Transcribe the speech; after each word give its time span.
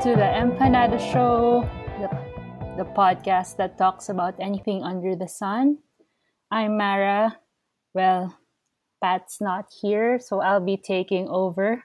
to 0.00 0.16
the 0.16 0.32
Empanada 0.32 0.96
Show, 1.12 1.68
the, 2.00 2.08
the 2.80 2.88
podcast 2.96 3.60
that 3.60 3.76
talks 3.76 4.08
about 4.08 4.32
anything 4.40 4.82
under 4.82 5.14
the 5.14 5.28
sun. 5.28 5.76
I'm 6.50 6.78
Mara. 6.78 7.36
Well, 7.92 8.34
Pat's 9.04 9.42
not 9.42 9.68
here, 9.68 10.18
so 10.18 10.40
I'll 10.40 10.64
be 10.64 10.78
taking 10.78 11.28
over. 11.28 11.84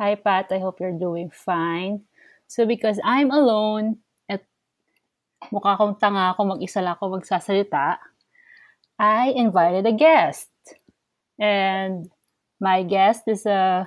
Hi, 0.00 0.16
Pat. 0.16 0.50
I 0.50 0.58
hope 0.58 0.80
you're 0.80 0.98
doing 0.98 1.30
fine. 1.30 2.02
So, 2.48 2.66
because 2.66 2.98
I'm 3.04 3.30
alone 3.30 3.98
at 4.28 4.42
mukha 5.54 5.78
kong 5.78 6.02
tanga 6.02 6.34
ako, 6.34 6.58
mag-isa 6.58 6.82
lang 6.82 6.98
ako 6.98 7.14
magsasalita, 7.14 7.98
I 8.98 9.30
invited 9.38 9.86
a 9.86 9.94
guest. 9.94 10.50
And 11.38 12.10
my 12.58 12.82
guest 12.82 13.30
is 13.30 13.46
a 13.46 13.86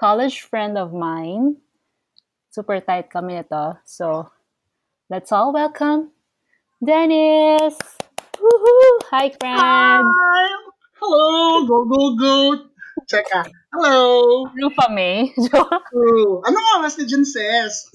college 0.00 0.48
friend 0.48 0.78
of 0.80 0.96
mine. 0.96 1.60
Super 2.50 2.82
tight 2.82 3.06
kami 3.06 3.38
nito. 3.38 3.78
So, 3.86 4.26
let's 5.06 5.30
all 5.30 5.54
welcome 5.54 6.10
Dennis! 6.80 7.76
Woohoo! 8.40 8.96
Hi, 9.12 9.28
friend! 9.36 9.60
Hi! 9.60 10.48
Hello! 10.96 11.62
Go, 11.68 11.84
go, 11.84 12.16
go! 12.16 12.34
Cheka. 13.04 13.44
Hello! 13.68 14.48
Rufa 14.48 14.88
May. 14.88 15.28
Oh, 15.92 16.40
anong 16.48 16.66
oras 16.80 16.96
na 16.96 17.04
dyan, 17.04 17.28
sis? 17.28 17.92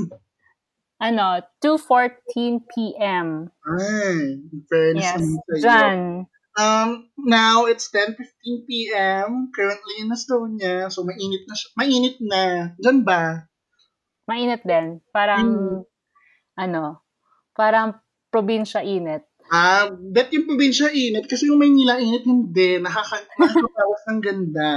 ano, 1.01 1.41
2.14 1.65 2.61
p.m. 2.69 3.49
Ay, 3.65 4.45
fairness 4.69 5.03
Yes, 5.03 5.23
dyan. 5.65 6.29
Um, 6.53 7.09
now, 7.17 7.65
it's 7.65 7.89
10.15 7.89 8.69
p.m. 8.69 9.49
Currently 9.49 9.95
in 10.05 10.13
Estonia. 10.13 10.93
So, 10.93 11.01
mainit 11.03 11.49
na 11.49 11.55
siya. 11.57 11.69
Mainit 11.73 12.17
na. 12.21 12.43
Dyan 12.77 13.01
ba? 13.01 13.49
Mainit 14.25 14.65
din. 14.65 14.99
Parang, 15.13 15.45
ano, 16.57 16.83
parang 17.53 17.97
probinsya 18.33 18.81
init. 18.81 19.21
Ah, 19.47 19.93
bet 19.93 20.33
yung 20.33 20.49
probinsya 20.49 20.89
init 20.89 21.29
kasi 21.29 21.45
yung 21.45 21.61
Maynila 21.61 22.01
init 22.01 22.25
hindi. 22.25 22.81
Nakaka- 22.81 23.29
Nakakabawas 23.39 24.03
ng 24.09 24.21
ganda. 24.21 24.73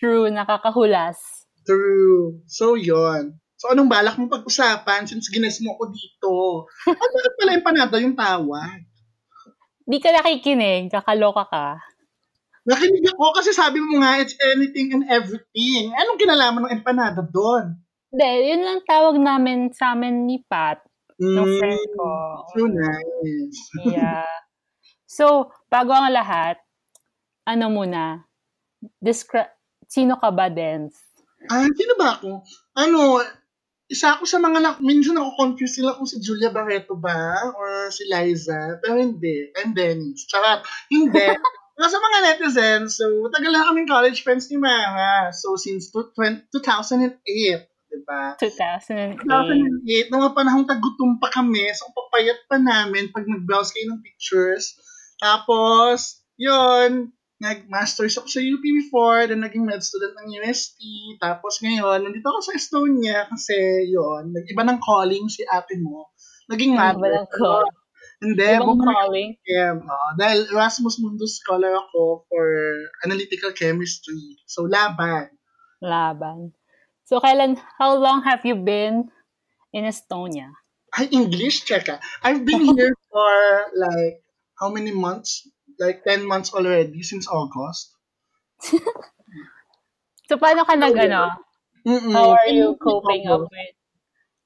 True, 0.00 0.32
nakakahulas. 0.32 1.20
True. 1.68 2.40
So, 2.48 2.80
yon. 2.80 3.36
So, 3.58 3.74
anong 3.74 3.90
balak 3.90 4.16
mong 4.16 4.30
pag-usapan 4.32 5.04
since 5.04 5.28
gines 5.28 5.60
mo 5.60 5.76
ako 5.76 5.84
dito? 5.92 6.32
At 6.88 7.10
bakit 7.12 7.32
pala 7.36 7.58
empanada 7.58 7.96
yung 8.00 8.16
tawag? 8.16 8.86
Di 9.84 9.98
ka 10.00 10.14
nakikinig, 10.14 10.88
kakaloka 10.88 11.44
ka. 11.50 11.68
Nakinig 12.64 13.04
ako 13.12 13.34
kasi 13.36 13.50
sabi 13.52 13.80
mo 13.80 14.00
nga, 14.00 14.20
it's 14.20 14.36
anything 14.40 14.92
and 14.92 15.04
everything. 15.08 15.92
Anong 15.92 16.20
kinalaman 16.20 16.68
ng 16.68 16.74
empanada 16.80 17.20
doon? 17.24 17.76
Hindi, 18.08 18.30
yun 18.48 18.62
lang 18.64 18.80
tawag 18.88 19.16
namin 19.20 19.68
sa 19.72 19.92
amin 19.92 20.24
ni 20.24 20.40
Pat, 20.48 20.80
Mm, 21.18 21.58
friend 21.58 21.84
ko. 21.98 22.08
So 22.54 22.62
nice. 22.70 23.58
Yeah. 23.82 24.38
So, 25.02 25.50
bago 25.66 25.90
ang 25.90 26.14
lahat, 26.14 26.62
ano 27.42 27.74
muna, 27.74 28.22
describe, 29.02 29.50
sino 29.90 30.14
ka 30.14 30.30
ba, 30.30 30.46
Dens? 30.46 30.94
Ah, 31.50 31.66
sino 31.74 31.98
ba 31.98 32.22
ako? 32.22 32.46
Ano, 32.78 33.18
isa 33.90 34.14
ako 34.14 34.30
sa 34.30 34.38
mga, 34.38 34.58
na, 34.62 34.70
minsan 34.78 35.18
ako 35.18 35.34
confused 35.34 35.80
sila 35.80 35.98
kung 35.98 36.06
si 36.06 36.22
Julia 36.22 36.54
Barreto 36.54 36.94
ba 36.94 37.50
or 37.56 37.90
si 37.90 38.06
Liza. 38.06 38.78
Pero 38.78 39.00
hindi. 39.02 39.50
I'm 39.58 39.74
Dennis. 39.74 40.22
Charot. 40.30 40.62
Hindi. 40.86 41.34
Mga 41.78 41.94
sa 41.94 42.02
mga 42.02 42.18
netizens, 42.26 42.98
so 42.98 43.06
matagal 43.22 43.54
na 43.54 43.62
kaming 43.70 43.86
college 43.86 44.26
friends 44.26 44.50
ni 44.50 44.58
Mara. 44.58 45.30
So 45.30 45.54
since 45.54 45.94
two- 45.94 46.10
20 46.10 46.50
2008, 46.50 47.22
di 47.22 47.54
ba? 48.08 48.32
2008. 48.40 49.20
2008, 49.28 50.08
nung 50.08 50.24
panahong 50.32 50.64
tagutom 50.64 51.20
pa 51.20 51.28
kami, 51.28 51.68
so 51.76 51.92
papayat 51.92 52.40
pa 52.48 52.56
namin 52.56 53.12
pag 53.12 53.28
nag-browse 53.28 53.76
kayo 53.76 53.92
ng 53.92 54.00
pictures. 54.00 54.80
Tapos, 55.20 56.24
yun, 56.40 57.12
nag-masters 57.38 58.18
ako 58.18 58.26
sa 58.26 58.42
UP 58.42 58.64
before, 58.64 59.28
then 59.30 59.44
naging 59.44 59.62
med 59.68 59.84
student 59.84 60.16
ng 60.18 60.42
UST. 60.42 60.80
Tapos 61.22 61.62
ngayon, 61.62 62.02
nandito 62.02 62.26
ako 62.26 62.40
sa 62.42 62.56
Estonia 62.56 63.28
kasi 63.30 63.86
yun, 63.92 64.34
nag-iba 64.34 64.66
ng 64.66 64.80
calling 64.82 65.30
si 65.30 65.46
ate 65.46 65.78
mo. 65.78 66.10
Naging 66.50 66.74
mother. 66.74 67.12
lang 67.12 67.28
ko? 67.30 67.62
Hindi, 68.18 68.42
Ibang 68.42 68.82
calling. 68.82 69.30
Chem. 69.46 69.78
oo. 69.86 70.08
dahil 70.18 70.50
Erasmus 70.50 70.98
Mundus 70.98 71.38
scholar 71.38 71.70
ako 71.78 72.26
for 72.26 72.46
analytical 73.06 73.54
chemistry. 73.54 74.42
So, 74.50 74.66
laban. 74.66 75.30
Laban. 75.78 76.57
So, 77.08 77.24
kailan, 77.24 77.56
how 77.80 77.96
long 77.96 78.20
have 78.28 78.44
you 78.44 78.52
been 78.52 79.08
in 79.72 79.88
Estonia? 79.88 80.52
Ay, 80.92 81.08
English, 81.08 81.64
check 81.64 81.88
ah. 81.88 81.96
I've 82.20 82.44
been 82.44 82.60
here 82.76 82.92
for 83.08 83.32
like, 83.72 84.20
how 84.60 84.68
many 84.68 84.92
months? 84.92 85.48
Like 85.80 86.04
10 86.04 86.28
months 86.28 86.52
already 86.52 87.00
since 87.00 87.24
August. 87.24 87.96
So, 90.28 90.36
paano 90.36 90.60
ka 90.68 90.76
nag, 90.76 90.92
ano, 90.92 91.40
Mm-mm. 91.88 92.12
how 92.12 92.36
are 92.36 92.52
you 92.52 92.76
10 92.76 92.84
months 92.84 92.84
coping 92.84 93.24
up 93.32 93.48
with, 93.48 93.72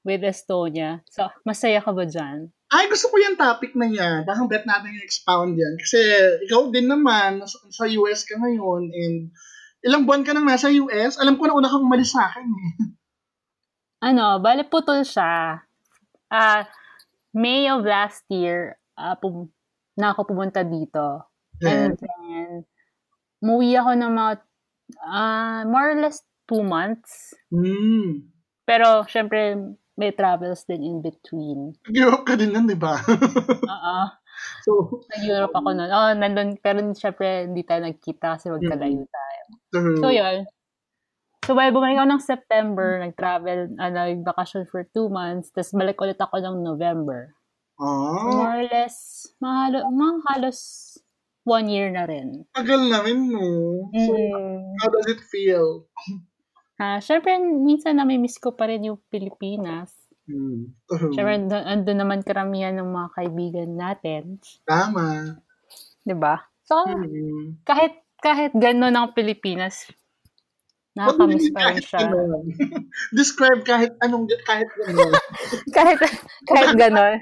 with 0.07 0.23
Estonia? 0.23 1.03
So, 1.11 1.27
masaya 1.43 1.83
ka 1.83 1.91
ba 1.91 2.07
dyan? 2.07 2.55
Ay, 2.71 2.87
gusto 2.87 3.11
ko 3.11 3.19
yung 3.19 3.35
topic 3.35 3.75
na 3.75 3.91
yan. 3.91 4.23
Parang 4.23 4.47
bet 4.47 4.63
natin 4.63 4.95
i-expound 4.95 5.59
yan. 5.59 5.75
Kasi 5.75 5.99
ikaw 6.47 6.71
din 6.71 6.87
naman, 6.87 7.43
sa 7.43 7.83
US 7.99 8.23
ka 8.23 8.39
ngayon, 8.39 8.95
and 8.95 9.35
ilang 9.83 10.07
buwan 10.07 10.23
ka 10.23 10.31
nang 10.31 10.47
nasa 10.47 10.71
US, 10.71 11.19
alam 11.19 11.35
ko 11.35 11.45
na 11.45 11.55
una 11.59 11.67
kang 11.69 11.83
umalis 11.83 12.15
sa 12.15 12.31
akin 12.31 12.47
eh. 12.47 12.73
Ano, 14.03 14.39
bale 14.43 14.67
putol 14.67 15.03
siya. 15.07 15.63
Ah, 16.27 16.63
May 17.33 17.65
of 17.65 17.81
last 17.81 18.23
year, 18.29 18.77
ah, 18.93 19.17
pum- 19.17 19.49
na 19.97 20.13
ako 20.13 20.33
pumunta 20.33 20.61
dito. 20.61 21.25
And 21.63 21.95
then, 21.95 22.67
umuwi 23.41 23.73
ako 23.79 23.91
ng 23.97 24.11
mga, 24.13 24.33
ah, 25.01 25.61
more 25.65 25.95
or 25.95 25.97
less 25.97 26.21
two 26.45 26.61
months. 26.61 27.33
Hmm. 27.49 28.29
Pero, 28.67 29.07
syempre, 29.09 29.55
may 29.97 30.13
travels 30.13 30.65
din 30.65 30.81
in 30.81 30.97
between. 31.01 31.73
Europe 31.89 32.25
ka 32.25 32.33
din 32.37 32.53
nun, 32.53 32.69
di 32.69 32.77
ba? 32.77 32.97
Oo. 33.73 33.97
so, 34.65 34.71
Nag-Europe 35.09 35.53
ako 35.53 35.69
nun. 35.73 35.89
Oh, 35.89 36.11
nandun, 36.13 36.57
pero 36.61 36.81
syempre, 36.93 37.49
hindi 37.49 37.65
tayo 37.65 37.85
nagkita 37.85 38.37
kasi 38.37 38.49
magkalayo 38.53 39.05
tayo. 39.09 39.32
So, 39.73 40.09
yun. 40.09 40.45
So, 41.43 41.53
while 41.53 41.75
bumalik 41.75 41.99
ako 41.99 42.07
ng 42.07 42.23
September, 42.23 43.03
nag-travel, 43.03 43.75
uh, 43.75 43.91
nag-vacation 43.91 44.63
for 44.71 44.87
two 44.95 45.11
months, 45.11 45.51
tapos 45.51 45.75
balik 45.75 45.99
ulit 45.99 46.15
ako 46.15 46.39
ng 46.39 46.63
November. 46.63 47.35
Ah, 47.75 48.23
More 48.23 48.63
or 48.63 48.65
less, 48.69 49.27
mga, 49.43 49.57
halo- 49.67 49.87
mga 49.91 50.13
halos 50.31 50.59
one 51.43 51.67
year 51.67 51.91
na 51.91 52.07
rin. 52.07 52.47
tagal 52.55 52.87
na 52.87 53.03
rin, 53.03 53.27
no? 53.27 53.43
So, 53.91 54.11
Mm. 54.15 54.79
how 54.79 54.87
does 54.87 55.07
it 55.11 55.19
feel? 55.27 55.83
Ah, 56.79 57.03
syempre, 57.03 57.35
minsan 57.37 57.99
nami-miss 57.99 58.39
ko 58.39 58.55
pa 58.55 58.71
rin 58.71 58.87
yung 58.87 59.03
Pilipinas. 59.11 59.91
True. 60.23 60.71
Syempre, 61.11 61.43
andun, 61.43 61.63
andun 61.67 61.99
naman 61.99 62.19
karamihan 62.23 62.71
ng 62.73 62.87
mga 62.87 63.09
kaibigan 63.11 63.71
natin. 63.75 64.39
Tama. 64.63 65.35
'Di 66.03 66.15
ba? 66.15 66.39
So, 66.63 66.79
Hmm. 66.79 67.59
kahit 67.63 67.99
kahit 68.23 68.55
gano'n 68.55 68.95
ang 68.95 69.11
Pilipinas, 69.11 69.91
nakakamiss 70.95 71.51
pa 71.51 71.75
rin 71.75 71.83
siya. 71.83 72.07
Describe 73.19 73.61
kahit 73.67 73.91
anong 73.99 74.31
kahit 74.47 74.69
gano'n. 74.79 75.11
kahit, 75.75 75.99
kahit 76.47 76.71
gano'n. 76.79 77.19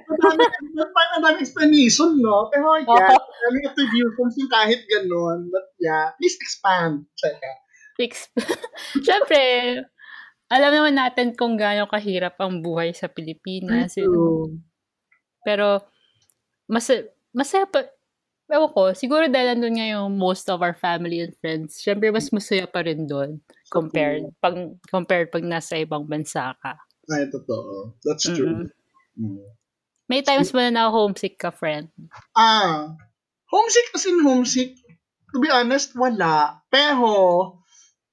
Parang 0.93 1.23
ang 1.25 1.41
explanation, 1.41 2.21
no? 2.21 2.53
Pero 2.53 2.77
yeah, 2.85 3.17
Oo. 3.17 3.33
daming 3.49 3.65
attributions 3.65 4.37
yung 4.37 4.51
kahit 4.51 4.85
gano'n. 4.85 5.49
But 5.49 5.73
yeah, 5.81 6.13
please 6.21 6.37
expand. 6.37 7.09
Syempre, 9.01 9.41
alam 10.55 10.71
naman 10.71 10.95
natin 10.99 11.33
kung 11.33 11.57
gaano 11.57 11.89
kahirap 11.89 12.37
ang 12.37 12.61
buhay 12.61 12.93
sa 12.93 13.09
Pilipinas. 13.09 13.97
True. 13.97 14.61
Pero, 15.41 15.81
mas, 16.69 16.85
masaya 17.33 17.65
pa, 17.65 17.89
ewan 18.51 18.71
ko, 18.75 18.91
siguro 18.91 19.25
dahil 19.31 19.55
nandun 19.55 19.79
nga 19.79 19.87
yung 19.95 20.11
most 20.19 20.51
of 20.51 20.59
our 20.59 20.75
family 20.75 21.23
and 21.23 21.33
friends, 21.39 21.79
syempre 21.79 22.11
mas 22.11 22.27
masaya 22.29 22.67
pa 22.67 22.83
rin 22.83 23.07
doon 23.07 23.39
compared, 23.71 24.27
pag, 24.43 24.75
compared 24.91 25.31
pag 25.31 25.47
nasa 25.47 25.79
ibang 25.79 26.03
bansa 26.03 26.51
ka. 26.59 26.75
Ay, 27.07 27.31
totoo. 27.31 27.95
That's 28.03 28.27
true. 28.27 28.67
Mm. 29.15 29.43
May 30.11 30.21
times 30.27 30.51
ba 30.51 30.67
na 30.67 30.91
homesick 30.91 31.39
ka, 31.39 31.55
friend? 31.55 31.87
Ah, 32.35 32.99
homesick 33.47 33.95
as 33.95 34.03
in 34.05 34.19
homesick. 34.19 34.75
To 35.31 35.39
be 35.39 35.47
honest, 35.47 35.95
wala. 35.95 36.59
Pero, 36.67 37.63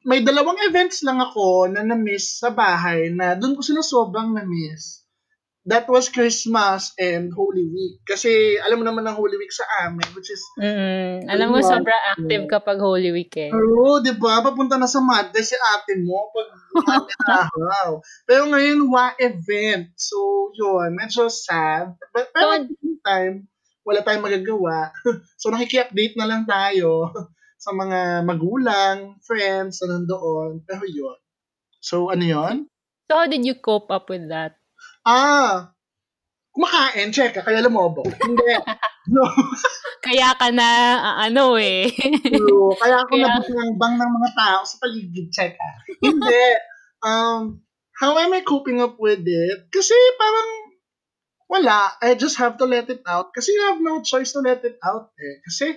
may 0.06 0.22
dalawang 0.22 0.62
events 0.70 1.02
lang 1.02 1.18
ako 1.18 1.66
na 1.66 1.82
na-miss 1.82 2.38
sa 2.38 2.54
bahay 2.54 3.10
na 3.10 3.34
doon 3.34 3.58
ko 3.58 3.62
sila 3.66 3.82
sobrang 3.82 4.30
na-miss. 4.30 5.02
That 5.68 5.84
was 5.84 6.08
Christmas 6.08 6.96
and 6.96 7.28
Holy 7.28 7.68
Week. 7.68 8.00
Kasi 8.08 8.56
alam 8.56 8.80
mo 8.80 8.84
naman 8.88 9.04
ang 9.04 9.20
Holy 9.20 9.36
Week 9.36 9.52
sa 9.52 9.68
amin, 9.84 10.08
which 10.16 10.32
is... 10.32 10.40
Mm-mm. 10.56 11.28
Alam 11.28 11.52
mo, 11.52 11.60
sobrang 11.60 12.04
active 12.16 12.48
kapag 12.48 12.80
Holy 12.80 13.12
Week 13.12 13.32
eh. 13.36 13.52
Oo, 13.52 14.00
di 14.00 14.16
ba? 14.16 14.40
Papunta 14.40 14.80
na 14.80 14.88
sa 14.88 15.04
madde 15.04 15.44
si 15.44 15.52
ate 15.54 16.00
mo 16.00 16.32
pag 16.32 16.48
araw. 17.28 18.00
Pero 18.28 18.48
ngayon, 18.48 18.88
wa 18.88 19.12
event. 19.20 19.92
So, 19.92 20.50
yun, 20.56 20.96
medyo 20.96 21.28
sad. 21.28 21.92
But, 22.16 22.32
pero 22.32 22.64
at 22.64 22.64
the 22.64 22.96
time, 23.04 23.52
wala 23.84 24.00
tayong 24.00 24.24
magagawa. 24.24 24.96
so, 25.40 25.52
nakiki-update 25.52 26.16
na 26.16 26.26
lang 26.26 26.48
tayo 26.48 27.12
sa 27.64 27.76
mga 27.76 28.24
magulang, 28.24 29.20
friends 29.20 29.84
na 29.84 30.00
nandoon. 30.00 30.64
Pero 30.64 30.88
yun. 30.88 31.18
So, 31.84 32.08
ano 32.08 32.24
yun? 32.24 32.56
So, 33.08 33.20
how 33.20 33.28
did 33.28 33.44
you 33.44 33.60
cope 33.60 33.92
up 33.92 34.08
with 34.08 34.28
that? 34.32 34.57
Ah, 35.08 35.72
kumakain, 36.52 37.08
check 37.08 37.32
ka, 37.32 37.40
kaya 37.40 37.64
lumobo. 37.64 38.04
Hindi. 38.04 38.44
No. 39.08 39.24
Kaya 40.04 40.36
ka 40.36 40.52
na, 40.52 40.68
ah, 41.00 41.16
ano 41.24 41.56
eh. 41.56 41.88
True. 42.28 42.76
Kaya 42.76 43.08
ako 43.08 43.16
Kaya- 43.16 43.40
nabutangbang 43.40 43.96
ng 43.96 44.12
mga 44.20 44.30
tao 44.36 44.60
sa 44.68 44.76
paligid, 44.84 45.32
check 45.32 45.56
ah. 45.56 45.80
Hindi. 46.04 46.44
Um, 47.00 47.64
how 47.96 48.20
am 48.20 48.36
I 48.36 48.44
coping 48.44 48.84
up 48.84 49.00
with 49.00 49.24
it? 49.24 49.72
Kasi 49.72 49.96
parang 50.20 50.50
wala. 51.48 51.96
I 52.04 52.20
just 52.20 52.36
have 52.36 52.60
to 52.60 52.68
let 52.68 52.92
it 52.92 53.00
out. 53.08 53.32
Kasi 53.32 53.56
you 53.56 53.64
have 53.72 53.80
no 53.80 54.04
choice 54.04 54.36
to 54.36 54.44
let 54.44 54.60
it 54.60 54.76
out 54.84 55.08
eh. 55.16 55.40
Kasi 55.40 55.72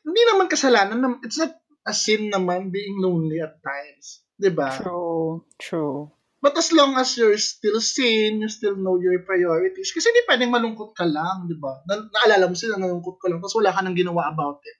hindi 0.00 0.22
naman 0.24 0.48
kasalanan. 0.48 1.20
It's 1.20 1.36
not 1.36 1.60
a 1.84 1.92
sin 1.92 2.32
naman 2.32 2.72
being 2.72 2.96
lonely 3.04 3.44
at 3.44 3.60
times. 3.60 4.24
'Di 4.40 4.48
ba? 4.48 4.72
True. 4.80 5.44
True. 5.60 6.08
But 6.44 6.60
as 6.60 6.76
long 6.76 7.00
as 7.00 7.16
you're 7.16 7.40
still 7.40 7.80
sane, 7.80 8.44
you 8.44 8.52
still 8.52 8.76
know 8.76 9.00
your 9.00 9.24
priorities. 9.24 9.96
Kasi 9.96 10.12
hindi 10.12 10.28
pwedeng 10.28 10.52
malungkot 10.52 10.92
ka 10.92 11.08
lang, 11.08 11.48
di 11.48 11.56
ba? 11.56 11.80
Na- 11.88 12.04
naalala 12.04 12.52
mo 12.52 12.56
sila, 12.56 12.76
nalungkot 12.76 13.16
ka 13.16 13.32
lang, 13.32 13.40
tapos 13.40 13.56
wala 13.56 13.72
ka 13.72 13.80
nang 13.80 13.96
ginawa 13.96 14.28
about 14.28 14.60
it. 14.60 14.76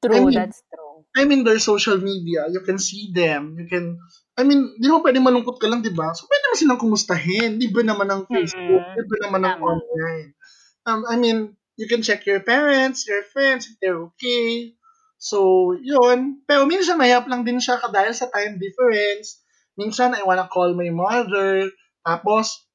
True, 0.00 0.16
I 0.16 0.18
mean- 0.24 0.40
that's 0.40 0.64
true. 0.72 1.04
I 1.20 1.28
mean, 1.28 1.44
there's 1.44 1.66
social 1.66 1.98
media. 2.00 2.48
You 2.48 2.64
can 2.64 2.78
see 2.80 3.10
them. 3.12 3.58
You 3.60 3.66
can, 3.68 3.98
I 4.38 4.46
mean, 4.46 4.78
di 4.78 4.88
mo 4.88 5.04
pwede 5.04 5.20
malungkot 5.20 5.60
ka 5.60 5.68
lang, 5.68 5.84
di 5.84 5.92
ba? 5.92 6.14
So, 6.16 6.24
pwede 6.30 6.42
naman 6.48 6.56
silang 6.56 6.80
kumustahin. 6.80 7.50
Libre 7.58 7.82
naman 7.82 8.08
ng 8.08 8.22
Facebook. 8.30 8.80
Mm. 8.80 8.94
Libre 8.94 9.18
naman 9.26 9.40
ng 9.42 9.58
online. 9.58 10.28
Um, 10.86 11.02
I 11.04 11.18
mean, 11.20 11.60
you 11.76 11.90
can 11.90 12.00
check 12.00 12.24
your 12.30 12.40
parents, 12.40 13.04
your 13.10 13.26
friends, 13.26 13.68
if 13.68 13.76
they're 13.82 13.98
okay. 14.14 14.78
So, 15.18 15.74
yun. 15.76 16.46
Pero 16.46 16.64
minsan, 16.64 16.96
mahirap 16.96 17.26
lang 17.26 17.44
din 17.44 17.58
siya 17.58 17.82
dahil 17.90 18.14
sa 18.14 18.30
time 18.30 18.56
difference. 18.56 19.42
Minsan, 19.78 20.16
I 20.16 20.22
wanna 20.26 20.50
call 20.50 20.72
my 20.74 20.90
mother. 20.90 21.68
Tapos, 22.02 22.66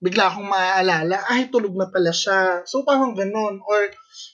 bigla 0.00 0.32
akong 0.32 0.48
maaalala, 0.48 1.28
ay, 1.28 1.52
tulog 1.52 1.76
na 1.76 1.92
pala 1.92 2.10
siya. 2.10 2.64
So, 2.64 2.82
parang 2.82 3.12
ganun. 3.12 3.60
Or, 3.62 3.80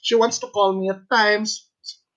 she 0.01 0.15
wants 0.15 0.39
to 0.39 0.47
call 0.49 0.73
me 0.73 0.87
at 0.89 1.05
times. 1.11 1.67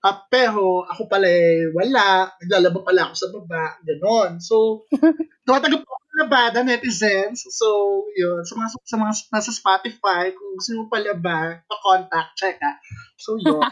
Ah, 0.00 0.24
pero 0.32 0.80
ako 0.88 1.12
pala 1.12 1.28
eh, 1.28 1.68
wala. 1.76 2.32
Naglalaba 2.40 2.80
pala 2.80 3.00
ako 3.10 3.14
sa 3.20 3.28
baba. 3.28 3.64
Ganon. 3.84 4.40
So, 4.40 4.88
tumatagap 5.44 5.84
ako 5.84 5.92
ng 5.92 6.20
labada, 6.24 6.58
netizens. 6.64 7.44
So, 7.52 7.68
yun. 8.16 8.40
Sa 8.48 8.56
mga, 8.56 8.68
sa 8.80 8.96
mga 8.96 9.12
nasa 9.28 9.52
Spotify, 9.52 10.32
kung 10.32 10.56
gusto 10.56 10.72
mo 10.80 10.88
palaba, 10.88 11.60
pa-contact, 11.68 12.32
check 12.32 12.56
ah. 12.64 12.80
So, 13.20 13.36
yun. 13.36 13.60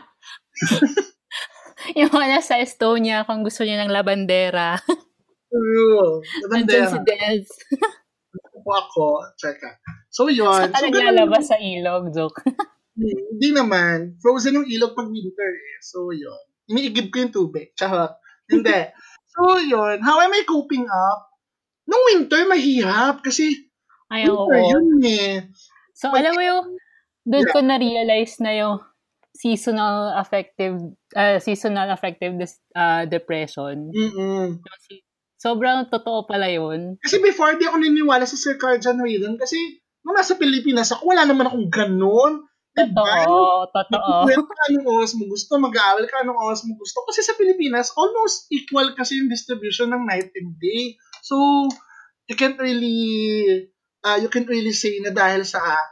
Yung 1.99 2.13
mga 2.13 2.29
nasa 2.37 2.61
Estonia, 2.61 3.25
kung 3.25 3.41
gusto 3.41 3.65
niya 3.65 3.81
ng 3.87 3.95
labandera. 3.95 4.77
True. 5.49 6.21
Nandun 6.53 6.85
si. 6.93 6.99
Des. 7.09 7.47
po 8.69 8.71
ako, 8.77 9.05
ah. 9.25 9.33
So, 10.13 10.29
yun. 10.29 10.69
Saan 10.69 10.77
So, 10.77 10.85
naglalabas 10.93 11.45
sa 11.49 11.57
ilog, 11.57 12.13
joke. 12.13 12.45
Hindi 12.99 13.49
naman. 13.57 14.21
Frozen 14.21 14.61
yung 14.61 14.69
ilog 14.69 14.93
pag 14.93 15.09
winter 15.09 15.49
eh. 15.49 15.77
So, 15.81 16.13
yun. 16.13 16.37
Iniigib 16.69 17.09
ko 17.09 17.17
yung 17.25 17.33
tubig. 17.33 17.73
Charot. 17.73 18.21
Hindi. 18.51 18.93
so, 19.33 19.57
yun. 19.57 20.05
How 20.05 20.21
am 20.21 20.37
I 20.37 20.45
coping 20.45 20.85
up? 20.85 21.33
Nung 21.89 22.05
winter, 22.13 22.45
mahirap. 22.45 23.25
Kasi, 23.25 23.73
Ay, 24.13 24.29
oo. 24.29 24.45
winter 24.45 24.61
yun 24.61 24.89
eh. 25.09 25.35
So, 25.97 26.13
alam 26.13 26.37
mo 26.37 26.43
yung, 26.45 26.77
doon 27.25 27.49
ko 27.49 27.59
na-realize 27.65 28.37
na 28.45 28.53
yung 28.53 28.77
seasonal 29.33 30.19
affective, 30.19 30.77
uh, 31.15 31.39
seasonal 31.39 31.89
affective 31.95 32.35
uh, 32.75 33.07
depression. 33.07 33.89
Mm-mm. 33.95 34.61
Sobrang 35.39 35.87
totoo 35.87 36.27
pala 36.27 36.51
yun. 36.51 36.99
Kasi 36.99 37.23
before, 37.23 37.55
di 37.55 37.65
ako 37.65 37.79
naniniwala 37.79 38.27
sa 38.27 38.35
circadian 38.35 38.99
rhythm. 38.99 39.39
Kasi, 39.39 39.57
nung 40.03 40.19
nasa 40.19 40.35
Pilipinas 40.35 40.91
ako, 40.91 41.15
wala 41.15 41.23
naman 41.23 41.47
akong 41.47 41.71
ganun. 41.71 42.43
Diba? 42.75 43.03
Totoo, 43.03 43.71
totoo. 43.71 44.27
Nagkukwento 44.27 44.55
ka 44.55 44.65
anong 44.71 44.89
oras 44.99 45.13
mo 45.15 45.25
gusto, 45.31 45.53
mag-aaral 45.59 46.07
ka 46.07 46.23
anong 46.27 46.39
oras 46.43 46.63
mo 46.67 46.75
gusto. 46.79 47.03
Kasi 47.07 47.23
sa 47.23 47.35
Pilipinas, 47.39 47.95
almost 47.95 48.51
equal 48.51 48.95
kasi 48.99 49.19
yung 49.19 49.31
distribution 49.31 49.91
ng 49.95 50.07
night 50.07 50.31
and 50.35 50.59
day. 50.59 50.99
So, 51.23 51.39
you 52.27 52.35
can't 52.35 52.59
really, 52.59 53.71
uh, 54.03 54.19
you 54.19 54.31
can't 54.31 54.47
really 54.51 54.75
say 54.75 54.99
na 55.03 55.15
dahil 55.15 55.43
sa 55.47 55.59
uh, 55.63 55.87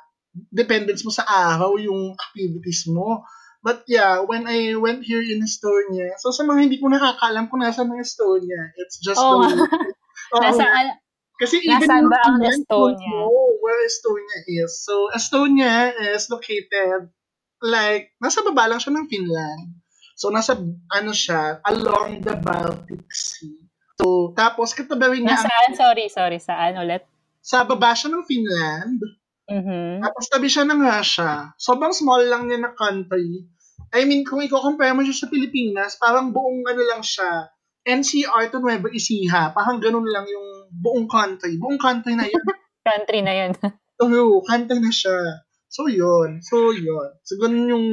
dependence 0.51 1.03
mo 1.03 1.11
sa 1.15 1.27
araw 1.27 1.79
yung 1.79 2.15
activities 2.15 2.87
mo. 2.91 3.23
But 3.67 3.83
yeah, 3.91 4.23
when 4.23 4.47
I 4.47 4.79
went 4.79 5.03
here 5.03 5.19
in 5.19 5.43
Estonia, 5.43 6.15
so 6.23 6.31
sa 6.31 6.47
mga 6.47 6.71
hindi 6.71 6.79
ko 6.79 6.87
nakakaalam 6.87 7.51
kung 7.51 7.67
nasa 7.67 7.83
ng 7.83 7.99
Estonia, 7.99 8.71
it's 8.79 9.03
just 9.03 9.19
Oo 9.19 9.43
the... 9.43 9.59
Oo 10.39 10.41
Nasa, 10.41 10.63
al- 10.63 11.03
Kasi 11.37 11.59
even 11.61 11.83
Nasaan 11.83 12.07
ba 12.07 12.19
ang 12.23 12.39
Estonia? 12.41 13.11
know 13.11 13.59
where 13.59 13.83
Estonia 13.83 14.39
is. 14.47 14.81
So, 14.81 15.11
Estonia 15.11 15.91
is 16.15 16.31
located 16.31 17.11
like, 17.59 18.15
nasa 18.17 18.41
baba 18.41 18.71
lang 18.71 18.79
siya 18.79 18.95
ng 18.95 19.11
Finland. 19.11 19.83
So, 20.15 20.31
nasa, 20.31 20.55
ano 20.89 21.13
siya, 21.13 21.59
along 21.67 22.23
the 22.23 22.39
Baltic 22.39 23.05
Sea. 23.11 23.59
So, 23.99 24.31
tapos, 24.33 24.73
katabi 24.73 25.21
niya, 25.21 25.37
ang- 25.37 25.43
nasaan? 25.43 25.71
Sorry, 25.75 26.07
sorry. 26.07 26.39
Saan 26.39 26.79
ulit? 26.79 27.03
sa 27.43 27.63
baba 27.63 27.95
siya 27.95 28.11
ng 28.11 28.27
Finland, 28.27 28.99
Mhm. 29.47 30.03
tapos 30.03 30.25
tabi 30.27 30.51
siya 30.51 30.67
ng 30.67 30.83
Russia. 30.83 31.55
Sobrang 31.55 31.95
small 31.95 32.27
lang 32.27 32.51
niya 32.51 32.59
na 32.59 32.75
country. 32.75 33.47
I 33.93 34.05
mean, 34.05 34.27
kung 34.27 34.43
i-compare 34.43 34.93
mo 34.93 35.01
siya 35.01 35.25
sa 35.25 35.31
Pilipinas, 35.31 35.97
parang 35.97 36.29
buong 36.29 36.67
ano 36.67 36.83
lang 36.85 37.01
siya, 37.01 37.49
NCR 37.87 38.51
to 38.51 38.59
Nueva 38.59 38.91
Ecija. 38.91 39.55
Parang 39.55 39.79
ganun 39.79 40.05
lang 40.05 40.27
yung 40.27 40.69
buong 40.75 41.07
country. 41.07 41.57
Buong 41.57 41.79
country 41.79 42.13
na 42.13 42.27
yun. 42.27 42.43
Country 42.87 43.19
na 43.19 43.35
yun. 43.35 43.51
Oo, 44.03 44.47
country 44.47 44.79
na 44.79 44.95
siya. 44.95 45.43
So, 45.67 45.91
yun. 45.91 46.39
So, 46.39 46.71
yun. 46.71 47.19
So, 47.27 47.35
ganun 47.35 47.67
yung 47.67 47.87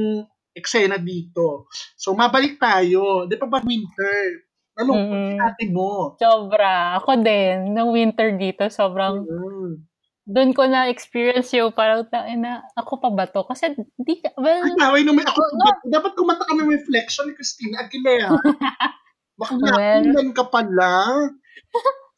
eksena 0.53 1.01
dito. 1.01 1.65
So, 1.97 2.13
mabalik 2.13 2.61
tayo. 2.61 3.25
Di 3.25 3.33
pa 3.37 3.49
ba 3.49 3.57
winter? 3.65 4.45
Nalungkot 4.73 5.17
Mm. 5.17 5.33
si 5.33 5.41
ate 5.41 5.65
mo. 5.69 6.13
Sobra. 6.17 6.97
Ako 7.01 7.21
din. 7.21 7.73
Nung 7.73 7.89
winter 7.93 8.37
dito, 8.37 8.69
sobrang 8.69 9.25
Mm. 9.25 9.81
Doon 10.23 10.55
ko 10.55 10.63
na-experience 10.63 11.51
yung 11.51 11.75
parang, 11.75 12.07
na, 12.39 12.63
ako 12.79 13.03
pa 13.03 13.09
ba 13.11 13.25
to? 13.27 13.43
Kasi, 13.43 13.75
di, 13.99 14.23
well, 14.39 14.63
Ay, 14.63 14.75
taway 14.79 15.01
naman 15.03 15.27
ako. 15.27 15.39
Oh, 15.43 15.51
no. 15.59 15.67
Dapat 15.91 16.11
kumanta 16.15 16.47
ka 16.47 16.55
ng 16.55 16.71
reflection 16.71 17.27
ni 17.27 17.35
Christina 17.35 17.83
Aguilera. 17.83 18.31
Baka 19.39 19.53
Well. 19.59 20.31
ka 20.31 20.45
pala. 20.47 20.91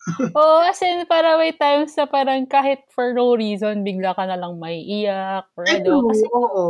Oo, 0.37 0.57
as 0.61 0.77
in, 0.85 1.09
para 1.09 1.33
may 1.41 1.57
times 1.57 1.97
na 1.97 2.05
parang 2.05 2.45
kahit 2.45 2.85
for 2.93 3.09
no 3.17 3.33
reason, 3.33 3.81
bigla 3.81 4.13
ka 4.13 4.29
na 4.29 4.37
lang 4.37 4.61
may 4.61 4.85
iyak 4.85 5.49
or 5.57 5.65
Ay, 5.65 5.81
ano. 5.81 6.05
oo, 6.05 6.09
Kasi 6.13 6.25
oo. 6.29 6.65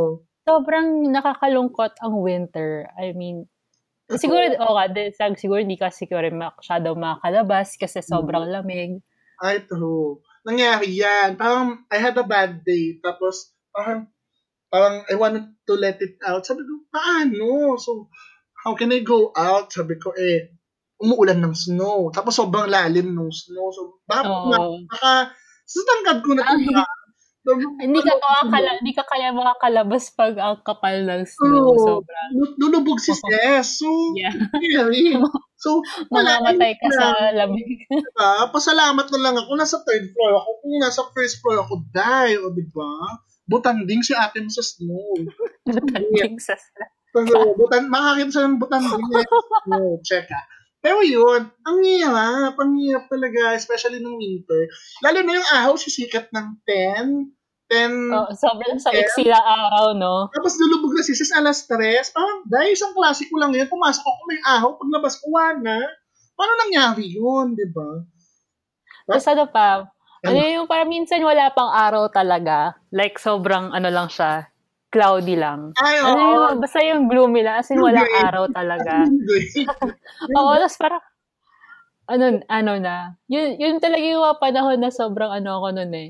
sobrang 0.48 1.12
nakakalungkot 1.12 2.00
ang 2.00 2.16
winter. 2.24 2.88
I 2.96 3.12
mean, 3.12 3.44
siguro, 4.08 4.56
din, 4.96 5.12
sag- 5.12 5.36
siguro 5.36 5.60
hindi 5.60 5.76
ka 5.76 5.92
siguro 5.92 6.24
masyado 6.32 6.96
makakalabas 6.96 7.76
kasi 7.76 8.00
sobrang 8.00 8.48
lamig. 8.48 9.04
Ay, 9.44 9.60
true. 9.68 10.24
Nangyari 10.46 10.94
yan. 10.94 11.36
Parang, 11.36 11.84
I 11.90 11.98
had 11.98 12.16
a 12.16 12.24
bad 12.24 12.62
day. 12.62 13.02
Tapos, 13.02 13.50
parang, 13.74 14.06
parang, 14.70 15.02
I 15.10 15.18
wanted 15.18 15.50
to 15.66 15.74
let 15.74 15.98
it 16.06 16.22
out. 16.22 16.46
Sabi 16.46 16.62
ko, 16.62 16.86
paano? 16.94 17.76
So, 17.82 18.14
how 18.62 18.78
can 18.78 18.94
I 18.94 19.02
go 19.02 19.34
out? 19.34 19.74
Sabi 19.74 19.98
ko, 19.98 20.14
eh, 20.14 20.54
umuulan 21.02 21.42
ng 21.42 21.58
snow. 21.58 22.14
Tapos, 22.14 22.38
sobrang 22.38 22.70
lalim 22.70 23.18
ng 23.18 23.34
snow. 23.34 23.74
So, 23.74 24.06
baka, 24.06 24.30
Oo. 24.30 24.86
baka, 24.86 25.34
sa 25.66 25.80
tangkad 25.82 26.22
ko 26.22 26.38
na 26.38 26.46
ito. 26.54 26.72
Hindi 27.78 28.02
ka 28.02 28.18
makakala, 28.18 28.82
hindi 28.82 28.94
ka 28.98 29.06
kaya 29.06 29.30
makakalabas 29.30 30.10
pag 30.18 30.34
ang 30.42 30.66
kapal 30.66 31.06
ng 31.06 31.30
snow. 31.30 31.78
Oo. 31.78 32.02
Sobrang, 32.02 32.58
Lulubog 32.58 32.98
si 32.98 33.14
Ses. 33.14 33.86
So, 33.86 34.18
yeah. 34.18 34.34
scary. 34.34 35.14
So, 35.66 35.82
Mamamatay 36.14 36.78
ka 36.78 36.88
na. 36.94 36.94
sa 36.94 37.08
lamig. 37.34 37.66
Diba? 37.90 38.54
Pasalamat 38.54 39.10
na 39.10 39.20
lang 39.26 39.36
ako. 39.42 39.58
Nasa 39.58 39.82
third 39.82 40.14
floor 40.14 40.38
ako. 40.38 40.50
Kung 40.62 40.78
nasa 40.78 41.02
first 41.10 41.42
floor 41.42 41.66
ako, 41.66 41.82
die. 41.90 42.38
O, 42.38 42.54
diba? 42.54 42.94
Butanding 43.50 44.06
si 44.06 44.14
ate 44.14 44.46
mo 44.46 44.50
sa 44.54 44.62
snow. 44.62 45.26
Tanding 45.90 46.38
sa 46.38 46.54
So, 47.16 47.24
butan, 47.56 47.88
makakita 47.90 48.30
siya 48.30 48.44
ng 48.46 48.60
butanding 48.62 49.10
sa 49.10 49.22
snow. 49.66 49.98
Check 50.08 50.30
ah. 50.30 50.46
Pero 50.86 51.02
yun, 51.02 51.50
ang 51.66 51.80
hirap, 51.82 52.54
ang 52.62 52.78
hirap 52.78 53.10
talaga, 53.10 53.58
especially 53.58 53.98
nung 53.98 54.22
winter. 54.22 54.70
Lalo 55.02 55.26
na 55.26 55.34
yung 55.34 55.50
araw 55.50 55.74
sisikat 55.82 56.30
ng 56.30 56.62
10, 56.62 57.26
10, 57.70 58.14
Oh, 58.14 58.30
sobrang 58.32 58.78
sa 58.78 58.94
iksi 58.94 59.26
na 59.26 59.42
araw, 59.42 59.98
no? 59.98 60.30
tapos 60.30 60.54
lulubog 60.62 60.94
na 60.94 61.02
sisis 61.02 61.34
alas 61.34 61.66
3. 61.66 62.14
Parang, 62.14 62.46
dahil 62.46 62.78
isang 62.78 62.94
klase 62.94 63.26
ko 63.26 63.42
lang 63.42 63.50
yun, 63.52 63.66
pumasok 63.66 64.06
ako 64.06 64.22
may 64.30 64.40
araw, 64.46 64.70
paglabas 64.78 65.18
ko 65.18 65.26
wala. 65.34 65.78
Paano 66.36 66.52
nangyari 66.62 67.16
yun, 67.16 67.58
di 67.58 67.66
ba? 67.74 68.06
Tapos 69.08 69.26
ano 69.26 69.44
pa, 69.50 69.68
ano 70.22 70.38
Ano? 70.38 70.54
yung 70.62 70.68
parang 70.70 70.90
minsan 70.90 71.22
wala 71.22 71.50
pang 71.54 71.70
araw 71.70 72.06
talaga. 72.10 72.78
Like, 72.94 73.18
sobrang 73.18 73.74
ano 73.74 73.90
lang 73.90 74.10
siya, 74.10 74.46
cloudy 74.94 75.34
lang. 75.34 75.74
Ay, 75.78 76.02
oo. 76.02 76.08
Ano 76.08 76.22
yung, 76.22 76.46
basta 76.62 76.80
yung 76.82 77.10
gloomy 77.10 77.42
lang, 77.42 77.62
as 77.62 77.70
in 77.70 77.82
Yung 77.82 77.90
walang 77.90 78.10
araw 78.22 78.46
talaga. 78.50 79.06
Oo, 80.38 80.52
tapos 80.56 80.78
parang, 80.78 81.04
ano, 82.06 82.26
ano 82.46 82.72
na, 82.78 82.96
yun, 83.26 83.58
yun 83.58 83.82
talaga 83.82 84.06
yung 84.06 84.22
panahon 84.38 84.78
na 84.78 84.94
sobrang 84.94 85.34
ano 85.34 85.58
ako 85.58 85.68
nun 85.74 85.94
eh. 85.94 86.10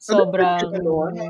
Sobrang, 0.00 0.56
Ano, 0.80 1.04
ano, 1.12 1.24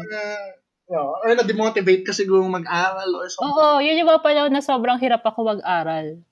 no, 0.91 1.01
or 1.27 1.35
na-demotivate 1.35 2.07
ka 2.07 2.15
siguro 2.15 2.47
mag-aral 2.47 3.11
or 3.19 3.27
something. 3.27 3.51
oo, 3.51 3.83
yun 3.83 3.99
yung 3.99 4.11
mga 4.15 4.23
panahon 4.23 4.53
na 4.55 4.63
sobrang 4.63 4.99
hirap 5.03 5.27
ako 5.27 5.59
mag-aral. 5.59 6.23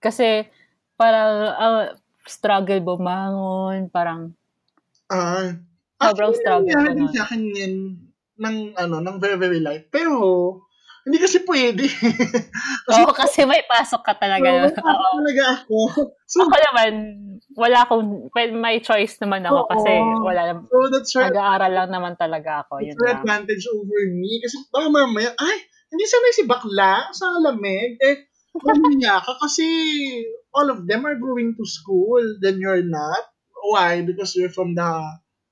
Kasi, 0.00 0.48
parang, 0.96 1.32
ah, 1.56 1.84
struggle 2.26 2.80
bumangon, 2.82 3.88
parang, 3.92 4.32
Ah. 5.10 5.52
Sobrang 6.00 6.32
Actually, 6.32 6.40
struggle 6.42 6.72
nangyari 6.72 6.90
din 6.96 7.08
nun. 7.08 7.14
sa 7.14 7.22
akin 7.28 7.42
yan 7.54 7.74
ng, 8.38 8.56
ano, 8.78 8.96
ng 9.04 9.16
very, 9.22 9.36
very 9.38 9.60
light. 9.62 9.86
Pero, 9.92 10.16
hindi 11.02 11.18
kasi 11.18 11.42
pwede. 11.42 11.82
oo, 12.94 13.10
kasi 13.10 13.42
may 13.42 13.66
pasok 13.66 14.02
ka 14.06 14.14
talaga. 14.14 14.46
Oo, 14.46 14.70
Oo. 14.70 15.08
talaga 15.18 15.44
ako. 15.58 15.76
So, 16.30 16.46
Ako 16.46 16.56
naman, 16.70 16.92
wala 17.58 17.78
akong, 17.82 18.30
may 18.54 18.78
choice 18.78 19.18
naman 19.18 19.42
ako 19.42 19.66
Oo. 19.66 19.70
kasi 19.74 19.92
wala 19.98 20.40
so 20.62 20.78
that's 20.94 21.12
right. 21.18 21.34
nag-aaral 21.34 21.72
lang 21.74 21.90
naman 21.90 22.14
talaga 22.14 22.62
ako. 22.66 22.80
Yun 22.80 22.94
It's 22.94 23.02
an 23.02 23.06
lang. 23.06 23.18
advantage 23.18 23.64
over 23.74 24.02
me. 24.14 24.38
Kasi 24.40 24.56
baka 24.70 24.86
mamaya, 24.88 25.30
ay, 25.34 25.56
hindi 25.90 26.04
sanay 26.06 26.32
si 26.32 26.44
bakla 26.46 27.10
sa 27.10 27.34
lamig. 27.36 27.98
Eh, 28.00 28.16
mahiya 28.56 29.20
ka 29.20 29.32
kasi 29.42 29.66
all 30.54 30.70
of 30.70 30.86
them 30.86 31.02
are 31.04 31.18
going 31.18 31.52
to 31.58 31.64
school. 31.66 32.22
Then 32.40 32.62
you're 32.62 32.84
not. 32.86 33.26
Why? 33.62 34.00
Because 34.06 34.32
you're 34.38 34.52
from 34.52 34.72
the 34.78 34.88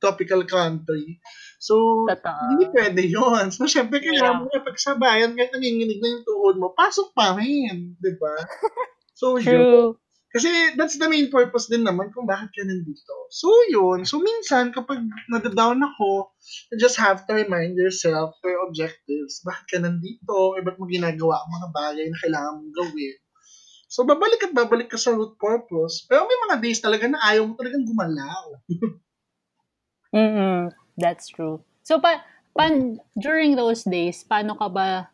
tropical 0.00 0.42
country. 0.49 1.21
So, 1.61 2.09
Totoo. 2.09 2.57
hindi 2.57 2.73
pwede 2.73 3.05
yun. 3.05 3.52
So, 3.52 3.69
syempre, 3.69 4.00
kailangan 4.00 4.40
Yeah. 4.40 4.40
mo 4.40 4.49
na 4.49 4.64
pagsabayan 4.64 5.37
kahit 5.37 5.52
nanginginig 5.52 6.00
na 6.00 6.09
yung 6.09 6.25
tuhod 6.25 6.57
mo, 6.57 6.73
pasok 6.73 7.12
pa 7.12 7.37
rin. 7.37 7.95
Di 8.00 8.12
ba? 8.17 8.35
So, 9.21 9.37
yun. 9.37 9.45
True. 9.45 10.00
Kasi 10.33 10.49
that's 10.81 10.97
the 10.97 11.05
main 11.12 11.29
purpose 11.29 11.69
din 11.69 11.85
naman 11.85 12.09
kung 12.17 12.25
bakit 12.25 12.57
ka 12.57 12.64
nandito. 12.64 13.29
So, 13.29 13.52
yun. 13.69 14.09
So, 14.09 14.17
minsan, 14.17 14.73
kapag 14.73 15.05
nadadown 15.29 15.76
ako, 15.85 16.33
you 16.73 16.81
just 16.81 16.97
have 16.97 17.29
to 17.29 17.37
remind 17.37 17.76
yourself 17.76 18.40
your 18.40 18.64
objectives. 18.64 19.45
Bakit 19.45 19.67
ka 19.69 19.76
nandito? 19.85 20.33
Or 20.33 20.64
ba't 20.64 20.81
mo 20.81 20.88
ginagawa 20.88 21.45
ang 21.45 21.50
mga 21.52 21.69
bagay 21.69 22.05
na 22.09 22.17
kailangan 22.17 22.52
mong 22.64 22.73
gawin? 22.73 23.17
So, 23.93 24.09
babalik 24.09 24.40
at 24.40 24.57
babalik 24.57 24.88
ka 24.88 24.97
sa 24.97 25.12
root 25.12 25.37
purpose. 25.37 26.09
Pero 26.09 26.25
may 26.25 26.38
mga 26.49 26.57
days 26.64 26.81
talaga 26.81 27.05
na 27.11 27.21
ayaw 27.21 27.45
mo 27.45 27.61
talagang 27.61 27.85
gumalaw. 27.85 28.45
mm 30.17 30.79
That's 31.00 31.33
true. 31.33 31.64
So, 31.83 31.99
pa, 31.99 32.21
pan, 32.52 33.00
during 33.16 33.57
those 33.57 33.88
days, 33.88 34.23
paano 34.23 34.54
ka 34.54 34.69
ba, 34.69 35.09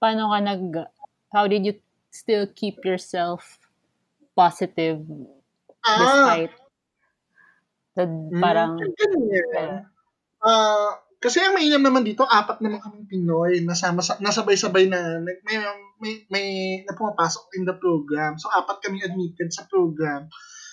paano 0.00 0.32
ka 0.32 0.38
nag, 0.40 0.64
how 1.30 1.44
did 1.46 1.68
you 1.68 1.76
still 2.08 2.48
keep 2.48 2.84
yourself 2.84 3.60
positive 4.32 5.04
Ah, 5.82 5.98
despite 5.98 6.54
the 7.98 8.04
parang, 8.38 8.78
ganyan. 8.78 9.90
Ah, 10.38 11.02
kasi 11.22 11.38
ang 11.42 11.54
mainam 11.54 11.82
naman 11.82 12.06
dito, 12.06 12.26
apat 12.26 12.58
naman 12.62 12.82
kaming 12.82 13.06
Pinoy 13.06 13.62
nasama 13.62 14.02
sa, 14.02 14.18
nasabay-sabay 14.18 14.90
na 14.90 15.22
may 15.22 15.58
may 16.02 16.12
may 16.30 16.46
na 16.82 16.94
pumapasok 16.98 17.50
in 17.58 17.66
the 17.66 17.74
program. 17.78 18.38
So 18.38 18.50
apat 18.50 18.82
kami 18.82 19.02
admitted 19.06 19.54
sa 19.54 19.66
program. 19.70 20.30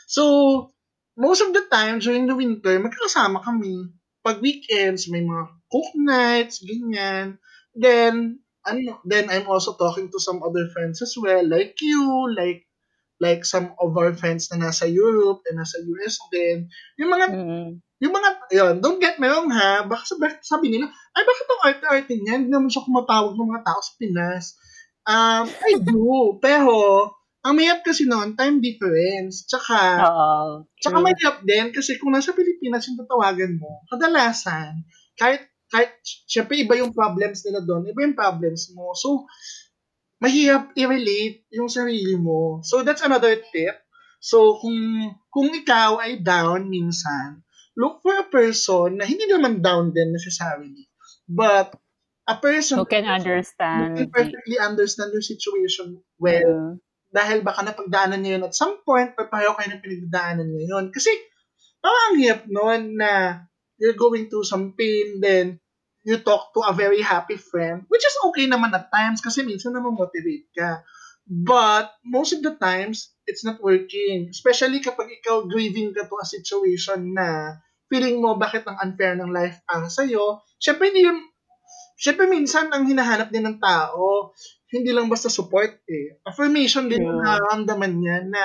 So 0.09 0.73
most 1.17 1.45
of 1.45 1.53
the 1.53 1.65
time 1.69 2.01
during 2.01 2.25
the 2.25 2.37
winter, 2.37 2.77
magkakasama 2.81 3.45
kami. 3.45 3.93
Pag 4.29 4.45
weekends, 4.45 5.09
may 5.09 5.25
mga 5.25 5.45
cook 5.73 5.89
nights, 5.97 6.61
ganyan. 6.61 7.41
Then 7.73 8.45
ano, 8.61 9.01
then 9.09 9.33
I'm 9.33 9.49
also 9.49 9.73
talking 9.73 10.13
to 10.13 10.21
some 10.21 10.45
other 10.45 10.69
friends 10.69 11.01
as 11.01 11.17
well, 11.17 11.41
like 11.41 11.73
you, 11.81 12.29
like 12.37 12.69
like 13.17 13.41
some 13.43 13.73
of 13.81 13.97
our 13.97 14.13
friends 14.13 14.53
na 14.53 14.69
nasa 14.69 14.85
Europe 14.85 15.41
and 15.49 15.57
nasa 15.57 15.81
US 15.81 16.21
din. 16.29 16.69
Yung 17.01 17.09
mga 17.09 17.25
mm 17.33 17.69
yung 17.99 18.15
mga, 18.15 18.29
yun, 18.55 18.75
don't 18.79 19.03
get 19.03 19.19
me 19.19 19.27
wrong 19.27 19.51
ha, 19.51 19.83
baka 19.83 20.07
sabi, 20.07 20.31
sabi 20.39 20.71
nila, 20.71 20.87
ay 20.87 21.23
bakit 21.27 21.45
ang 21.51 21.63
arte-arte 21.67 22.13
niya, 22.15 22.39
hindi 22.39 22.47
naman 22.47 22.71
siya 22.71 22.87
kumatawag 22.87 23.35
ng 23.35 23.49
mga 23.51 23.63
tao 23.67 23.79
sa 23.83 23.93
Pinas. 23.99 24.45
Um, 25.03 25.45
I 25.51 25.71
do, 25.83 26.07
pero, 26.43 26.75
ang 27.49 27.57
mayap 27.57 27.81
kasi 27.81 28.05
noon, 28.05 28.37
time 28.37 28.61
difference, 28.61 29.49
tsaka, 29.49 30.05
oo, 30.05 30.69
tsaka 30.77 30.97
mayap 31.01 31.41
din, 31.41 31.73
kasi 31.73 31.97
kung 31.97 32.13
nasa 32.13 32.29
Pilipinas 32.37 32.85
yung 32.85 33.01
tatawagan 33.01 33.57
mo, 33.57 33.81
kadalasan, 33.89 34.85
kahit, 35.17 35.49
kahit, 35.73 35.97
syempre 36.05 36.61
iba 36.61 36.77
yung 36.77 36.93
problems 36.93 37.41
nila 37.41 37.65
doon, 37.65 37.89
iba 37.89 38.05
yung 38.05 38.13
problems 38.13 38.69
mo. 38.77 38.93
So, 38.93 39.25
mahirap 40.21 40.77
i-relate 40.77 41.49
yung 41.49 41.73
sarili 41.73 42.13
mo. 42.21 42.61
So, 42.61 42.85
that's 42.85 43.01
another 43.01 43.33
tip. 43.49 43.81
So, 44.21 44.61
kung, 44.61 44.77
kung 45.33 45.49
ikaw 45.49 45.97
ay 46.05 46.21
down 46.21 46.69
minsan, 46.69 47.41
look 47.73 48.05
for 48.05 48.13
a 48.13 48.29
person 48.29 49.01
na 49.01 49.09
hindi 49.09 49.25
naman 49.25 49.65
down 49.65 49.89
din 49.89 50.13
necessarily, 50.13 50.85
but 51.25 51.73
a 52.29 52.37
person 52.37 52.83
Who 52.83 52.85
can 52.85 53.09
who 53.09 53.15
understand. 53.17 53.97
can 53.97 54.11
perfectly 54.13 54.61
understand 54.61 55.09
your 55.15 55.25
situation 55.25 56.03
well. 56.21 56.77
Mm. 56.77 56.88
Dahil 57.09 57.41
baka 57.41 57.65
napagdaanan 57.65 58.21
niyo 58.21 58.37
yun 58.37 58.45
at 58.45 58.53
some 58.53 58.81
point, 58.85 59.17
pareho 59.17 59.57
kayo 59.57 59.67
ng 59.73 59.83
pinagdaanan 59.83 60.45
niyo 60.45 60.77
yun. 60.77 60.85
Kasi, 60.93 61.09
hirap 62.19 62.45
nun 62.49 62.99
na 62.99 63.43
you're 63.79 63.97
going 63.97 64.27
through 64.27 64.45
some 64.45 64.75
pain, 64.77 65.23
then 65.23 65.57
you 66.03 66.19
talk 66.19 66.51
to 66.55 66.61
a 66.63 66.73
very 66.75 67.01
happy 67.01 67.35
friend, 67.35 67.87
which 67.87 68.03
is 68.03 68.15
okay 68.31 68.47
naman 68.47 68.71
at 68.75 68.91
times 68.91 69.19
kasi 69.23 69.43
minsan 69.43 69.75
naman 69.75 69.95
motivate 69.95 70.47
ka. 70.55 70.83
But 71.29 71.93
most 72.01 72.33
of 72.33 72.41
the 72.41 72.57
times, 72.57 73.13
it's 73.29 73.45
not 73.45 73.61
working. 73.61 74.33
Especially 74.33 74.81
kapag 74.81 75.13
ikaw 75.21 75.45
grieving 75.45 75.93
ka 75.93 76.09
to 76.09 76.15
a 76.17 76.25
situation 76.25 77.13
na 77.13 77.61
feeling 77.85 78.17
mo 78.17 78.33
bakit 78.33 78.65
ang 78.65 78.81
unfair 78.81 79.13
ng 79.13 79.29
life 79.29 79.61
para 79.69 79.85
sa'yo. 79.85 80.41
Siyempre, 80.57 80.89
hindi 80.89 81.05
yun, 81.05 81.21
siyempre 81.99 82.25
minsan 82.25 82.71
ang 82.71 82.87
hinahanap 82.87 83.27
din 83.27 83.43
ng 83.43 83.59
tao, 83.59 84.31
hindi 84.71 84.95
lang 84.95 85.11
basta 85.11 85.27
support 85.27 85.83
eh. 85.85 86.15
Affirmation 86.23 86.87
din 86.87 87.03
ang 87.03 87.19
nararamdaman 87.19 87.93
niya 87.99 88.17
na 88.23 88.43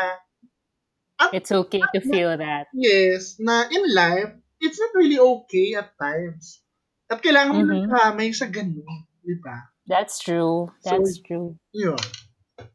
It's 1.30 1.54
okay 1.54 1.78
to 1.94 2.02
feel 2.02 2.34
that. 2.34 2.66
yes, 2.74 3.38
na 3.38 3.70
in 3.70 3.86
life, 3.94 4.34
it's 4.58 4.76
not 4.76 4.90
really 4.98 5.16
okay 5.16 5.78
at 5.78 5.94
times. 5.94 6.58
At 7.06 7.22
kailangan 7.22 7.54
mo 7.54 7.62
Mhm. 7.62 7.70
ng 7.70 7.86
kamay 7.86 8.28
sa 8.34 8.50
ganun. 8.50 9.06
Di 9.22 9.38
ba? 9.38 9.70
That's 9.86 10.18
true. 10.18 10.74
That's 10.82 11.22
true. 11.22 11.54
Yun. 11.70 12.00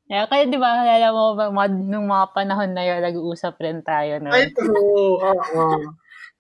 Yeah, 0.08 0.26
kaya 0.26 0.48
di 0.48 0.58
ba, 0.58 0.82
alala 0.82 1.10
mo, 1.14 1.34
mga, 1.36 1.70
nung 1.86 2.08
mga 2.08 2.26
panahon 2.34 2.72
na 2.74 2.82
yun, 2.82 3.02
nag-uusap 3.02 3.60
rin 3.62 3.84
tayo. 3.84 4.18
No? 4.18 4.32
Ay, 4.34 4.50
true. 4.56 5.20
Oo. 5.20 5.66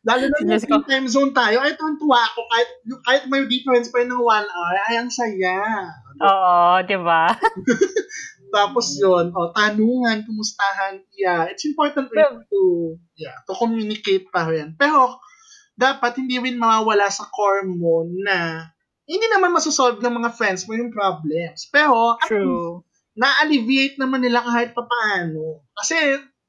Lalo 0.07 0.31
na 0.31 0.55
yung 0.55 0.63
ko. 0.63 0.87
time 0.87 1.07
zone 1.11 1.31
tayo, 1.35 1.59
ay, 1.59 1.75
tuwan-tuwa 1.75 2.19
ako. 2.31 2.39
Kahit, 2.47 2.69
kahit 3.03 3.23
may 3.27 3.43
difference 3.51 3.91
pa 3.91 3.99
yun 3.99 4.15
ng 4.15 4.23
one 4.23 4.47
hour, 4.47 4.75
ay, 4.87 4.95
ang 4.95 5.11
saya. 5.11 5.59
Oo, 6.23 6.79
di 6.87 6.97
ba? 7.03 7.35
Tapos 8.55 8.95
yun, 8.95 9.35
oh, 9.35 9.51
tanungan, 9.51 10.23
kumustahan, 10.23 11.03
yeah, 11.13 11.51
it's 11.51 11.67
important 11.67 12.09
rin 12.09 12.41
to, 12.47 12.95
yeah, 13.19 13.35
to 13.45 13.53
communicate 13.53 14.31
pa 14.31 14.47
rin. 14.47 14.73
Pero, 14.79 15.19
dapat 15.75 16.15
hindi 16.19 16.39
rin 16.39 16.55
mawawala 16.55 17.11
sa 17.11 17.27
core 17.27 17.67
mo 17.67 18.07
na 18.07 18.67
hindi 19.09 19.25
naman 19.27 19.51
masosolve 19.51 19.99
ng 19.99 20.15
mga 20.21 20.31
friends 20.37 20.63
mo 20.69 20.79
yung 20.79 20.95
problems. 20.95 21.67
Pero, 21.69 22.15
at 22.15 22.29
True. 22.29 22.85
na-alleviate 23.19 23.99
naman 23.99 24.23
nila 24.23 24.41
kahit 24.47 24.71
papaano. 24.71 25.65
Kasi, 25.75 25.97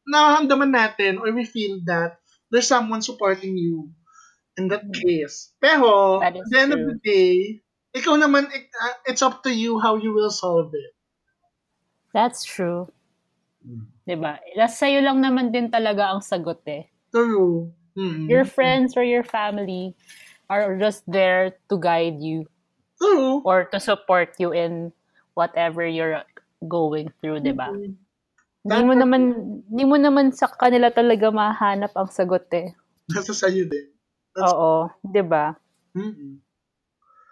nararamdaman 0.06 0.70
natin 0.70 1.18
or 1.18 1.32
we 1.34 1.44
feel 1.44 1.82
that 1.88 2.19
there's 2.50 2.68
someone 2.68 3.02
supporting 3.02 3.56
you 3.56 3.90
in 4.58 4.68
that 4.68 4.84
case. 4.92 5.54
Pero, 5.62 6.20
That 6.20 6.36
at 6.36 6.44
the 6.50 6.58
end 6.58 6.72
of 6.74 6.80
true. 6.82 6.88
the 6.92 6.98
day, 7.00 7.34
ikaw 7.94 8.18
naman, 8.18 8.50
it- 8.50 8.70
uh, 8.74 8.94
it's 9.06 9.22
up 9.22 9.42
to 9.46 9.50
you 9.54 9.78
how 9.78 9.96
you 9.96 10.12
will 10.12 10.30
solve 10.30 10.74
it. 10.74 10.92
That's 12.12 12.42
true. 12.42 12.90
Hmm. 13.62 13.86
Di 14.02 14.16
ba? 14.18 14.42
Sa'yo 14.66 14.98
lang 15.04 15.22
naman 15.22 15.54
din 15.54 15.70
talaga 15.70 16.10
ang 16.10 16.20
sagot 16.20 16.58
eh. 16.66 16.90
True. 17.14 17.70
Mm. 17.98 18.30
Your 18.30 18.46
friends 18.46 18.94
or 18.96 19.02
your 19.02 19.22
family 19.26 19.94
are 20.46 20.78
just 20.78 21.02
there 21.10 21.58
to 21.68 21.74
guide 21.78 22.22
you 22.22 22.46
True. 22.98 23.42
or 23.42 23.66
to 23.70 23.78
support 23.82 24.34
you 24.38 24.54
in 24.54 24.94
whatever 25.34 25.82
you're 25.86 26.22
going 26.66 27.10
through, 27.18 27.42
di 27.42 27.50
ba? 27.54 27.70
Hindi 28.60 28.80
mo 28.84 28.92
naman, 28.92 29.22
hindi 29.72 29.84
mo 29.88 29.96
naman 29.96 30.36
sa 30.36 30.48
kanila 30.52 30.92
talaga 30.92 31.32
mahanap 31.32 31.92
ang 31.96 32.10
sagot 32.12 32.44
eh. 32.52 32.76
Nasa 33.08 33.32
sa'yo 33.32 33.64
din. 33.66 33.86
That's- 34.36 34.52
Oo, 34.52 34.86
'di 35.02 35.22
ba? 35.26 35.56
Mm-mm. 35.96 36.38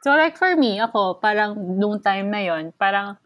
So 0.03 0.15
like 0.17 0.35
for 0.41 0.57
me, 0.57 0.81
ako, 0.81 1.21
parang 1.21 1.55
nung 1.77 2.01
time 2.01 2.33
na 2.33 2.41
yon 2.43 2.73
parang 2.75 3.21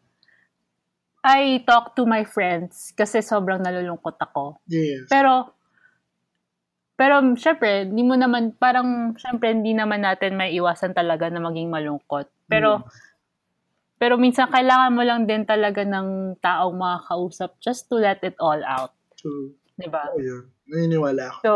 I 1.22 1.62
talk 1.62 1.94
to 1.94 2.02
my 2.02 2.26
friends 2.26 2.90
kasi 2.98 3.22
sobrang 3.22 3.62
nalulungkot 3.62 4.18
ako. 4.18 4.58
Yes. 4.66 5.06
Pero, 5.06 5.54
pero 6.98 7.22
syempre, 7.38 7.86
hindi 7.86 8.02
mo 8.02 8.18
naman, 8.18 8.58
parang, 8.58 9.14
syempre, 9.14 9.54
hindi 9.54 9.70
naman 9.70 10.02
natin 10.02 10.34
may 10.34 10.50
iwasan 10.58 10.90
talaga 10.98 11.30
na 11.30 11.38
maging 11.38 11.70
malungkot. 11.70 12.26
Pero, 12.50 12.82
pero 14.02 14.18
minsan 14.18 14.50
kailangan 14.50 14.90
mo 14.90 15.06
lang 15.06 15.30
din 15.30 15.46
talaga 15.46 15.86
ng 15.86 16.34
taong 16.42 16.74
makakausap 16.74 17.54
just 17.62 17.86
to 17.86 18.02
let 18.02 18.18
it 18.26 18.34
all 18.42 18.58
out. 18.66 18.90
True. 19.14 19.54
Di 19.78 19.86
ba? 19.86 20.10
Oo, 20.10 20.18
yun. 20.18 20.42
Naniniwala 20.66 21.30
ako. 21.30 21.38
So, 21.46 21.52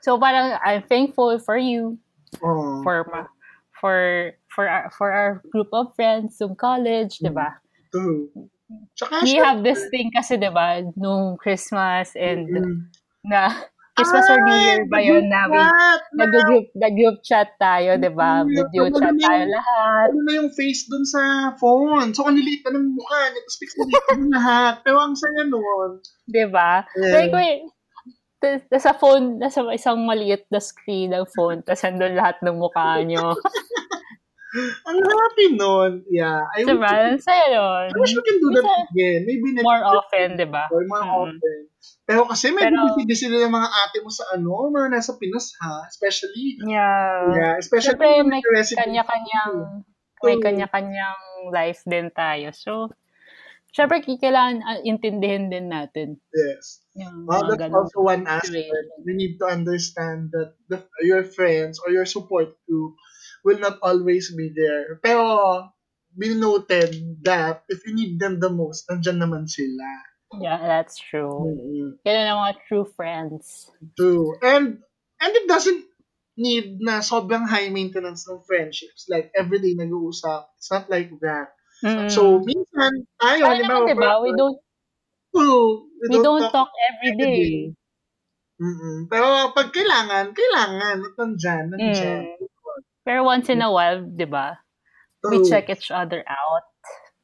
so 0.00 0.10
parang 0.16 0.56
I'm 0.64 0.88
thankful 0.88 1.36
for 1.44 1.60
you, 1.60 2.00
Oo. 2.40 2.80
for 2.80 3.04
ma- 3.12 3.28
for 3.76 4.32
for 4.48 4.64
our, 4.64 4.88
for 4.96 5.12
our 5.12 5.44
group 5.52 5.68
of 5.76 5.92
friends 5.92 6.40
in 6.40 6.56
college, 6.56 7.20
di 7.20 7.28
ba? 7.28 7.60
True. 7.92 8.32
Tsaka, 8.96 9.28
We 9.28 9.36
have 9.36 9.60
this 9.60 9.84
thing 9.92 10.08
kasi, 10.16 10.40
di 10.40 10.48
ba, 10.48 10.80
nung 10.96 11.36
Christmas 11.36 12.16
and 12.16 12.48
mm, 12.48 12.88
na 13.28 13.52
Christmas 13.94 14.26
or 14.26 14.38
New 14.42 14.58
Year 14.58 14.82
ba 14.90 14.98
yun 14.98 15.30
na 15.30 15.46
What? 15.46 16.02
nag-group, 16.18 16.66
nag-group 16.74 17.22
chat 17.22 17.54
tayo, 17.62 17.94
di 17.94 18.10
ba? 18.10 18.42
Mm, 18.42 18.50
Video 18.50 18.82
ano 18.90 18.96
chat 18.98 19.14
na 19.14 19.22
tayo 19.22 19.44
lahat. 19.54 20.06
Ano 20.10 20.20
na 20.26 20.32
yung 20.34 20.50
face 20.50 20.90
dun 20.90 21.06
sa 21.06 21.54
phone? 21.62 22.10
So, 22.10 22.26
ang 22.26 22.34
liliit 22.34 22.66
na 22.66 22.74
ng 22.74 22.90
mukha. 22.98 23.20
Nag-speak 23.30 23.70
na 23.78 23.82
dito 23.86 24.10
ng 24.18 24.30
lahat. 24.34 24.74
Pero 24.82 24.98
ang 24.98 25.14
saya 25.14 25.46
nun. 25.46 26.02
Di 26.26 26.44
ba? 26.50 26.82
Yeah. 26.98 27.14
Like, 27.14 27.32
wait, 27.38 27.58
ta- 28.42 28.66
ta- 28.66 28.82
sa 28.82 28.92
phone, 28.98 29.38
nasa 29.38 29.62
isang 29.70 30.02
maliit 30.02 30.50
na 30.50 30.58
screen 30.58 31.14
ng 31.14 31.24
phone, 31.30 31.62
tapos 31.62 31.86
andun 31.86 32.18
lahat 32.18 32.36
ng 32.42 32.58
mukha 32.58 32.98
nyo. 33.06 33.32
Ang 34.88 34.98
happy 35.02 35.46
nun. 35.58 35.92
Yeah. 36.06 36.46
I 36.54 36.62
di 36.62 36.74
wish, 36.74 37.26
saya 37.26 37.46
nun. 37.50 37.86
I 37.90 37.96
wish 37.98 38.14
we 38.14 38.22
can 38.22 38.38
do 38.38 38.48
that 38.54 38.62
Minsan, 38.62 38.86
again. 38.94 39.20
Maybe 39.26 39.48
next 39.50 39.66
More 39.66 39.82
often, 39.82 40.26
di 40.38 40.46
ba? 40.46 40.64
Or 40.70 40.82
more 40.86 41.02
Mm. 41.02 41.14
often. 41.26 41.58
Pero 42.06 42.20
kasi 42.28 42.54
may 42.54 42.70
Pero- 42.70 42.94
bibigay 42.94 43.16
sila 43.18 43.36
ng 43.44 43.52
mga 43.52 43.68
ate 43.68 43.98
mo 44.00 44.10
sa 44.12 44.24
ano, 44.32 44.70
mga 44.70 44.88
nasa 44.94 45.18
Pinas 45.18 45.50
ha. 45.58 45.84
Especially, 45.90 46.60
Yeah. 46.62 47.34
yeah, 47.34 47.52
especially 47.58 47.98
Siyempre, 47.98 48.22
may 48.22 48.40
kanya-kanyang, 48.78 49.54
Mm. 49.58 49.80
may 50.22 50.36
kanya-kanyang 50.38 51.20
life 51.50 51.82
din 51.84 52.08
tayo. 52.14 52.48
So, 52.54 52.94
syempre, 53.74 54.00
kailangan 54.00 54.62
ah, 54.62 54.78
intindihin 54.80 55.50
din 55.50 55.66
natin 55.68 56.22
Yes. 56.30 56.78
yung 56.94 57.26
Well, 57.26 57.50
that's 57.50 57.58
ganun 57.58 57.84
also 57.84 58.00
one 58.06 58.24
aspect. 58.30 58.70
We 59.02 59.18
need 59.18 59.42
to 59.42 59.50
understand 59.50 60.30
that 60.30 60.54
the, 60.70 60.86
your 61.02 61.26
friends 61.26 61.82
or 61.82 61.90
your 61.90 62.06
support 62.06 62.54
group 62.64 62.94
will 63.44 63.60
not 63.60 63.78
always 63.84 64.32
be 64.32 64.50
there. 64.50 64.98
Pero, 65.04 65.68
be 66.16 66.34
noted 66.34 67.20
that 67.22 67.62
if 67.68 67.84
you 67.86 67.94
need 67.94 68.18
them 68.18 68.40
the 68.40 68.50
most, 68.50 68.88
nandyan 68.88 69.20
naman 69.20 69.44
sila. 69.46 69.86
Yeah, 70.40 70.58
that's 70.58 70.98
true. 70.98 71.30
Mm-hmm. 71.30 72.02
Yan 72.08 72.26
ang 72.26 72.40
mga 72.42 72.54
true 72.66 72.86
friends. 72.96 73.70
True. 73.94 74.34
And, 74.42 74.82
and 75.20 75.32
it 75.36 75.46
doesn't 75.46 75.84
need 76.34 76.82
na 76.82 77.04
sobrang 77.04 77.46
high 77.46 77.70
maintenance 77.70 78.26
ng 78.26 78.42
friendships. 78.42 79.06
Like, 79.06 79.30
everyday 79.36 79.78
nag-uusap. 79.78 80.50
It's 80.58 80.70
not 80.72 80.90
like 80.90 81.14
that. 81.22 81.54
Mm. 81.84 82.10
So, 82.10 82.42
minsan, 82.42 83.06
tayo, 83.20 83.42
halimbawa, 83.46 83.86
naman, 83.86 83.94
diba? 83.94 84.12
We 84.24 84.30
don't, 84.34 84.58
True. 85.34 85.90
we 86.10 86.18
don't 86.22 86.46
talk 86.50 86.70
every 86.78 87.12
day. 87.18 87.74
Mm-mm. 88.54 89.10
Pero 89.10 89.50
pag 89.50 89.74
kailangan, 89.74 90.30
kailangan. 90.30 90.96
At 91.02 91.14
nandyan, 91.18 91.64
nandyan. 91.74 92.22
Mm. 92.38 92.43
Pero 93.04 93.22
once 93.24 93.52
in 93.52 93.60
a 93.60 93.68
while, 93.68 94.00
di 94.00 94.24
ba? 94.24 94.56
We 95.24 95.44
check 95.44 95.68
each 95.68 95.92
other 95.92 96.24
out. 96.24 96.64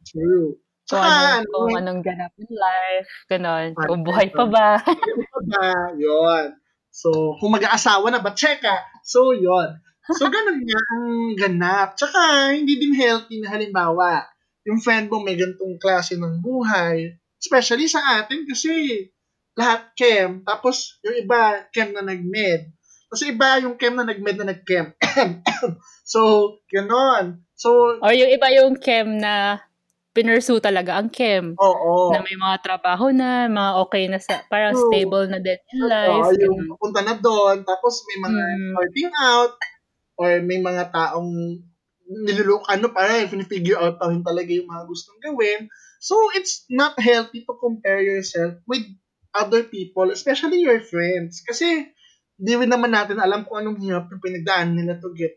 True. 0.09 0.57
Kung, 0.89 1.01
Tsaka, 1.01 1.07
ano, 1.07 1.45
ano, 1.45 1.53
kung 1.53 1.77
anong 1.77 2.01
ganap 2.03 2.33
in 2.41 2.51
life. 2.51 3.11
Ganon. 3.29 3.69
Ano, 3.77 3.89
Kung 3.89 4.03
buhay 4.05 4.29
pa 4.33 4.45
ba. 4.49 4.69
pa 4.85 5.41
ba? 5.47 5.69
Yun. 5.95 6.57
So, 6.91 7.39
kung 7.39 7.55
mag-aasawa 7.55 8.11
na 8.11 8.19
ba, 8.19 8.35
check 8.35 8.65
ah. 8.67 8.81
So, 9.07 9.31
yun. 9.37 9.79
So, 10.11 10.27
ganun 10.27 10.67
nga 10.67 10.81
ang 10.97 11.09
ganap. 11.39 11.89
Tsaka, 11.95 12.51
hindi 12.57 12.81
din 12.81 12.97
healthy 12.99 13.39
na 13.39 13.55
halimbawa, 13.55 14.27
yung 14.67 14.83
friend 14.83 15.07
mo 15.07 15.23
may 15.23 15.39
gantong 15.39 15.79
klase 15.79 16.19
ng 16.19 16.43
buhay. 16.43 17.15
Especially 17.39 17.87
sa 17.87 18.21
atin 18.21 18.43
kasi 18.45 19.07
lahat 19.55 19.95
chem. 19.95 20.43
Tapos, 20.43 20.99
yung 21.07 21.17
iba, 21.23 21.63
chem 21.71 21.95
na 21.95 22.03
nag-med. 22.03 22.67
Tapos 23.11 23.27
iba 23.27 23.59
yung 23.59 23.75
chem 23.75 23.99
na 23.99 24.07
nag-med 24.07 24.39
na 24.39 24.55
nag-chem. 24.55 24.95
so, 26.07 26.21
ganon. 26.71 27.43
So, 27.59 27.99
Or 27.99 28.15
yung 28.15 28.31
iba 28.31 28.47
yung 28.55 28.79
chem 28.79 29.19
na 29.19 29.59
pinursu 30.15 30.63
talaga 30.63 30.95
ang 30.95 31.11
chem. 31.11 31.59
oo. 31.59 32.15
Na 32.15 32.23
may 32.23 32.39
mga 32.39 32.63
trabaho 32.63 33.11
na, 33.11 33.51
mga 33.51 33.71
okay 33.83 34.05
na 34.07 34.23
sa, 34.23 34.47
parang 34.47 34.79
True. 34.79 34.87
stable 34.95 35.27
na 35.27 35.43
din 35.43 35.59
in 35.75 35.81
life. 35.91 36.23
Oo, 36.23 36.31
yung 36.39 36.55
ganun. 36.63 36.71
papunta 36.71 37.01
na 37.03 37.15
doon, 37.19 37.57
tapos 37.67 38.07
may 38.07 38.19
mga 38.23 38.43
Mm. 38.47 38.71
starting 38.79 39.13
out, 39.19 39.55
or 40.15 40.31
may 40.47 40.59
mga 40.63 40.95
taong 40.95 41.31
nilulok, 42.07 42.63
ano 42.71 42.95
pa 42.95 43.11
rin, 43.11 43.27
pinifigure 43.27 43.79
out 43.79 43.99
pa 43.99 44.07
rin 44.07 44.23
talaga 44.23 44.51
yung 44.55 44.71
mga 44.71 44.87
gustong 44.87 45.19
gawin. 45.19 45.67
So, 45.99 46.15
it's 46.39 46.63
not 46.71 46.95
healthy 46.99 47.43
to 47.43 47.55
compare 47.59 47.99
yourself 47.99 48.55
with 48.71 48.87
other 49.35 49.67
people, 49.67 50.11
especially 50.11 50.63
your 50.63 50.79
friends. 50.79 51.43
Kasi, 51.43 51.91
di 52.41 52.57
rin 52.57 52.73
naman 52.73 52.97
natin 52.97 53.21
alam 53.21 53.45
kung 53.45 53.61
anong 53.61 53.85
hirap 53.85 54.09
yung 54.09 54.25
pinagdaan 54.25 54.73
nila 54.73 54.97
to 54.97 55.13
get 55.13 55.37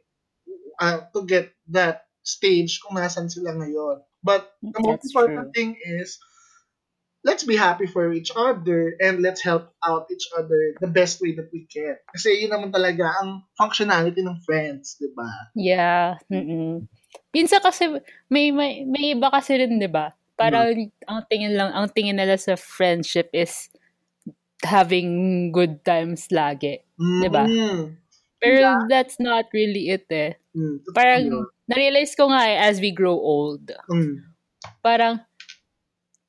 uh, 0.80 1.04
to 1.12 1.28
get 1.28 1.52
that 1.68 2.08
stage 2.24 2.80
kung 2.80 2.96
nasan 2.96 3.28
sila 3.28 3.52
ngayon. 3.52 4.00
But 4.24 4.48
the 4.64 4.80
most 4.80 5.04
That's 5.04 5.12
important 5.12 5.52
true. 5.52 5.56
thing 5.56 5.72
is, 6.00 6.16
let's 7.28 7.44
be 7.44 7.60
happy 7.60 7.88
for 7.92 8.16
each 8.16 8.32
other 8.32 8.96
and 9.04 9.20
let's 9.20 9.44
help 9.44 9.76
out 9.84 10.08
each 10.08 10.32
other 10.32 10.80
the 10.80 10.88
best 10.88 11.20
way 11.20 11.36
that 11.36 11.52
we 11.52 11.68
can. 11.68 12.00
Kasi 12.16 12.40
yun 12.40 12.56
naman 12.56 12.72
talaga 12.72 13.12
ang 13.20 13.44
functionality 13.60 14.24
ng 14.24 14.40
friends, 14.48 14.96
di 14.96 15.12
ba? 15.12 15.28
Yeah. 15.60 16.16
Mm-mm. 16.32 16.88
Minsan 17.36 17.60
kasi, 17.60 18.00
may, 18.32 18.56
may, 18.56 18.88
may 18.88 19.12
iba 19.12 19.28
kasi 19.28 19.60
rin, 19.60 19.76
di 19.76 19.92
ba? 19.92 20.16
Parang 20.40 20.72
ang 21.06 21.22
tingin 21.28 21.54
lang, 21.54 21.76
ang 21.76 21.92
tingin 21.92 22.16
nila 22.16 22.40
sa 22.40 22.56
friendship 22.56 23.28
is 23.36 23.68
having 24.64 25.10
good 25.52 25.84
times 25.84 26.28
lagi. 26.32 26.82
Di 26.98 27.30
ba? 27.30 27.44
Mm. 27.46 28.00
Pero 28.40 28.60
Yeah. 28.60 28.84
that's 28.92 29.20
not 29.20 29.48
really 29.56 29.88
it 29.92 30.08
eh. 30.12 30.36
Mm. 30.52 30.76
Parang, 30.92 31.24
yun. 31.24 31.46
na-realize 31.66 32.12
ko 32.14 32.28
nga 32.28 32.44
eh, 32.48 32.60
as 32.60 32.80
we 32.80 32.92
grow 32.92 33.16
old, 33.16 33.72
Mm. 33.88 34.20
parang, 34.84 35.24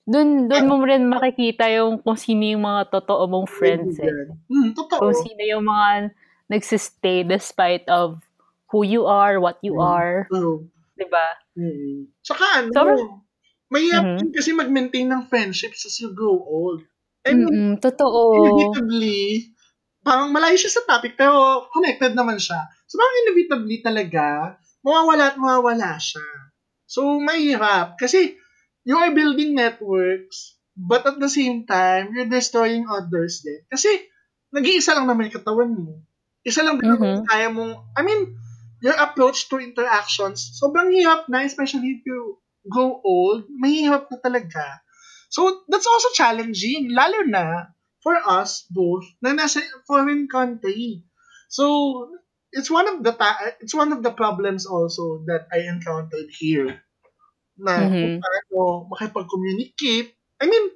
dun, 0.07 0.47
dun 0.47 0.69
mo 0.69 0.79
rin 0.83 1.09
makikita 1.09 1.67
yung 1.75 1.99
kung 1.99 2.15
sino 2.15 2.45
yung 2.45 2.63
mga 2.63 2.93
totoo 2.93 3.27
mong 3.27 3.49
friends 3.51 3.99
eh. 3.99 4.31
Mm, 4.47 4.77
totoo. 4.79 5.01
Kung 5.01 5.17
sino 5.17 5.43
yung 5.43 5.67
mga 5.67 6.15
nagsistay 6.47 7.25
despite 7.25 7.89
of 7.89 8.21
who 8.71 8.85
you 8.87 9.07
are, 9.09 9.41
what 9.43 9.59
you 9.65 9.79
Mm. 9.79 9.87
are, 9.87 10.19
True. 10.31 10.69
di 10.95 11.07
ba? 11.11 11.27
Mm. 11.59 12.15
Tsaka 12.23 12.45
ano, 12.63 13.23
mahirap 13.73 14.05
Mhm. 14.07 14.17
din 14.23 14.31
kasi 14.31 14.55
mag-maintain 14.55 15.09
ng 15.11 15.27
friendships 15.27 15.83
as 15.83 15.99
you 15.99 16.15
grow 16.15 16.39
old. 16.39 16.87
I 17.25 17.33
mean, 17.37 17.49
Mm-mm, 17.49 17.81
totoo. 17.81 18.23
inevitably, 18.35 19.53
parang 20.05 20.33
malayo 20.35 20.57
siya 20.59 20.73
sa 20.81 20.85
topic, 20.89 21.17
pero 21.19 21.67
connected 21.73 22.13
naman 22.17 22.39
siya. 22.41 22.61
So, 22.89 23.01
parang 23.01 23.17
inevitably 23.29 23.79
talaga, 23.85 24.25
mawawala 24.85 25.25
at 25.35 25.37
mawawala 25.41 25.97
siya. 26.01 26.25
So, 26.89 27.19
mahirap. 27.21 27.97
Kasi, 28.01 28.37
you 28.85 28.97
are 29.01 29.13
building 29.17 29.57
networks, 29.57 30.59
but 30.77 31.05
at 31.09 31.19
the 31.21 31.31
same 31.33 31.65
time, 31.65 32.13
you're 32.13 32.29
destroying 32.31 32.85
others 32.91 33.41
din. 33.45 33.65
Kasi, 33.73 33.89
nag-iisa 34.53 34.95
lang 34.97 35.09
naman 35.09 35.31
yung 35.33 35.39
katawan 35.41 35.73
mo. 35.73 36.05
Isa 36.45 36.61
lang 36.63 36.77
din 36.81 36.93
naman 36.93 37.09
Mhm. 37.09 37.25
kaya 37.25 37.49
mong, 37.49 37.75
I 37.97 38.03
mean, 38.05 38.37
your 38.85 38.97
approach 39.01 39.49
to 39.49 39.57
interactions, 39.63 40.61
sobrang 40.61 40.93
hirap 40.93 41.25
na, 41.33 41.43
especially 41.49 42.01
if 42.01 42.03
you 42.05 42.37
grow 42.69 43.01
old, 43.01 43.49
mahirap 43.49 44.13
na 44.13 44.21
talaga. 44.21 44.84
So, 45.35 45.43
that's 45.71 45.89
also 45.91 46.11
challenging, 46.15 46.95
lalo 46.95 47.27
na 47.27 47.75
for 48.07 48.15
us 48.39 48.51
both 48.71 49.03
na 49.25 49.35
nasa 49.35 49.61
foreign 49.89 50.31
country. 50.31 51.03
So, 51.51 51.65
it's 52.55 52.71
one 52.71 52.87
of 52.93 53.03
the 53.03 53.13
ta- 53.19 53.59
it's 53.63 53.75
one 53.75 53.91
of 53.97 54.01
the 54.07 54.15
problems 54.15 54.63
also 54.67 55.27
that 55.27 55.51
I 55.51 55.67
encountered 55.67 56.31
here. 56.31 56.71
Na 57.59 57.75
kung 57.99 58.11
Mhm. 58.11 58.25
paano 58.25 58.87
makipag-communicate. 58.95 60.11
I 60.43 60.47
mean, 60.51 60.67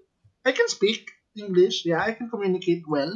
I 0.46 0.52
can 0.54 0.66
speak 0.68 1.10
English, 1.38 1.86
yeah, 1.86 2.02
I 2.02 2.12
can 2.18 2.28
communicate 2.34 2.82
well. 2.86 3.14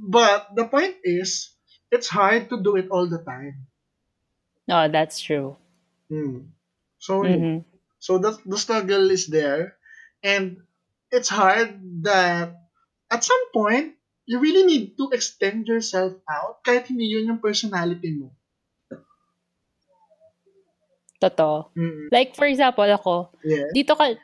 But 0.00 0.54
the 0.56 0.66
point 0.68 0.96
is, 1.04 1.52
it's 1.92 2.08
hard 2.08 2.48
to 2.50 2.56
do 2.62 2.76
it 2.80 2.88
all 2.92 3.08
the 3.08 3.20
time. 3.24 3.68
No, 4.68 4.88
that's 4.88 5.20
true. 5.20 5.56
Hmm. 6.10 6.52
So, 6.98 7.14
Mhm. 7.22 7.64
So 8.00 8.18
the 8.18 8.32
the 8.46 8.58
struggle 8.58 9.10
is 9.10 9.26
there, 9.28 9.78
and 10.22 10.62
it's 11.10 11.28
hard 11.28 11.80
that 12.04 12.54
at 13.10 13.24
some 13.24 13.44
point, 13.52 13.94
you 14.28 14.38
really 14.40 14.64
need 14.64 14.96
to 15.00 15.08
extend 15.12 15.64
yourself 15.66 16.12
out 16.28 16.60
kahit 16.64 16.86
hindi 16.92 17.08
yun 17.08 17.28
yung 17.32 17.40
personality 17.40 18.12
mo. 18.12 18.36
Totoo. 21.18 21.74
Mm. 21.74 22.14
Like, 22.14 22.36
for 22.38 22.46
example, 22.46 22.86
ako, 22.86 23.34
Yeah. 23.42 23.66
dito 23.74 23.98
ka, 23.98 24.14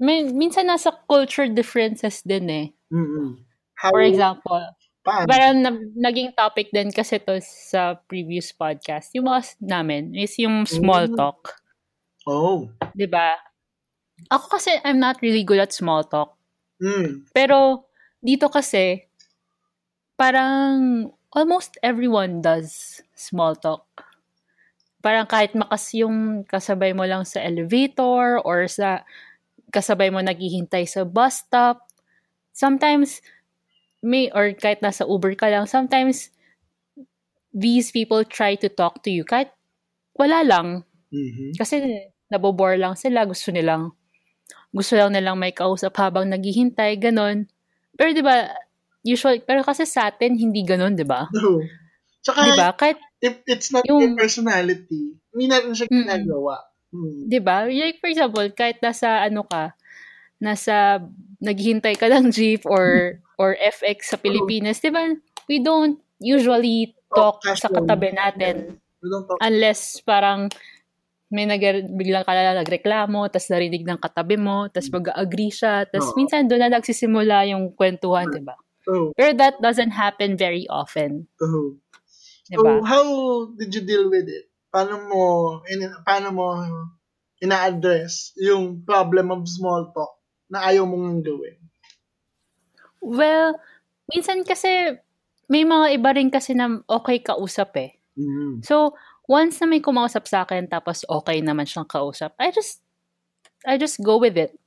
may, 0.00 0.24
minsan 0.24 0.64
nasa 0.72 0.88
culture 1.04 1.44
differences 1.52 2.24
din 2.24 2.48
eh. 2.48 2.66
Mm-mm. 2.88 3.36
How, 3.76 3.92
For 3.92 4.00
example, 4.00 4.60
paano? 5.04 5.28
parang 5.28 5.56
na, 5.60 5.70
naging 6.00 6.32
topic 6.32 6.72
din 6.72 6.88
kasi 6.92 7.20
to 7.20 7.36
sa 7.44 8.00
previous 8.08 8.52
podcast. 8.56 9.12
Yung 9.12 9.28
mga 9.28 9.60
namin 9.60 10.16
is 10.16 10.32
yung 10.40 10.64
small 10.64 11.08
Mm. 11.12 11.16
talk. 11.16 11.60
Oh. 12.24 12.72
ba? 13.08 13.36
Ako 14.30 14.46
kasi 14.46 14.70
I'm 14.86 15.02
not 15.02 15.18
really 15.20 15.42
good 15.42 15.58
at 15.58 15.74
small 15.74 16.06
talk. 16.06 16.38
Mm. 16.78 17.26
Pero 17.34 17.90
dito 18.22 18.46
kasi 18.46 19.02
parang 20.14 21.10
almost 21.34 21.78
everyone 21.82 22.42
does 22.42 23.02
small 23.14 23.54
talk. 23.58 23.86
Parang 25.02 25.26
kahit 25.26 25.56
makas 25.56 25.96
yung 25.96 26.44
kasabay 26.46 26.94
mo 26.94 27.02
lang 27.08 27.26
sa 27.26 27.42
elevator 27.42 28.38
or 28.46 28.68
sa 28.70 29.02
kasabay 29.74 30.12
mo 30.12 30.20
naghihintay 30.22 30.86
sa 30.86 31.02
bus 31.08 31.42
stop. 31.46 31.88
Sometimes 32.52 33.22
may 34.04 34.30
or 34.34 34.52
kahit 34.56 34.80
nasa 34.84 35.06
Uber 35.08 35.34
ka 35.36 35.48
lang, 35.50 35.66
sometimes 35.68 36.30
these 37.54 37.90
people 37.90 38.24
try 38.24 38.54
to 38.54 38.68
talk 38.70 39.02
to 39.02 39.10
you 39.10 39.26
kahit 39.26 39.50
wala 40.18 40.42
lang. 40.46 40.68
Mhm. 41.10 41.58
Kasi 41.58 41.82
nabobore 42.30 42.78
lang 42.78 42.94
sila, 42.94 43.26
gusto 43.26 43.50
nilang 43.50 43.92
gusto 44.70 44.94
lang 44.94 45.12
nilang 45.12 45.36
may 45.36 45.50
kausap 45.50 45.94
habang 45.98 46.30
naghihintay, 46.30 46.96
ganon. 46.96 47.46
Pero 47.94 48.14
'di 48.14 48.22
ba, 48.22 48.50
usual 49.02 49.42
pero 49.42 49.62
kasi 49.62 49.84
sa 49.84 50.08
atin 50.08 50.38
hindi 50.38 50.62
ganon, 50.62 50.94
'di 50.94 51.04
ba? 51.04 51.26
No. 51.30 51.60
Tsaka, 52.20 52.38
'Di 52.44 52.52
ba? 52.54 52.68
Kahit 52.76 52.98
if 53.20 53.40
it's 53.48 53.72
not 53.72 53.82
Yung- 53.88 54.00
your 54.00 54.14
personality, 54.14 55.16
hindi 55.32 55.44
natin 55.48 55.72
siya 55.74 55.86
ginagawa. 55.88 56.60
Mm. 56.90 57.28
'di 57.28 57.40
ba? 57.40 57.66
Like 57.66 57.98
for 57.98 58.10
example, 58.10 58.46
kahit 58.52 58.78
nasa 58.78 59.24
ano 59.24 59.42
ka, 59.46 59.74
nasa 60.38 61.00
naghihintay 61.40 61.96
ka 61.96 62.06
ng 62.08 62.30
jeep 62.30 62.62
or 62.64 63.16
or 63.40 63.56
FX 63.56 64.12
sa 64.12 64.18
Pilipinas, 64.20 64.78
'di 64.78 64.90
ba? 64.92 65.10
We 65.48 65.58
don't 65.58 65.98
usually 66.20 66.92
talk 67.10 67.40
Talk 67.42 67.58
sa 67.58 67.66
katabi 67.66 68.14
natin 68.14 68.78
We 69.00 69.08
don't 69.08 69.24
talk. 69.26 69.40
unless 69.40 69.98
parang 70.04 70.52
may 71.30 71.46
nag 71.46 71.62
biglang 71.94 72.26
ka 72.26 72.34
na 72.34 72.58
nagreklamo, 72.58 73.30
tas 73.30 73.46
narinig 73.46 73.86
ng 73.86 74.02
katabi 74.02 74.34
mo, 74.34 74.66
tas 74.66 74.90
mag-agree 74.90 75.54
siya, 75.54 75.86
tas 75.86 76.10
Oo. 76.10 76.18
minsan 76.18 76.50
doon 76.50 76.66
na 76.66 76.74
nagsisimula 76.74 77.46
yung 77.54 77.70
kwentuhan, 77.78 78.26
di 78.34 78.42
ba? 78.42 78.58
Oh, 78.90 79.14
Pero 79.14 79.38
that 79.38 79.62
doesn't 79.62 79.94
happen 79.94 80.34
very 80.34 80.66
often, 80.66 81.30
oh. 81.38 81.78
di 82.50 82.58
So, 82.58 82.82
how 82.82 83.06
did 83.54 83.70
you 83.70 83.86
deal 83.86 84.10
with 84.10 84.26
it? 84.26 84.50
Paano 84.74 85.06
mo, 85.06 85.22
in, 85.70 85.86
paano 86.02 86.34
mo 86.34 86.46
ina-address 87.38 88.34
yung 88.42 88.82
problem 88.82 89.30
of 89.30 89.46
small 89.46 89.94
talk 89.94 90.18
na 90.50 90.66
ayaw 90.66 90.82
mong 90.82 91.22
gawin? 91.22 91.56
Well, 92.98 93.54
minsan 94.10 94.42
kasi 94.42 94.98
may 95.46 95.62
mga 95.62 95.94
iba 95.94 96.10
rin 96.10 96.30
kasi 96.30 96.58
na 96.58 96.82
okay 96.90 97.22
kausap 97.22 97.70
eh. 97.78 97.90
Mm. 98.18 98.66
So, 98.66 98.98
once 99.30 99.62
na 99.62 99.70
may 99.70 99.78
kumausap 99.78 100.26
sa 100.26 100.42
akin 100.42 100.66
tapos 100.66 101.06
okay 101.06 101.38
naman 101.38 101.62
siyang 101.62 101.86
kausap, 101.86 102.34
I 102.42 102.50
just 102.50 102.82
I 103.62 103.78
just 103.78 104.02
go 104.02 104.18
with 104.18 104.34
it. 104.34 104.58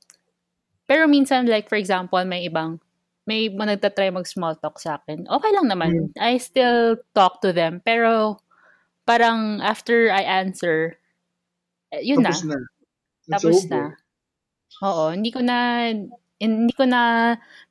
Pero 0.88 1.04
minsan 1.04 1.44
like 1.44 1.68
for 1.68 1.76
example, 1.76 2.16
may 2.24 2.48
ibang 2.48 2.80
may 3.28 3.52
mga 3.52 3.76
nagtatry 3.76 4.08
mag 4.08 4.24
small 4.24 4.56
talk 4.56 4.80
sa 4.80 4.96
akin. 4.96 5.28
Okay 5.28 5.50
lang 5.52 5.68
naman. 5.68 6.16
I 6.16 6.40
still 6.40 6.96
talk 7.12 7.44
to 7.44 7.52
them. 7.52 7.84
Pero 7.84 8.40
parang 9.04 9.60
after 9.60 10.08
I 10.08 10.24
answer, 10.24 10.96
eh, 11.92 12.00
yun 12.00 12.24
Tapos 12.24 12.44
na. 12.48 12.56
na. 12.56 12.60
It's 12.64 13.32
Tapos 13.36 13.56
over. 13.68 13.68
na. 13.68 13.84
Oo, 14.84 15.04
hindi 15.12 15.30
ko 15.32 15.40
na 15.44 15.88
hindi 16.40 16.74
ko 16.76 16.84
na 16.84 17.00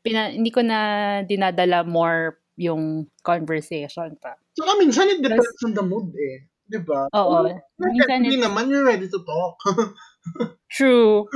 pina, 0.01 0.29
hindi 0.29 0.49
ko 0.49 0.62
na 0.62 0.79
dinadala 1.25 1.86
more 1.86 2.41
yung 2.58 3.10
conversation 3.25 4.13
pa. 4.21 4.38
Saka 4.53 4.71
minsan 4.77 5.10
it 5.10 5.21
depends 5.21 5.62
on 5.65 5.73
the 5.73 5.86
mood 5.86 6.13
eh. 6.17 6.45
Di 6.63 6.80
ba? 6.80 7.12
Oo. 7.12 7.43
Like, 7.43 7.62
Minsan 7.78 8.23
hindi 8.23 8.39
it- 8.39 8.43
naman 8.43 8.67
you're 8.67 8.84
ready 8.84 9.06
to 9.06 9.19
talk. 9.21 9.60
True. 10.78 11.28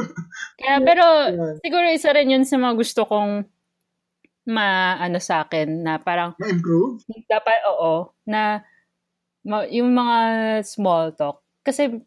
Kaya 0.55 0.79
pero 0.81 1.03
Yeah. 1.29 1.53
siguro 1.61 1.85
isa 1.87 2.09
rin 2.09 2.31
yun 2.31 2.43
sa 2.43 2.55
mga 2.55 2.73
gusto 2.73 3.03
kong 3.03 3.43
maano 4.47 5.19
sa 5.19 5.43
akin 5.43 5.83
na 5.83 5.99
parang 5.99 6.31
Ma-improve? 6.39 7.03
dapat 7.27 7.59
oo 7.67 8.15
na 8.23 8.63
ma- 9.43 9.67
yung 9.67 9.91
mga 9.91 10.17
small 10.63 11.11
talk 11.11 11.43
kasi 11.67 11.99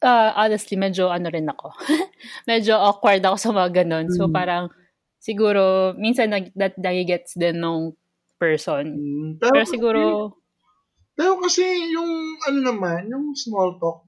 uh, 0.00 0.30
honestly 0.32 0.80
medyo 0.80 1.12
ano 1.12 1.28
rin 1.28 1.44
ako 1.44 1.76
medyo 2.50 2.72
awkward 2.80 3.20
ako 3.20 3.36
sa 3.36 3.50
mga 3.52 3.84
ganun 3.84 4.08
so 4.08 4.26
Mm. 4.26 4.32
parang 4.32 4.64
siguro 5.20 5.92
minsan 5.94 6.32
nag 6.32 6.56
that 6.56 6.72
gets 7.04 7.36
din 7.36 7.60
nung 7.60 7.92
person 8.40 8.88
Mm. 8.96 9.30
pero 9.44 9.68
siguro 9.68 10.00
Pero 11.18 11.42
kasi 11.42 11.66
yung 11.90 12.38
ano 12.46 12.58
naman, 12.62 13.10
yung 13.10 13.34
small 13.34 13.74
talk, 13.82 14.06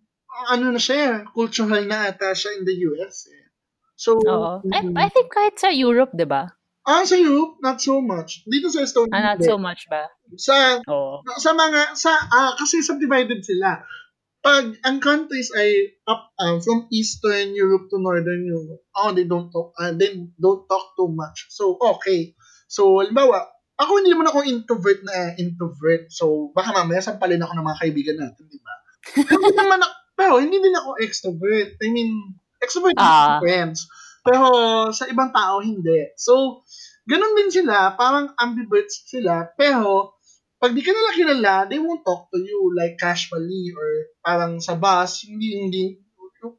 ano 0.54 0.70
na 0.70 0.78
siya, 0.78 1.26
cultural 1.34 1.82
na 1.90 2.06
ata 2.06 2.30
siya 2.30 2.54
in 2.54 2.62
the 2.62 2.76
US 2.94 3.26
eh. 3.26 3.50
So, 3.98 4.16
oo 4.16 4.62
I, 4.70 4.80
mm. 4.86 4.94
I 4.94 5.10
think 5.10 5.34
kahit 5.34 5.58
sa 5.58 5.74
Europe 5.74 6.14
'di 6.14 6.24
ba 6.30 6.54
ah, 6.90 7.04
sa 7.06 7.16
Europe, 7.16 7.62
not 7.62 7.78
so 7.78 8.00
much. 8.00 8.42
Dito 8.48 8.66
sa 8.72 8.82
Estonia, 8.82 9.14
ah, 9.14 9.22
not 9.34 9.40
so 9.44 9.54
much 9.60 9.86
ba 9.86 10.08
Sa, 10.34 10.80
oo 10.82 11.22
sa 11.38 11.54
mga, 11.54 11.94
sa, 11.94 12.12
ah, 12.16 12.52
kasi 12.58 12.82
subdivided 12.82 13.46
sila. 13.46 13.84
Pag 14.40 14.80
ang 14.88 14.98
countries 15.04 15.52
ay 15.52 16.00
up, 16.08 16.32
ah, 16.40 16.58
from 16.64 16.88
Eastern 16.90 17.52
Europe 17.52 17.92
to 17.92 18.00
Northern 18.00 18.42
Europe, 18.42 18.82
oh, 18.96 19.12
they 19.12 19.28
don't 19.28 19.52
talk, 19.52 19.76
ah, 19.78 19.92
they 19.92 20.16
don't 20.40 20.64
talk 20.66 20.96
too 20.96 21.12
much. 21.12 21.46
So, 21.52 21.76
okay. 21.78 22.34
So, 22.70 22.98
halimbawa, 23.04 23.46
ako 23.80 23.90
hindi 23.96 24.12
naman 24.12 24.28
ako 24.28 24.38
introvert 24.44 25.00
na 25.02 25.32
introvert. 25.40 26.12
So, 26.12 26.52
baka 26.52 26.76
mamaya 26.76 27.00
sampalin 27.00 27.40
ako 27.40 27.52
ng 27.56 27.66
mga 27.66 27.80
kaibigan 27.80 28.18
natin, 28.20 28.44
di 28.46 28.60
ba? 28.60 28.74
Hindi 29.32 29.56
naman 29.56 29.80
ako, 29.80 29.94
pero 30.12 30.34
hindi 30.36 30.60
din 30.60 30.76
ako 30.76 30.90
extrovert. 31.00 31.80
I 31.80 31.88
mean, 31.88 32.36
extrovert 32.60 32.92
with 32.92 33.40
friends. 33.40 33.88
Pero 34.20 34.46
sa 34.92 35.08
ibang 35.08 35.32
tao, 35.32 35.64
hindi. 35.64 36.12
So, 36.20 36.60
ganun 37.08 37.32
din 37.32 37.48
sila. 37.48 37.96
Parang 37.96 38.36
ambiverts 38.36 39.08
sila. 39.08 39.48
Pero, 39.56 40.20
pag 40.60 40.76
di 40.76 40.84
ka 40.84 40.92
nila 40.92 41.16
kilala, 41.16 41.54
they 41.64 41.80
won't 41.80 42.04
talk 42.04 42.28
to 42.28 42.36
you 42.36 42.76
like 42.76 43.00
casually 43.00 43.72
or 43.72 44.12
parang 44.20 44.60
sa 44.60 44.76
bus, 44.76 45.24
hindi, 45.24 45.56
hindi, 45.56 45.82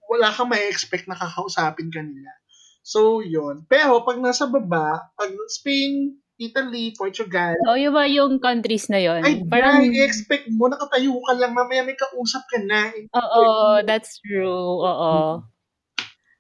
wala 0.09 0.33
kang 0.33 0.49
may 0.49 0.65
expect 0.65 1.05
na 1.05 1.13
kakausapin 1.13 1.93
ka 1.93 2.01
nila. 2.01 2.33
So, 2.81 3.21
yun. 3.21 3.69
Pero, 3.69 4.01
pag 4.01 4.17
nasa 4.17 4.49
baba, 4.49 5.13
pag 5.13 5.29
Spain, 5.53 6.17
Italy, 6.41 6.91
Portugal, 6.91 7.53
So, 7.61 7.77
yung 7.77 7.93
ba 7.93 8.03
yung 8.03 8.37
countries 8.37 8.89
na 8.89 8.97
yon? 8.97 9.21
ay, 9.21 9.45
parang, 9.45 9.77
parang, 9.77 9.93
expect 10.01 10.49
mo, 10.49 10.65
nakatayo 10.65 11.13
ka 11.21 11.33
lang, 11.37 11.53
mamaya 11.53 11.81
may 11.81 11.93
kausap 11.93 12.41
ka 12.47 12.57
na. 12.59 12.89
oo, 13.13 13.43
that's 13.83 14.17
true, 14.19 14.49
oo. 14.81 15.45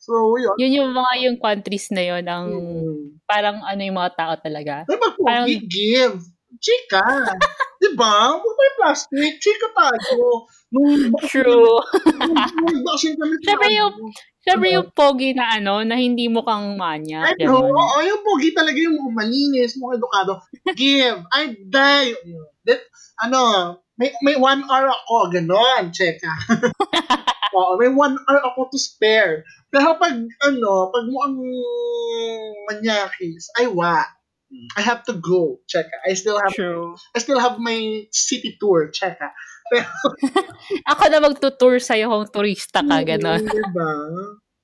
So, 0.01 0.13
yun. 0.35 0.57
Yun 0.57 0.73
yung 0.75 0.91
mga 0.91 1.13
yung 1.21 1.37
countries 1.37 1.93
na 1.93 2.01
yon 2.01 2.25
ang 2.25 2.49
Hmm. 2.49 3.21
parang 3.23 3.61
ano 3.61 3.77
yung 3.79 3.95
mga 3.95 4.17
tao 4.17 4.33
talaga. 4.35 4.81
Pero 4.83 4.97
pag 4.97 5.13
Parang- 5.15 5.45
give. 5.69 6.17
Chika. 6.57 6.99
di 7.81 7.89
ba? 7.93 8.33
Huwag 8.33 8.55
tayo 8.57 8.71
plastic. 8.75 9.37
Chika 9.37 9.69
tayo. 9.71 10.49
Nung 10.71 11.11
True. 11.31 11.79
nung 12.63 12.81
baksin 12.87 13.19
kami 13.19 13.35
Siyempre 13.43 13.71
yung- 13.75 13.95
ano. 13.95 14.29
Siyempre 14.41 14.73
yung 14.73 14.89
pogi 14.97 15.37
na 15.37 15.61
ano, 15.61 15.85
na 15.85 15.93
hindi 15.93 16.25
mo 16.25 16.41
kang 16.41 16.73
manya. 16.73 17.29
Ay, 17.29 17.45
no. 17.45 17.61
Oo, 17.61 17.97
yung 18.01 18.25
pogi 18.25 18.57
talaga 18.57 18.73
yung 18.73 18.97
malinis, 19.13 19.77
mukhang 19.77 20.01
edukado. 20.01 20.41
Give. 20.73 21.21
I 21.29 21.53
die. 21.61 22.17
That, 22.65 22.81
ano, 23.21 23.37
may, 24.01 24.09
may 24.25 24.33
one 24.33 24.65
hour 24.65 24.89
ako. 24.89 25.29
Ganon. 25.29 25.93
Cheka. 25.93 26.33
Oo, 27.53 27.77
may 27.77 27.93
one 27.93 28.17
hour 28.17 28.41
ako 28.41 28.73
to 28.73 28.81
spare. 28.81 29.45
Pero 29.69 29.93
pag, 30.01 30.17
ano, 30.17 30.89
pag 30.89 31.05
mukhang 31.05 31.37
manyakis, 32.65 33.45
ay 33.61 33.69
wa. 33.69 34.01
I 34.75 34.81
have 34.81 35.05
to 35.07 35.15
go. 35.15 35.61
Cheka. 35.69 36.01
I 36.03 36.17
still 36.17 36.41
have 36.41 36.51
True. 36.51 36.97
I 37.15 37.21
still 37.21 37.37
have 37.39 37.61
my 37.61 38.03
city 38.11 38.57
tour. 38.59 38.89
Cheka. 39.71 39.87
Ako 40.91 41.03
na 41.07 41.19
magtutour 41.23 41.79
sa'yo 41.79 42.11
kung 42.11 42.27
turista 42.27 42.83
ka, 42.83 42.97
gano'n. 43.07 43.39
Mm, 43.39 43.55
diba? 43.55 43.91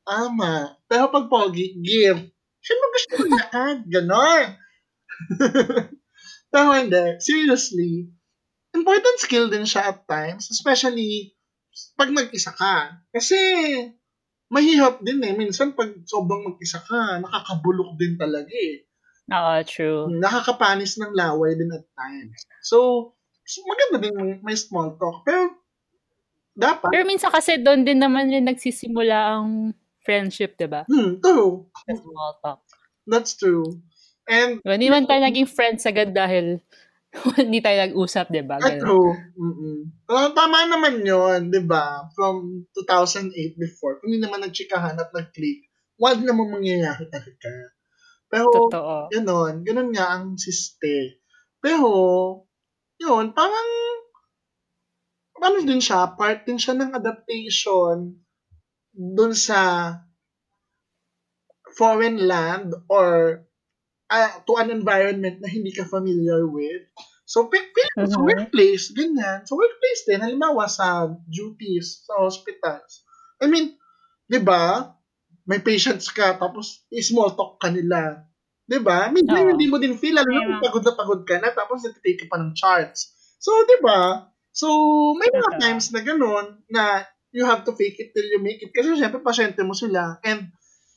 Tama. 0.04 0.76
Pero 0.88 1.08
pag 1.12 1.32
pogi, 1.32 1.80
give. 1.80 2.28
Siyempre 2.64 2.88
gusto 2.92 3.14
ko 3.16 3.26
lahat. 3.32 3.78
Ganon. 3.88 4.46
Pero 6.52 6.68
hindi. 6.76 7.06
Seriously. 7.24 8.12
Important 8.76 9.18
skill 9.20 9.48
din 9.48 9.64
siya 9.64 9.96
at 9.96 10.04
times. 10.04 10.52
Especially 10.52 11.36
pag 11.96 12.12
mag-isa 12.12 12.52
ka. 12.52 13.04
Kasi 13.12 13.40
mahihap 14.52 15.00
din 15.04 15.24
eh. 15.24 15.36
Minsan 15.36 15.76
pag 15.76 15.92
sobrang 16.04 16.52
mag-isa 16.52 16.84
ka, 16.84 17.24
nakakabulok 17.24 17.96
din 17.96 18.20
talaga 18.20 18.52
eh. 18.52 18.84
Oo, 19.28 19.56
true. 19.68 20.08
Nakakapanis 20.08 21.00
ng 21.04 21.12
laway 21.12 21.56
din 21.60 21.72
at 21.72 21.84
times. 21.96 22.48
So 22.64 23.12
maganda 23.64 23.98
din 24.04 24.40
may 24.44 24.58
small 24.60 24.96
talk. 25.00 25.24
Pero, 25.24 25.56
dapat. 26.58 26.90
Pero 26.92 27.04
minsan 27.08 27.32
kasi 27.32 27.62
doon 27.62 27.86
din 27.86 28.02
naman 28.02 28.28
rin 28.28 28.44
nagsisimula 28.44 29.38
ang 29.38 29.72
friendship, 30.04 30.56
di 30.56 30.68
ba? 30.68 30.84
Hmm, 30.88 31.20
true. 31.20 31.68
Sa 31.86 31.94
small 31.96 32.34
talk. 32.44 32.60
That's 33.08 33.36
true. 33.36 33.80
And, 34.28 34.60
Diba, 34.60 34.76
Hindi 34.76 34.92
man 34.92 35.08
tayo 35.08 35.24
naging 35.24 35.48
friends 35.48 35.88
agad 35.88 36.12
dahil 36.12 36.60
hindi 37.40 37.64
tayo 37.64 37.88
nag-usap, 37.88 38.28
di 38.32 38.44
ba? 38.44 38.60
Ah, 38.60 38.76
Ganun. 38.76 38.84
true. 38.84 39.12
Mm-mm. 39.40 39.80
Uh, 40.12 40.30
tama 40.36 40.68
naman 40.68 41.04
yon 41.08 41.48
di 41.48 41.64
ba? 41.64 42.08
From 42.12 42.68
2008 42.76 43.56
before, 43.56 44.04
kung 44.04 44.12
hindi 44.12 44.20
naman 44.24 44.44
nagchikahan 44.44 45.00
at 45.00 45.12
nag-click, 45.16 45.68
wag 45.96 46.20
naman 46.20 46.52
mangyayari 46.52 47.08
talaga. 47.08 47.52
Pero, 48.28 48.52
Totoo. 48.52 49.08
ganon, 49.08 49.64
ganon 49.64 49.90
nga 49.96 50.20
ang 50.20 50.36
siste. 50.36 51.24
Pero, 51.64 51.88
yun, 53.02 53.34
parang, 53.34 53.70
ano 55.46 55.58
din 55.68 55.82
siya, 55.86 56.00
part 56.20 56.40
din 56.46 56.60
siya 56.62 56.74
ng 56.78 56.92
adaptation 57.00 57.98
dun 59.18 59.34
sa 59.46 59.62
foreign 61.78 62.18
land 62.28 62.74
or 62.90 63.46
uh, 64.10 64.32
to 64.48 64.58
an 64.58 64.70
environment 64.72 65.42
na 65.42 65.50
hindi 65.50 65.72
ka 65.74 65.86
familiar 65.86 66.48
with. 66.48 66.84
So, 67.28 67.48
pi- 67.52 67.72
pi- 67.76 67.96
sa 68.08 68.20
Mhm. 68.20 68.24
workplace, 68.24 68.92
ganyan. 68.96 69.46
Sa 69.48 69.56
workplace 69.58 70.02
din, 70.08 70.22
halimbawa 70.24 70.68
sa 70.70 71.08
duties, 71.28 72.04
sa 72.08 72.22
hospitals. 72.24 73.04
I 73.44 73.48
mean, 73.52 73.76
di 74.28 74.40
ba, 74.44 74.94
may 75.48 75.60
patients 75.64 76.12
ka, 76.12 76.38
tapos 76.40 76.86
small 77.02 77.36
talk 77.36 77.60
ka 77.64 77.72
nila. 77.72 78.27
Di 78.68 78.80
ba? 78.80 79.08
Minsan 79.08 79.56
hindi 79.56 79.66
mo 79.66 79.80
din 79.80 79.96
feel, 79.96 80.12
lalo 80.14 80.28
na 80.28 80.36
Yeah. 80.38 80.48
kung 80.52 80.62
pagod 80.62 80.84
na 80.84 80.94
pagod 80.94 81.22
ka 81.24 81.40
na, 81.40 81.50
tapos 81.50 81.82
nagtitake 81.82 82.20
ka 82.22 82.30
pa 82.30 82.38
ng 82.38 82.52
charts. 82.52 83.16
So, 83.40 83.56
di 83.64 83.80
ba? 83.80 84.28
So, 84.52 84.68
may 85.16 85.30
mga 85.30 85.56
times 85.58 85.90
na 85.90 86.02
ganun, 86.02 86.60
na 86.68 87.02
you 87.32 87.46
have 87.46 87.64
to 87.64 87.72
fake 87.72 87.96
it 87.98 88.12
till 88.12 88.28
you 88.28 88.38
make 88.38 88.60
it. 88.60 88.70
Kasi 88.70 88.92
syempre, 88.94 89.22
pasyente 89.22 89.62
mo 89.62 89.72
sila. 89.72 90.20
And, 90.22 90.52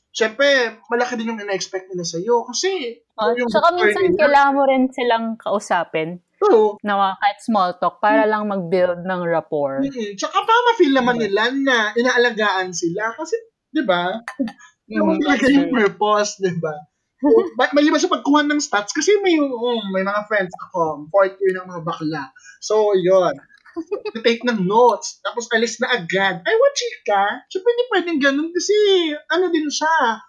syempre, 0.09 0.45
malaki 0.85 1.15
din 1.15 1.31
yung 1.31 1.39
ina-expect 1.39 1.87
nila 1.87 2.03
sa'yo. 2.03 2.43
Kasi, 2.43 2.99
Oh, 3.15 3.31
yung 3.31 3.47
tsaka 3.47 3.71
minsan 3.71 4.03
nila- 4.03 4.19
kailangan 4.19 4.53
mo 4.53 4.63
rin 4.65 4.83
silang 4.89 5.25
kausapin 5.37 6.19
True. 6.35 6.75
na 6.81 7.13
kahit 7.15 7.39
small 7.39 7.77
talk 7.77 8.01
para 8.01 8.25
lang 8.25 8.49
mag-build 8.49 9.05
ng 9.05 9.21
rapport. 9.23 9.79
Mm-mm. 9.79 10.17
Tsaka 10.17 10.41
pa 10.41 10.53
ma-feel 10.67 10.91
naman 10.91 11.21
nila 11.21 11.53
na 11.53 11.93
inaalagaan 11.93 12.73
sila. 12.73 13.13
Kasi, 13.13 13.37
di 13.69 13.85
ba? 13.85 14.17
Yung 14.89 15.21
talaga 15.21 15.39
that's 15.39 15.53
yung 15.53 15.69
true. 15.69 15.77
purpose, 15.77 16.41
di 16.41 16.51
ba? 16.57 16.73
Maliban 17.73 18.01
sa 18.01 18.09
pagkuha 18.09 18.45
ng 18.49 18.59
stats, 18.61 18.91
kasi 18.91 19.15
may, 19.21 19.37
um, 19.37 19.83
may 19.93 20.01
mga 20.01 20.25
friends 20.25 20.53
ako, 20.69 21.07
fourth 21.13 21.37
year 21.37 21.53
ng 21.57 21.69
mga 21.69 21.81
bakla. 21.85 22.23
So, 22.61 22.97
yun. 22.97 23.37
take 24.27 24.43
ng 24.43 24.67
notes, 24.67 25.23
tapos 25.23 25.47
alis 25.55 25.79
na 25.79 25.95
agad. 25.95 26.43
Ay, 26.43 26.55
what 26.59 26.73
chika? 26.75 27.23
Siyempre, 27.47 27.71
hindi 27.71 27.85
pwedeng 27.87 28.19
ganun 28.19 28.49
kasi, 28.51 28.75
ano 29.31 29.47
din 29.47 29.69
siya, 29.71 30.19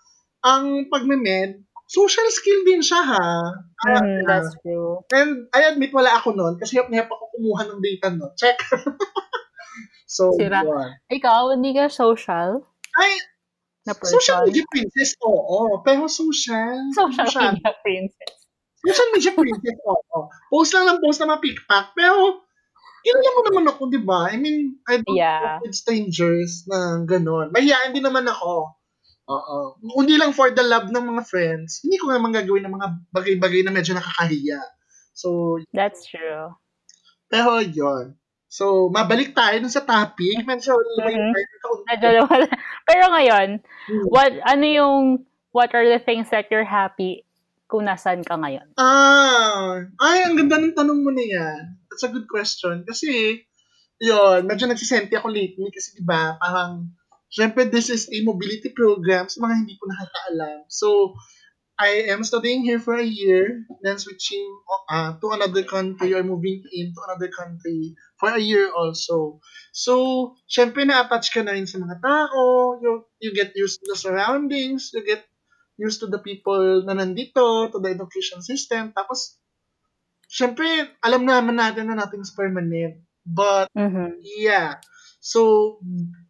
ang 0.46 0.86
pagme-med, 0.86 1.58
social 1.92 2.28
skill 2.32 2.64
din 2.64 2.80
siya, 2.80 3.02
ha? 3.04 3.28
Ah, 3.84 4.00
Mhm, 4.00 4.24
that's 4.24 4.54
true. 4.62 5.02
And 5.12 5.50
I 5.52 5.74
admit 5.74 5.92
wala 5.92 6.16
ako 6.16 6.32
noon 6.32 6.54
kasi 6.56 6.78
hap 6.78 6.88
na 6.88 7.02
hap 7.02 7.10
ako 7.10 7.34
kumuha 7.36 7.66
ng 7.68 7.80
data 7.82 8.14
no. 8.14 8.30
Check. 8.38 8.56
so, 10.06 10.32
Sira. 10.38 10.62
yun. 10.62 10.88
Ikaw, 11.10 11.52
hindi 11.52 11.74
ka 11.74 11.90
social 11.90 12.62
Ay, 12.92 13.12
na 13.82 13.92
social 13.98 14.42
person? 14.42 14.48
media 14.50 14.64
princess, 14.70 15.10
oo. 15.22 15.82
Pero 15.82 16.06
social. 16.06 16.78
Social 16.94 17.26
social, 17.26 17.52
media 17.58 17.72
princess. 17.82 18.32
social 18.82 19.08
media 19.10 19.32
princess, 19.40 19.78
oo. 19.84 20.18
Post 20.50 20.70
lang 20.72 20.86
ng 20.88 20.98
post 21.02 21.18
na 21.18 21.34
mapikpak. 21.34 21.90
Pero, 21.94 22.42
kilala 23.02 23.28
mo 23.34 23.40
naman 23.50 23.64
ako, 23.66 23.80
di 23.90 24.00
ba? 24.00 24.30
I 24.30 24.38
mean, 24.38 24.78
I 24.86 25.02
don't 25.02 25.18
Yeah. 25.18 25.58
talk 25.58 25.66
with 25.66 25.74
strangers 25.74 26.62
na 26.70 27.02
gano'n. 27.02 27.50
Mahihain 27.50 27.90
din 27.90 28.06
naman 28.06 28.26
ako. 28.26 28.70
Oo. 29.26 29.58
Kundi 29.98 30.18
lang 30.18 30.30
for 30.30 30.50
the 30.50 30.62
love 30.62 30.90
ng 30.90 31.02
mga 31.02 31.22
friends, 31.26 31.82
hindi 31.82 31.98
ko 31.98 32.10
naman 32.10 32.34
gagawin 32.34 32.62
ng 32.66 32.74
mga 32.74 32.88
bagay-bagay 33.10 33.62
na 33.66 33.74
medyo 33.74 33.94
nakakahiya. 33.94 34.58
So, 35.14 35.58
That's 35.74 36.06
true. 36.06 36.54
Pero 37.26 37.58
yun. 37.62 38.14
So, 38.52 38.92
mabalik 38.92 39.32
tayo 39.32 39.64
dun 39.64 39.72
sa 39.72 39.80
topic. 39.80 40.44
Medyo 40.44 40.76
Mhm. 40.76 41.32
kaunti. 41.64 41.84
Medyo. 41.88 42.08
Pero 42.88 43.04
ngayon, 43.08 43.48
Hmm. 43.88 44.04
what, 44.12 44.32
ano 44.44 44.64
yung, 44.68 45.02
what 45.56 45.72
are 45.72 45.88
the 45.88 45.96
things 45.96 46.28
that 46.28 46.52
you're 46.52 46.68
happy 46.68 47.24
kung 47.64 47.88
nasan 47.88 48.20
ka 48.20 48.36
ngayon? 48.36 48.68
Ah, 48.76 49.80
ay, 50.04 50.28
ang 50.28 50.36
ganda 50.36 50.60
ng 50.60 50.76
tanong 50.76 51.00
mo 51.00 51.08
na 51.08 51.24
yan. 51.24 51.60
That's 51.88 52.04
a 52.04 52.12
good 52.12 52.28
question. 52.28 52.84
Kasi, 52.84 53.40
yun, 53.96 54.44
medyo 54.44 54.68
nagsisenti 54.68 55.16
ako 55.16 55.32
lately 55.32 55.72
kasi 55.72 55.96
di 55.96 56.04
ba 56.04 56.36
parang, 56.36 56.92
syempre 57.32 57.64
this 57.64 57.88
is 57.88 58.12
a 58.12 58.20
mobility 58.20 58.68
program 58.68 59.32
sa 59.32 59.40
mga 59.40 59.64
hindi 59.64 59.80
ko 59.80 59.88
nakakaalam. 59.88 60.68
So, 60.68 61.16
I 61.82 62.14
am 62.14 62.22
studying 62.22 62.62
here 62.62 62.78
for 62.78 62.94
a 62.94 63.02
year, 63.02 63.66
then 63.82 63.98
switching 63.98 64.46
uh, 64.86 65.18
to 65.18 65.26
another 65.34 65.66
country 65.66 66.14
or 66.14 66.22
moving 66.22 66.62
into 66.70 67.00
another 67.10 67.26
country 67.26 67.98
for 68.22 68.30
a 68.30 68.38
year 68.38 68.70
also. 68.70 69.42
So, 69.74 70.36
syempre 70.46 70.86
na-attach 70.86 71.34
ka 71.34 71.42
na 71.42 71.58
rin 71.58 71.66
sa 71.66 71.82
mga 71.82 71.98
tao, 71.98 72.78
you, 72.78 73.02
you 73.18 73.34
get 73.34 73.58
used 73.58 73.82
to 73.82 73.90
the 73.90 73.98
surroundings, 73.98 74.94
you 74.94 75.02
get 75.02 75.26
used 75.74 75.98
to 76.00 76.06
the 76.06 76.22
people 76.22 76.86
na 76.86 76.94
nandito, 76.94 77.66
to 77.74 77.78
the 77.82 77.90
education 77.90 78.46
system. 78.46 78.94
Tapos, 78.94 79.42
syempre, 80.30 80.94
alam 81.02 81.26
naman 81.26 81.58
natin 81.58 81.90
na 81.90 81.98
nothing's 81.98 82.30
permanent. 82.30 83.02
But, 83.26 83.66
Mhm. 83.74 84.22
yeah. 84.22 84.78
So, 85.18 85.78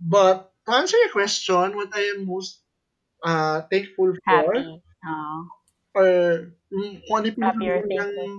but, 0.00 0.48
to 0.64 0.70
answer 0.80 0.96
your 0.96 1.12
question, 1.12 1.76
what 1.76 1.92
I 1.92 2.16
am 2.16 2.24
most 2.24 2.64
uh, 3.24 3.62
thankful 3.68 4.16
for, 4.24 4.52
Happy. 4.56 4.80
Oh. 5.02 5.38
or 5.92 6.08
kung 7.04 7.16
ano 7.20 7.26
yung 7.28 7.36
pinaka- 7.36 7.60
thankful. 7.84 8.32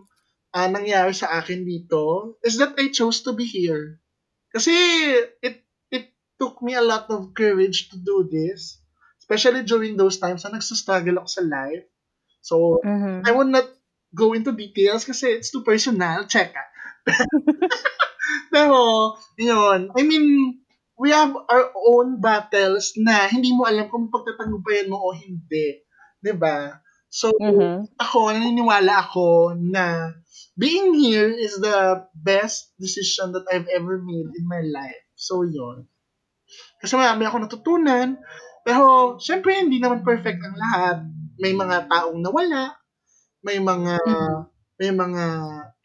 ah, 0.52 0.70
nangyari 0.70 1.14
sa 1.14 1.38
akin 1.38 1.62
dito, 1.62 2.34
is 2.42 2.58
that 2.58 2.74
I 2.78 2.90
chose 2.90 3.22
to 3.26 3.34
be 3.34 3.46
here. 3.46 4.00
Kasi, 4.50 4.74
it, 5.42 5.62
it 5.90 6.06
took 6.38 6.62
me 6.62 6.74
a 6.74 6.86
lot 6.86 7.10
of 7.10 7.34
courage 7.34 7.90
to 7.90 7.98
do 7.98 8.26
this. 8.26 8.78
Especially 9.18 9.62
during 9.64 9.98
those 9.98 10.18
times 10.18 10.44
na 10.44 10.54
nagsastruggle 10.54 11.18
ako 11.18 11.30
sa 11.30 11.44
life. 11.44 11.86
So, 12.40 12.82
Mhm. 12.82 13.24
I 13.24 13.32
will 13.32 13.50
not 13.50 13.66
go 14.12 14.34
into 14.34 14.54
details 14.54 15.06
kasi 15.06 15.34
it's 15.34 15.50
too 15.50 15.66
personal. 15.66 16.26
Check 16.26 16.54
ah. 16.60 16.70
Pero, 18.54 18.78
yun. 19.36 19.90
I 19.94 20.02
mean, 20.06 20.58
we 20.96 21.10
have 21.10 21.34
our 21.34 21.74
own 21.74 22.22
battles 22.22 22.94
na 22.96 23.26
hindi 23.26 23.52
mo 23.52 23.66
alam 23.66 23.90
kung 23.90 24.10
pagtatagumpayan 24.10 24.90
mo 24.90 25.02
o 25.02 25.14
hindi. 25.14 25.82
'Di 26.24 26.34
ba? 26.40 26.80
So, 27.14 27.30
Mhm. 27.38 27.94
ako, 28.02 28.34
naniniwala 28.34 29.06
ako 29.06 29.54
na 29.60 30.16
being 30.58 30.96
here 30.98 31.30
is 31.30 31.60
the 31.62 32.02
best 32.18 32.74
decision 32.82 33.36
that 33.38 33.46
I've 33.54 33.70
ever 33.70 34.02
made 34.02 34.34
in 34.34 34.46
my 34.50 34.64
life. 34.66 34.98
So, 35.14 35.44
yun. 35.46 35.86
Kasi 36.82 36.96
marami 37.00 37.26
ako 37.28 37.38
natutunan. 37.46 38.18
Pero, 38.66 39.18
syempre, 39.22 39.58
hindi 39.60 39.80
naman 39.82 40.04
perfect 40.06 40.40
ang 40.44 40.56
lahat. 40.58 40.98
May 41.42 41.54
mga 41.58 41.90
taong 41.92 42.20
nawala. 42.24 42.76
May 43.46 43.60
mga, 43.62 43.96
Mhm. 44.02 44.40
may 44.82 44.92
mga 44.94 45.26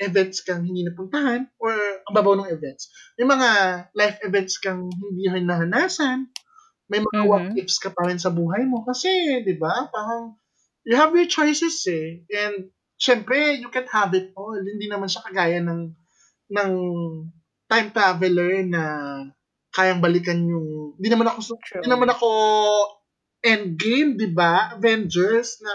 events 0.03 0.43
kang 0.47 0.65
hindi 0.67 0.83
napuntahan 0.87 1.47
or 1.61 1.73
ang 2.09 2.15
babaw 2.15 2.35
ng 2.41 2.51
events. 2.53 2.91
May 3.21 3.27
mga 3.29 3.49
life 3.95 4.19
events 4.27 4.59
kang 4.63 4.89
hindi 4.91 5.27
rin 5.31 5.47
nahanasan. 5.49 6.31
May 6.89 7.05
mga 7.05 7.21
Mhm. 7.21 7.29
what 7.29 7.53
ifs 7.53 7.77
ka 7.77 7.93
pa 7.93 8.09
rin 8.09 8.17
sa 8.17 8.33
buhay 8.33 8.65
mo. 8.65 8.81
Kasi, 8.89 9.45
di 9.45 9.55
ba, 9.61 9.93
parang 9.93 10.41
you 10.89 10.97
have 10.97 11.13
your 11.13 11.29
choices 11.29 11.85
eh. 11.85 12.25
And, 12.33 12.73
syempre, 12.97 13.61
you 13.61 13.69
can't 13.69 13.89
have 13.93 14.17
it 14.17 14.33
all. 14.35 14.57
Hindi 14.57 14.89
naman 14.89 15.13
siya 15.13 15.25
kagaya 15.29 15.61
ng, 15.61 15.93
ng 16.53 16.73
time 17.69 17.89
traveler 17.93 18.65
na 18.65 18.85
kayang 19.77 20.01
balikan 20.01 20.41
yung, 20.49 20.97
hindi 20.97 21.09
naman 21.13 21.29
ako, 21.29 21.39
True. 21.61 21.85
hindi 21.85 21.89
naman 21.93 22.11
ako 22.11 22.29
endgame, 23.45 24.17
di 24.17 24.29
ba? 24.33 24.73
Avengers 24.75 25.61
na 25.61 25.73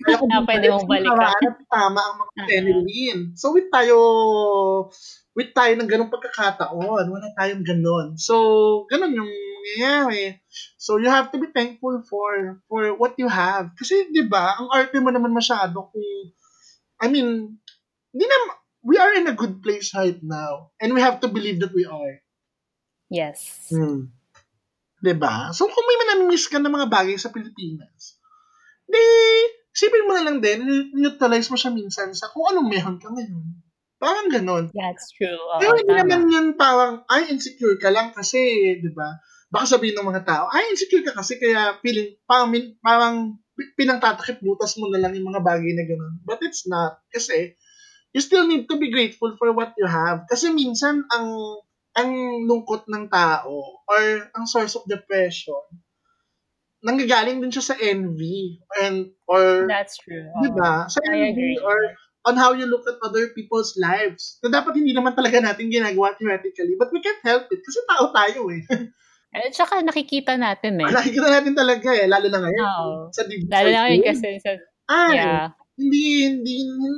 kaya 0.00 0.16
ko 0.16 0.24
Na 0.32 0.40
pwede 0.48 0.66
mong 0.72 0.88
balikan. 0.88 1.28
at 1.44 1.56
tama 1.68 2.00
ang 2.00 2.16
mga 2.24 2.32
Mhm. 2.40 2.48
genuine. 2.48 3.22
So, 3.36 3.52
with 3.52 3.68
tayo, 3.68 3.96
with 5.36 5.52
tayo 5.52 5.72
ng 5.76 5.88
ganong 5.90 6.12
pagkakataon, 6.12 7.04
wala 7.12 7.28
tayong 7.36 7.64
ganon. 7.66 8.16
So, 8.16 8.34
ganon 8.88 9.12
yung 9.16 9.32
nangyayari. 9.60 10.40
So, 10.80 10.96
you 10.96 11.12
have 11.12 11.30
to 11.30 11.38
be 11.38 11.52
thankful 11.52 12.02
for 12.08 12.64
for 12.66 12.96
what 12.96 13.14
you 13.20 13.28
have. 13.28 13.76
Kasi, 13.76 14.08
di 14.10 14.24
ba, 14.24 14.56
ang 14.56 14.72
arte 14.72 14.96
mo 14.98 15.12
naman 15.12 15.36
masyado 15.36 15.92
kung, 15.92 16.08
I 17.00 17.06
mean, 17.12 17.60
hindi 18.10 18.24
na, 18.26 18.36
we 18.80 18.96
are 18.96 19.12
in 19.14 19.28
a 19.28 19.36
good 19.36 19.60
place 19.60 19.92
right 19.92 20.18
now. 20.24 20.72
And 20.80 20.96
we 20.96 21.04
have 21.04 21.20
to 21.20 21.28
believe 21.28 21.60
that 21.60 21.76
we 21.76 21.84
are. 21.84 22.24
Yes. 23.10 23.68
Hmm. 23.68 24.14
'Diba? 25.00 25.50
So, 25.56 25.66
kung 25.66 25.86
may 25.88 25.98
manamiss 26.06 26.46
ka 26.46 26.60
ng 26.60 26.70
mga 26.70 26.88
bagay 26.92 27.16
sa 27.16 27.32
Pilipinas, 27.32 28.20
di, 28.84 29.00
sipin 29.72 30.04
mo 30.04 30.12
na 30.12 30.28
lang 30.28 30.38
din, 30.44 30.92
neutralize 30.92 31.48
mo 31.48 31.56
siya 31.56 31.72
minsan 31.72 32.12
sa 32.12 32.28
kung 32.28 32.52
anong 32.52 32.68
meron 32.68 32.98
ka 33.00 33.08
ngayon. 33.08 33.64
Parang 34.00 34.28
ganon. 34.32 34.64
That's 34.72 35.12
true. 35.12 35.36
Oo, 35.36 35.60
Pero 35.60 35.76
hindi 35.76 35.92
naman 35.92 36.28
yun 36.28 36.46
parang, 36.56 37.04
ay, 37.08 37.32
insecure 37.32 37.76
ka 37.76 37.92
lang 37.92 38.12
kasi, 38.16 38.40
di 38.80 38.90
ba? 38.92 39.20
Baka 39.50 39.66
sabihin 39.66 39.98
ng 39.98 40.06
mga 40.06 40.22
tao, 40.22 40.46
ay, 40.46 40.70
insecure 40.70 41.02
ka 41.02 41.18
kasi 41.18 41.36
kaya 41.36 41.74
feeling, 41.82 42.14
parang, 42.22 42.54
parang 42.78 43.16
pi- 43.58 43.74
pinangtatakip 43.74 44.38
butas 44.38 44.78
mo 44.78 44.86
na 44.88 45.02
lang 45.02 45.12
yung 45.18 45.26
mga 45.26 45.42
bagay 45.42 45.74
na 45.74 45.84
gano'n. 45.84 46.22
But 46.22 46.38
it's 46.46 46.70
not. 46.70 47.02
Kasi, 47.10 47.58
you 48.14 48.22
still 48.22 48.46
need 48.46 48.70
to 48.70 48.78
be 48.78 48.94
grateful 48.94 49.34
for 49.34 49.50
what 49.50 49.74
you 49.74 49.90
have. 49.90 50.26
Kasi 50.30 50.54
minsan, 50.54 51.02
ang 51.10 51.26
ang 51.90 52.10
lungkot 52.46 52.86
ng 52.86 53.10
tao 53.10 53.82
or 53.90 54.02
ang 54.30 54.46
source 54.46 54.78
of 54.78 54.86
depression, 54.86 55.58
nanggagaling 56.80 57.42
din 57.42 57.50
siya 57.50 57.74
sa 57.74 57.76
envy 57.76 58.62
and 58.80 59.10
or 59.26 59.66
That's 59.66 59.98
true. 59.98 60.30
Di 60.40 60.50
ba? 60.54 60.86
Sa 60.86 61.02
I 61.04 61.34
envy 61.34 61.58
agree. 61.58 61.58
or 61.60 61.76
on 62.30 62.36
how 62.36 62.52
you 62.52 62.68
look 62.68 62.84
at 62.84 63.00
other 63.00 63.32
people's 63.32 63.74
lives. 63.80 64.38
Na 64.44 64.60
dapat 64.60 64.76
hindi 64.76 64.92
naman 64.92 65.16
talaga 65.16 65.40
natin 65.40 65.72
ginagawa 65.72 66.14
theoretically, 66.16 66.76
but 66.76 66.92
we 66.92 67.00
can't 67.00 67.20
help 67.24 67.48
it 67.48 67.60
kasi 67.60 67.78
tao 67.88 68.12
tayo 68.12 68.48
eh. 68.52 68.62
At 69.30 69.54
saka 69.54 69.78
nakikita 69.86 70.34
natin 70.34 70.82
eh. 70.82 70.90
Nakikita 70.90 71.30
natin 71.30 71.54
talaga 71.54 71.94
eh, 71.94 72.10
lalo 72.10 72.26
na 72.26 72.40
ngayon. 72.42 72.60
Oo. 72.66 72.90
Sa 73.14 73.22
digital 73.30 73.62
Lalo 73.62 73.68
na 73.70 73.80
ngayon 73.86 74.02
kasi 74.10 74.28
sa, 74.42 74.50
Ay, 74.90 75.14
yeah. 75.22 75.54
hindi, 75.78 76.26
hindi, 76.26 76.54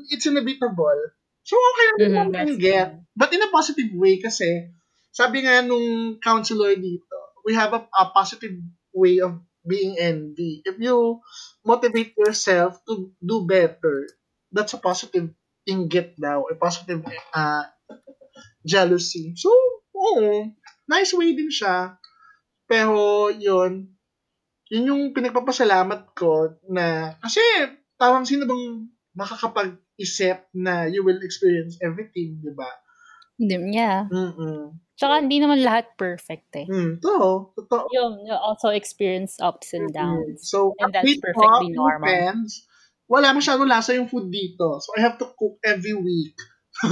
it's 0.09 0.25
inevitable. 0.25 1.01
So, 1.45 1.61
okay 1.61 1.85
lang 1.85 1.99
Mhm, 2.01 2.09
mm 2.09 2.17
can 2.17 2.33
that's 2.33 2.57
get. 2.57 2.89
true. 2.89 3.01
But 3.13 3.31
in 3.37 3.45
a 3.45 3.53
positive 3.53 3.93
way 3.93 4.17
kasi, 4.17 4.73
sabi 5.13 5.45
nga 5.45 5.61
nung 5.61 6.17
counselor 6.25 6.73
dito, 6.81 7.17
we 7.45 7.53
have 7.53 7.77
a, 7.77 7.85
a 7.85 8.09
positive 8.17 8.57
way 8.97 9.21
of 9.21 9.37
being 9.69 10.01
envy. 10.01 10.65
If 10.65 10.81
you 10.81 11.21
motivate 11.69 12.17
yourself 12.17 12.81
to 12.89 13.13
do 13.21 13.45
better, 13.45 14.09
that's 14.49 14.73
a 14.73 14.81
positive 14.81 15.29
inggit 15.69 16.17
daw, 16.17 16.49
a 16.49 16.57
positive 16.57 17.05
uh, 17.37 17.65
jealousy. 18.65 19.37
So, 19.37 19.53
oo, 19.93 20.49
nice 20.89 21.13
way 21.13 21.37
din 21.37 21.53
siya. 21.53 22.01
Pero, 22.73 23.29
yun, 23.29 23.93
yun 24.73 24.89
yung 24.89 25.03
pinagpapasalamat 25.13 26.17
ko 26.17 26.57
na, 26.73 27.13
kasi, 27.21 27.45
tawang 28.01 28.25
sino 28.25 28.49
bang 28.49 28.89
makakapag-isip 29.13 30.49
na 30.57 30.89
you 30.89 31.05
will 31.05 31.21
experience 31.21 31.77
everything, 31.85 32.41
di 32.41 32.49
ba? 32.57 32.73
Hindi- 33.37 33.77
Yeah. 33.77 34.09
Mm-mm. 34.09 34.81
Tsaka 34.97 35.19
hindi 35.21 35.43
naman 35.43 35.61
lahat 35.61 35.99
perfect 35.99 36.49
eh. 36.57 36.65
Mm, 36.65 37.03
to, 37.03 37.51
totoo. 37.59 37.91
You 37.93 38.33
also 38.33 38.71
experience 38.71 39.37
ups 39.43 39.75
and 39.77 39.91
downs. 39.93 40.47
So, 40.49 40.73
And 40.79 40.95
that's 40.95 41.19
perfectly 41.19 41.75
po, 41.75 41.77
normal. 41.77 42.07
Friends, 42.07 42.65
wala 43.11 43.35
masyadong 43.35 43.69
lasa 43.69 43.99
yung 43.99 44.07
food 44.09 44.31
dito. 44.33 44.79
So, 44.81 44.95
I 44.97 45.05
have 45.05 45.19
to 45.21 45.29
cook 45.37 45.59
every 45.61 45.93
week. 45.93 46.39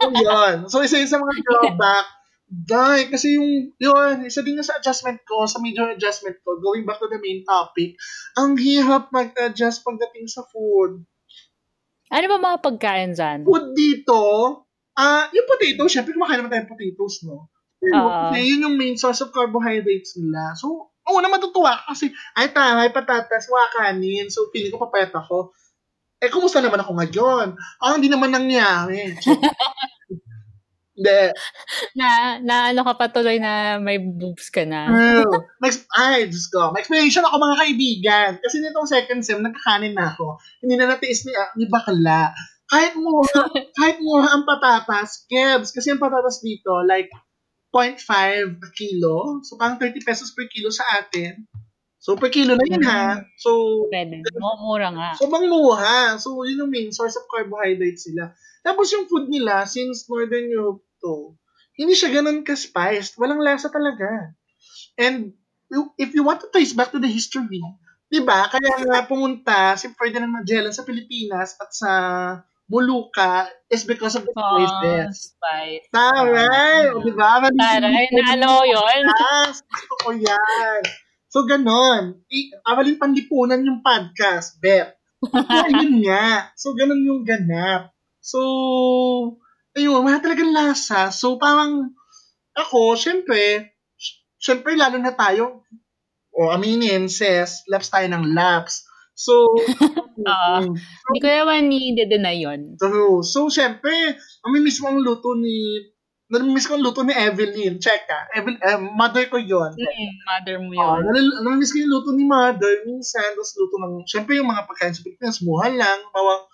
so, 0.00 0.08
yun. 0.14 0.70
So, 0.72 0.80
isa 0.80 0.96
yun 1.02 1.10
sa 1.10 1.18
mga 1.20 1.34
drawback. 1.44 2.06
Dahil, 2.44 3.08
kasi 3.08 3.40
yung, 3.40 3.72
yun, 3.80 4.14
isa 4.28 4.44
din 4.44 4.60
sa 4.60 4.76
adjustment 4.76 5.24
ko, 5.24 5.48
sa 5.48 5.58
major 5.64 5.88
adjustment 5.90 6.38
ko, 6.44 6.60
going 6.60 6.84
back 6.84 7.00
to 7.00 7.08
the 7.08 7.18
main 7.18 7.40
topic, 7.42 7.96
ang 8.36 8.54
hirap 8.60 9.08
mag-adjust 9.10 9.80
pagdating 9.80 10.28
sa 10.28 10.44
food. 10.52 11.02
Ano 12.12 12.26
ba 12.30 12.36
mga 12.38 12.58
pagkain 12.60 13.10
dyan? 13.16 13.48
Food 13.48 13.72
dito, 13.72 14.20
ah, 14.94 15.26
yung 15.32 15.48
potato, 15.48 15.88
syempre 15.88 16.12
kumakain 16.12 16.44
naman 16.44 16.52
tayo 16.52 16.62
ng 16.68 16.72
potatoes, 16.72 17.16
no? 17.26 17.48
Oo. 17.84 18.32
kasi 18.32 18.48
yun 18.48 18.64
yung 18.64 18.76
main 18.80 18.96
source 18.96 19.20
of 19.20 19.34
carbohydrates 19.34 20.16
nila. 20.16 20.56
So, 20.56 20.88
oo 20.88 21.18
na 21.20 21.28
matutuwa 21.28 21.76
ka 21.76 21.92
kasi, 21.92 22.12
ay 22.38 22.48
tama, 22.54 22.80
may 22.80 22.92
patatas, 22.92 23.48
wakanin. 23.50 24.32
So, 24.32 24.48
feeling 24.52 24.72
ko 24.72 24.80
papayat 24.88 25.12
ako. 25.12 25.52
Eh, 26.24 26.32
kumusta 26.32 26.64
naman 26.64 26.80
ako 26.80 26.96
ngayon? 26.96 27.46
Ah, 27.82 28.00
hindi 28.00 28.08
naman 28.08 28.32
nangyari. 28.32 29.12
So, 29.20 29.36
Hindi. 30.94 31.22
Na, 31.98 32.38
na 32.38 32.70
ano 32.70 32.86
ka 32.86 32.94
pa 32.94 33.06
tuloy 33.10 33.42
na 33.42 33.82
may 33.82 33.98
boobs 33.98 34.46
ka 34.46 34.62
na. 34.62 34.86
Ay, 35.98 36.30
Diyos 36.30 36.46
ko. 36.46 36.70
May 36.70 36.86
explanation 36.86 37.26
ako 37.26 37.36
mga 37.42 37.60
kaibigan. 37.66 38.30
Kasi 38.38 38.62
nitong 38.62 38.88
second 38.88 39.20
sem, 39.26 39.42
nagkakanin 39.42 39.98
na 39.98 40.14
ako. 40.14 40.38
Hindi 40.62 40.74
na 40.78 40.94
natiis 40.94 41.26
ni, 41.26 41.34
ah, 41.34 41.50
ni 41.58 41.66
bakla. 41.66 42.30
Kahit 42.70 42.94
mura, 42.94 43.50
kahit 43.78 43.98
mura 43.98 44.38
ang 44.38 44.46
patatas, 44.46 45.26
kebs. 45.26 45.74
Kasi 45.74 45.90
ang 45.90 46.00
patatas 46.00 46.38
dito, 46.40 46.78
like, 46.86 47.10
0.5 47.74 48.62
a 48.62 48.68
kilo. 48.70 49.42
So, 49.42 49.58
parang 49.58 49.82
30 49.82 49.98
pesos 50.06 50.30
per 50.30 50.46
kilo 50.46 50.70
sa 50.70 50.86
atin. 51.02 51.42
So, 52.04 52.20
per 52.20 52.28
kilo 52.28 52.52
na 52.52 52.68
yun, 52.68 52.84
ha? 52.84 53.16
So, 53.40 53.88
Pwede. 53.88 54.20
Mu- 54.36 54.60
Mura 54.60 54.92
nga. 54.92 55.08
sobrang 55.16 55.48
mura. 55.48 56.20
So, 56.20 56.36
yun 56.44 56.60
yung 56.60 56.72
main 56.72 56.92
source 56.92 57.16
of 57.16 57.24
carbohydrates 57.32 58.04
nila. 58.12 58.36
Tapos 58.60 58.92
yung 58.92 59.08
food 59.08 59.32
nila, 59.32 59.64
since 59.64 60.04
Northern 60.04 60.44
Europe 60.52 60.84
to, 61.00 61.32
hindi 61.80 61.96
siya 61.96 62.12
ganun 62.12 62.44
ka-spiced. 62.44 63.16
Walang 63.16 63.40
lasa 63.40 63.72
talaga. 63.72 64.36
And 65.00 65.32
if 65.96 66.12
you 66.12 66.22
want 66.22 66.44
to 66.44 66.52
trace 66.52 66.76
back 66.76 66.92
to 66.92 67.00
the 67.00 67.08
history, 67.08 67.64
di 68.06 68.20
ba? 68.20 68.52
Kaya 68.52 68.84
nga 68.84 69.08
pumunta 69.08 69.72
si 69.74 69.88
Ferdinand 69.96 70.44
Magellan 70.44 70.76
sa 70.76 70.84
Pilipinas 70.84 71.56
at 71.56 71.72
sa 71.72 71.92
Molucca 72.68 73.48
is 73.68 73.84
because 73.84 74.12
of 74.14 74.24
the 74.24 74.32
Oh, 74.36 74.60
spices. 74.60 75.32
spice. 75.36 75.84
Taray! 75.88 76.92
O, 76.92 77.00
di 77.00 77.12
ba? 77.12 77.40
Taray, 77.48 78.06
mo 78.12 78.60
yun? 78.64 79.04
Gusto 79.64 79.94
ko 80.00 80.08
yan. 80.12 80.80
So, 81.34 81.42
ganon. 81.50 82.22
I, 82.30 82.54
awalin 82.62 82.94
panlipunan 82.94 83.58
yung 83.66 83.82
podcast, 83.82 84.62
bet. 84.62 84.94
Ayun 85.34 85.98
nga. 86.06 86.54
So, 86.54 86.78
ganon 86.78 87.02
yung 87.02 87.26
ganap. 87.26 87.90
So, 88.22 88.38
ayun, 89.74 90.06
wala 90.06 90.22
talagang 90.22 90.54
lasa. 90.54 91.10
So, 91.10 91.34
parang, 91.34 91.90
ako, 92.54 92.94
syempre, 92.94 93.74
syempre, 94.38 94.78
lalo 94.78 95.02
na 95.02 95.10
tayo, 95.10 95.66
o 96.30 96.54
aminin, 96.54 97.10
says, 97.10 97.66
laps 97.66 97.90
tayo 97.90 98.06
ng 98.14 98.30
laps. 98.30 98.86
So, 99.18 99.34
Oo. 100.30 100.54
mm, 100.70 100.70
Hindi 101.10 101.18
ko 101.18 101.26
naman 101.26 101.66
i-deny 101.66 102.36
yun. 102.46 102.60
True. 102.78 103.26
So, 103.26 103.50
syempre, 103.50 103.90
namimiss 104.46 104.78
mo 104.78 104.94
ang 104.94 105.02
luto 105.02 105.34
ni, 105.34 105.82
namimiss 106.28 106.64
ko 106.64 106.76
ang 106.76 106.84
luto 106.84 107.02
ni 107.02 107.12
Evelyn. 107.12 107.76
Check 107.76 108.06
ka. 108.06 108.28
Evelyn, 108.32 108.58
eh, 108.58 108.78
mother 108.80 109.28
ko 109.28 109.36
yon. 109.36 109.72
Mm, 109.72 110.12
mother 110.24 110.56
mo 110.58 110.70
Oh, 110.74 110.96
yun. 110.98 111.02
nalil- 111.04 111.40
namimiss 111.42 111.70
ko 111.70 111.78
yung 111.78 111.92
luto 111.92 112.10
ni 112.12 112.24
mother. 112.24 112.84
Minsan, 112.84 113.34
tapos 113.34 113.52
luto 113.54 113.76
ng, 113.76 113.94
syempre 114.04 114.36
yung 114.36 114.48
mga 114.48 114.64
pagkain 114.64 114.92
sa 114.92 115.04
Pilipinas, 115.04 115.40
mura 115.40 115.68
lang. 115.68 116.00
Bawang, 116.10 116.48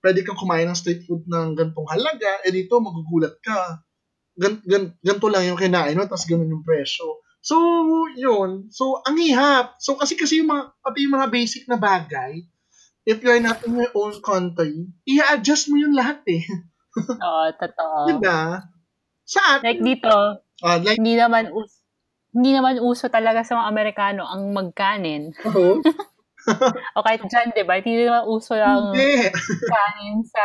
pwede 0.00 0.22
kang 0.22 0.38
kumain 0.38 0.66
ng 0.66 0.78
street 0.78 1.02
food 1.04 1.26
ng 1.26 1.54
gantong 1.54 1.88
halaga. 1.90 2.42
Eh 2.42 2.54
dito, 2.54 2.78
magugulat 2.78 3.34
ka. 3.42 3.82
Gan, 4.36 4.62
gan, 4.62 4.94
ganito 5.00 5.26
lang 5.26 5.44
yung 5.44 5.58
kinain 5.58 5.96
mo, 5.96 6.04
tapos 6.04 6.28
ganun 6.28 6.52
yung 6.52 6.62
presyo. 6.62 7.24
So, 7.40 7.56
yun. 8.14 8.68
So, 8.70 9.00
ang 9.02 9.16
hihap. 9.16 9.78
So, 9.78 9.94
kasi 9.94 10.14
kasi 10.14 10.42
yung 10.42 10.50
mga, 10.50 10.76
pati 10.78 11.06
yung 11.06 11.14
mga 11.14 11.30
basic 11.30 11.62
na 11.66 11.78
bagay, 11.78 12.42
if 13.02 13.22
you're 13.22 13.38
not 13.38 13.62
in 13.62 13.78
your 13.78 13.90
own 13.94 14.18
country, 14.18 14.86
i-adjust 15.06 15.70
mo 15.70 15.78
yun 15.78 15.94
lahat 15.94 16.20
eh. 16.26 16.42
Oo, 17.26 17.44
totoo. 17.54 17.96
Diba? 18.10 18.66
Sa 19.26 19.58
atin, 19.58 19.66
Like 19.66 19.82
dito, 19.82 20.14
ah, 20.62 20.78
like, 20.78 20.96
hindi 20.96 21.18
naman 21.18 21.50
us 21.50 21.82
hindi 22.30 22.52
naman 22.52 22.76
uso 22.78 23.08
talaga 23.08 23.40
sa 23.42 23.56
mga 23.56 23.68
Amerikano 23.72 24.22
ang 24.28 24.52
magkanin. 24.52 25.32
oh, 25.42 25.80
O 26.96 27.02
kahit 27.02 27.24
dyan, 27.26 27.50
di 27.50 27.64
ba? 27.64 27.80
Hindi 27.80 28.06
naman 28.06 28.28
uso 28.28 28.54
lang 28.54 28.92
kanin 29.66 30.22
sa 30.22 30.44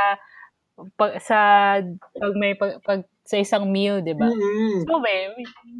pag, 0.97 1.11
sa 1.21 1.37
pag 2.15 2.33
may 2.33 2.55
pag, 2.55 2.81
pag- 2.81 3.09
sa 3.21 3.37
isang 3.37 3.69
meal, 3.69 4.01
di 4.01 4.11
ba? 4.11 4.27
Mm-mm. 4.27 4.83
So, 4.83 4.97
may, 4.99 5.29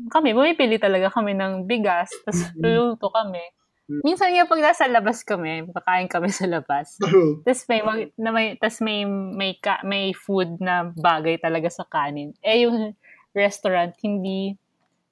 kami, 0.07 0.31
bumipili 0.31 0.77
talaga 0.77 1.09
kami 1.09 1.33
ng 1.33 1.65
bigas, 1.65 2.07
tapos 2.23 2.47
Mhm. 2.53 2.63
luluto 2.63 3.09
kami. 3.11 3.43
Mm. 3.91 4.01
Minsan 4.07 4.31
nga 4.31 4.47
pag 4.47 4.61
nasa 4.61 4.87
labas 4.87 5.19
kami, 5.25 5.67
kakain 5.67 6.07
kami 6.07 6.29
sa 6.31 6.47
labas. 6.47 6.95
True. 7.01 7.43
Tapos 7.43 7.65
may, 7.67 7.81
mag- 7.83 8.13
na 8.15 8.29
may, 8.31 8.55
tas 8.55 8.79
may, 8.79 9.03
may, 9.09 9.57
ka, 9.59 9.83
may 9.83 10.15
food 10.15 10.61
na 10.63 10.93
bagay 10.95 11.41
talaga 11.41 11.67
sa 11.67 11.83
kanin. 11.83 12.31
Eh, 12.39 12.63
yung 12.63 12.95
restaurant, 13.33 13.95
hindi, 14.03 14.55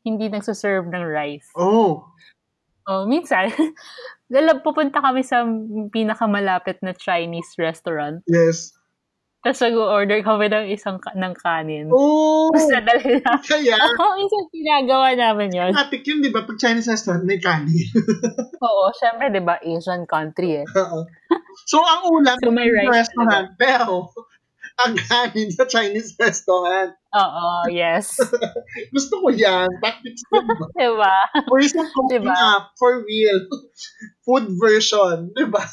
hindi 0.03 0.26
nagsaserve 0.30 0.88
ng 0.88 1.05
rice. 1.05 1.49
Oh. 1.55 2.05
Oh, 2.89 3.05
minsan, 3.05 3.53
lalab, 4.34 4.65
pupunta 4.65 4.97
kami 4.97 5.22
sa 5.22 5.45
pinakamalapit 5.93 6.82
na 6.82 6.97
Chinese 6.97 7.53
restaurant. 7.61 8.26
Yes. 8.26 8.74
Tapos 9.39 9.63
nag-order 9.63 10.20
kami 10.20 10.51
ng 10.51 10.67
isang 10.67 10.99
ka- 10.99 11.15
ng 11.15 11.32
kanin. 11.39 11.88
Oh. 11.95 12.51
Tapos 12.51 12.67
nadali 12.76 13.24
na. 13.24 13.39
Kaya, 13.39 13.76
Oo, 14.03 14.13
minsan 14.20 14.43
ginagawa 14.51 15.15
namin 15.15 15.49
yun. 15.55 15.72
Matik 15.72 16.03
yun, 16.03 16.20
di 16.20 16.28
ba? 16.28 16.43
Pag 16.43 16.59
Chinese 16.59 16.91
restaurant, 16.91 17.24
may 17.24 17.39
kanin. 17.39 17.88
Oo, 18.67 18.91
syempre, 18.99 19.32
di 19.32 19.39
ba, 19.39 19.55
Asian 19.63 20.03
country 20.03 20.59
eh. 20.59 20.67
Oo. 20.76 21.07
so, 21.63 21.80
ang 21.80 22.11
ulam 22.11 22.36
So, 22.43 22.51
rice 22.51 22.91
restaurant, 22.91 23.55
pero, 23.55 24.11
ang 24.86 24.95
kanin 24.95 25.51
sa 25.51 25.67
Chinese 25.67 26.15
restaurant. 26.15 26.95
Oo, 27.11 27.47
yes. 27.67 28.15
Gusto 28.95 29.19
ko 29.19 29.27
yan. 29.34 29.67
Tactics 29.82 30.23
ko. 30.30 30.39
diba? 30.77 31.15
Or 31.49 31.57
isang 31.59 31.89
cooking 31.91 32.23
Diba? 32.23 32.36
up, 32.38 32.71
for 32.77 33.03
real. 33.03 33.43
Food 34.23 34.55
version, 34.55 35.34
di 35.36 35.45
ba? 35.49 35.63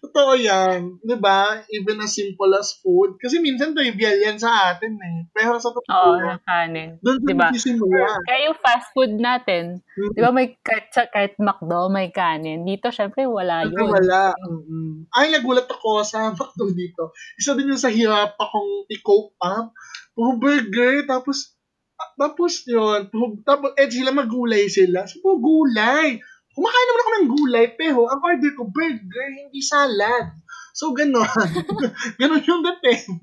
Totoo 0.00 0.32
yan. 0.34 0.98
Di 0.98 1.16
ba? 1.16 1.62
Even 1.68 2.00
as 2.00 2.12
simple 2.12 2.50
as 2.52 2.76
food. 2.78 3.16
Kasi 3.16 3.38
minsan 3.38 3.72
trivial 3.72 4.16
yan 4.18 4.36
sa 4.36 4.70
atin 4.70 4.94
eh. 4.94 5.18
Pero 5.30 5.56
sa 5.56 5.70
totoo 5.70 5.86
Oo, 5.88 6.18
yung 6.18 6.42
kanin. 6.42 6.90
doon 6.98 7.18
Diba? 7.20 7.48
nagsisimula. 7.48 8.06
Kaya 8.22 8.38
yung 8.46 8.58
fast 8.58 8.88
food 8.90 9.14
natin, 9.14 9.80
Mm. 9.90 10.12
di 10.12 10.20
ba 10.20 10.30
may 10.30 10.56
kahit, 10.56 10.88
kahit 11.10 11.34
McDo, 11.36 11.88
may 11.88 12.08
kanin. 12.08 12.62
Dito, 12.62 12.88
syempre, 12.88 13.24
wala 13.24 13.62
Kasi 13.62 13.74
yun. 13.74 13.88
wala. 13.88 14.22
Mm-mm. 14.34 14.90
Ay, 15.10 15.30
nagulat 15.30 15.66
ako 15.66 16.00
sa 16.02 16.28
McDo 16.32 16.70
dito. 16.70 17.12
Isa 17.34 17.52
din 17.52 17.68
yung 17.68 17.80
sa 17.80 17.88
hirap 17.88 18.34
akong 18.34 18.88
i-cope 18.88 19.36
up. 19.38 19.72
Puro 20.10 20.36
burger, 20.36 21.04
tapos, 21.04 21.54
ah, 21.94 22.10
tapos 22.18 22.64
yun, 22.64 23.08
tapos, 23.42 23.72
eh, 23.74 23.86
sila 23.86 24.10
magulay 24.10 24.66
sila. 24.66 25.04
Puro 25.20 25.36
gulay. 25.38 26.18
Kumakain 26.60 26.86
naman 26.92 27.00
ako 27.00 27.10
ng 27.10 27.28
gulay, 27.32 27.66
pero 27.72 28.04
ang 28.04 28.20
order 28.20 28.52
ko, 28.52 28.68
burger, 28.68 29.28
hindi 29.32 29.64
salad. 29.64 30.28
So, 30.76 30.92
ganon. 30.92 31.24
ganon 32.20 32.44
yung 32.44 32.60
dating. 32.60 33.16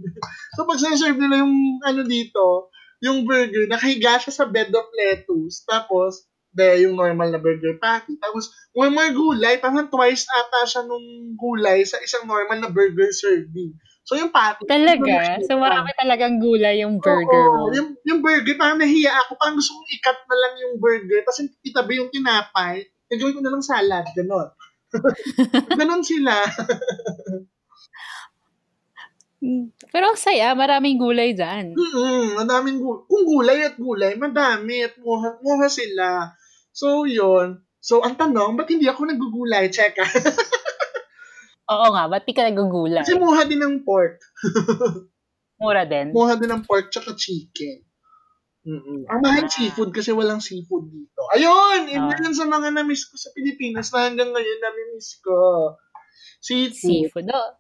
so, 0.58 0.66
pag 0.66 0.82
serve 0.82 1.22
nila 1.22 1.46
yung, 1.46 1.78
ano 1.86 2.02
dito, 2.02 2.74
yung 2.98 3.30
burger, 3.30 3.70
nakahiga 3.70 4.18
siya 4.18 4.34
sa 4.34 4.50
bed 4.50 4.74
of 4.74 4.90
lettuce. 4.90 5.62
Tapos, 5.70 6.26
de, 6.50 6.82
yung 6.82 6.98
normal 6.98 7.30
na 7.30 7.38
burger 7.38 7.78
patty. 7.78 8.18
Tapos, 8.18 8.50
more 8.74 8.90
more 8.90 9.14
gulay, 9.14 9.62
parang 9.62 9.86
twice 9.86 10.26
ata 10.26 10.66
siya 10.66 10.82
nung 10.90 11.38
gulay 11.38 11.86
sa 11.86 12.02
isang 12.02 12.26
normal 12.26 12.58
na 12.58 12.74
burger 12.74 13.14
serving. 13.14 13.78
So, 14.02 14.18
yung 14.18 14.34
patty. 14.34 14.66
Talaga? 14.66 15.46
So, 15.46 15.62
marami 15.62 15.94
talagang 15.94 16.42
gulay 16.42 16.82
yung 16.82 16.98
burger 16.98 17.46
Oo, 17.54 17.70
mo. 17.70 17.76
Yung, 17.78 17.94
yung 18.02 18.26
burger, 18.26 18.58
parang 18.58 18.82
nahiya 18.82 19.14
ako. 19.14 19.38
Parang 19.38 19.62
gusto 19.62 19.78
kong 19.78 19.90
i-cut 19.94 20.20
na 20.26 20.38
lang 20.42 20.54
yung 20.58 20.74
burger. 20.82 21.22
Tapos 21.22 21.46
itabi 21.62 22.02
yung 22.02 22.10
tinapay. 22.10 22.88
Nagawin 23.08 23.36
ko 23.36 23.42
na 23.42 23.52
lang 23.54 23.64
salad. 23.64 24.06
Ganon. 24.16 24.50
Ganon 25.80 26.04
sila. 26.04 26.34
Pero 29.94 30.06
ang 30.12 30.20
saya, 30.20 30.58
maraming 30.58 30.98
gulay 30.98 31.38
dyan. 31.38 31.78
Mm-mm, 31.78 32.42
madaming 32.42 32.82
gulay. 32.82 33.02
Kung 33.06 33.24
gulay 33.24 33.60
at 33.64 33.76
gulay, 33.78 34.14
madami 34.18 34.82
at 34.82 34.98
muha, 34.98 35.38
muha 35.46 35.68
sila. 35.70 36.34
So, 36.74 37.06
yun. 37.06 37.62
So, 37.78 38.02
ang 38.04 38.18
tanong, 38.18 38.58
ba't 38.58 38.68
hindi 38.68 38.90
ako 38.90 39.08
nagugulay? 39.08 39.70
Check 39.70 39.96
ah. 40.04 40.12
Oo 41.72 41.88
nga, 41.94 42.10
ba't 42.12 42.26
di 42.26 42.34
ka 42.34 42.44
nagugulay? 42.44 43.06
Kasi 43.06 43.16
muha 43.16 43.46
din 43.46 43.62
ng 43.62 43.86
pork. 43.86 44.20
Mura 45.62 45.86
din. 45.88 46.12
Muha 46.12 46.34
din 46.36 46.52
ng 46.52 46.64
pork 46.66 46.90
tsaka 46.92 47.16
chicken. 47.16 47.87
Mm-mm. 48.68 49.08
Ang 49.08 49.22
mahal 49.24 49.48
seafood 49.48 49.96
kasi 49.96 50.12
walang 50.12 50.44
seafood 50.44 50.92
dito. 50.92 51.24
Ayun! 51.32 51.88
Yun 51.88 52.04
Ah. 52.04 52.20
yun 52.20 52.36
sa 52.36 52.44
mga 52.44 52.76
na-miss 52.76 53.08
ko 53.08 53.16
sa 53.16 53.32
Pilipinas 53.32 53.88
na 53.90 54.06
hanggang 54.06 54.28
ngayon 54.28 54.60
na-miss 54.60 55.24
ko. 55.24 55.40
Seafood. 56.38 56.76
Seafood. 56.76 57.28
Oh. 57.32 57.52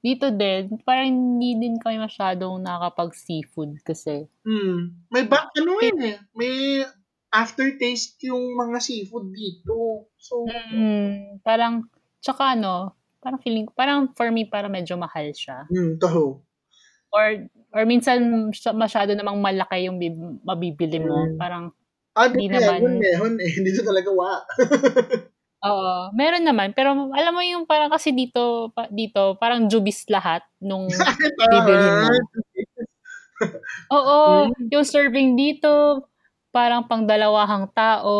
Dito 0.00 0.32
din, 0.32 0.82
parang 0.82 1.06
hindi 1.06 1.54
din 1.54 1.76
kami 1.76 2.00
masyadong 2.00 2.58
nakakapag-seafood 2.58 3.78
kasi. 3.82 4.26
Hmm. 4.42 5.04
May 5.06 5.28
ba, 5.28 5.52
ano 5.52 5.78
yun 5.78 6.00
eh. 6.02 6.16
May 6.32 6.82
aftertaste 7.30 8.18
yung 8.24 8.56
mga 8.56 8.80
seafood 8.80 9.30
dito. 9.30 10.08
So, 10.16 10.48
Mm, 10.48 11.38
parang, 11.40 11.86
tsaka 12.18 12.56
ano, 12.56 12.92
parang 13.18 13.38
feeling, 13.38 13.68
parang 13.70 14.10
for 14.12 14.28
me, 14.28 14.44
parang 14.44 14.68
medyo 14.70 14.96
mahal 14.96 15.28
siya. 15.30 15.68
hmm, 15.68 15.96
taho. 15.96 16.42
Or, 17.12 17.26
or 17.70 17.82
minsan 17.84 18.48
masyado 18.74 19.12
namang 19.12 19.38
malaki 19.38 19.86
yung 19.86 19.96
bib- 19.96 20.40
mabibili 20.42 20.98
mo. 20.98 21.28
Mm. 21.28 21.36
Parang, 21.36 21.64
Ah, 22.12 22.28
Hindi 22.28 22.44
hindi 22.44 22.60
naman. 22.60 22.78
naman. 22.84 23.00
Meron, 23.00 23.34
eh. 23.40 23.52
Dito 23.64 23.80
talaga 23.80 24.10
wa. 24.12 24.32
oo, 25.68 25.92
meron 26.12 26.44
naman. 26.44 26.76
Pero 26.76 26.92
alam 27.08 27.32
mo 27.32 27.40
yung 27.40 27.64
parang 27.64 27.88
kasi 27.88 28.12
dito, 28.12 28.68
pa, 28.72 28.84
dito, 28.92 29.40
parang 29.40 29.64
jubis 29.64 30.04
lahat 30.08 30.44
nung 30.60 30.84
Bibilhin 31.52 31.94
mo. 32.04 32.08
Oo, 33.90 34.18
Hmm. 34.46 34.68
yung 34.70 34.84
serving 34.84 35.34
dito, 35.34 36.04
parang 36.52 36.84
pang 36.84 37.02
dalawahang 37.02 37.72
tao, 37.72 38.12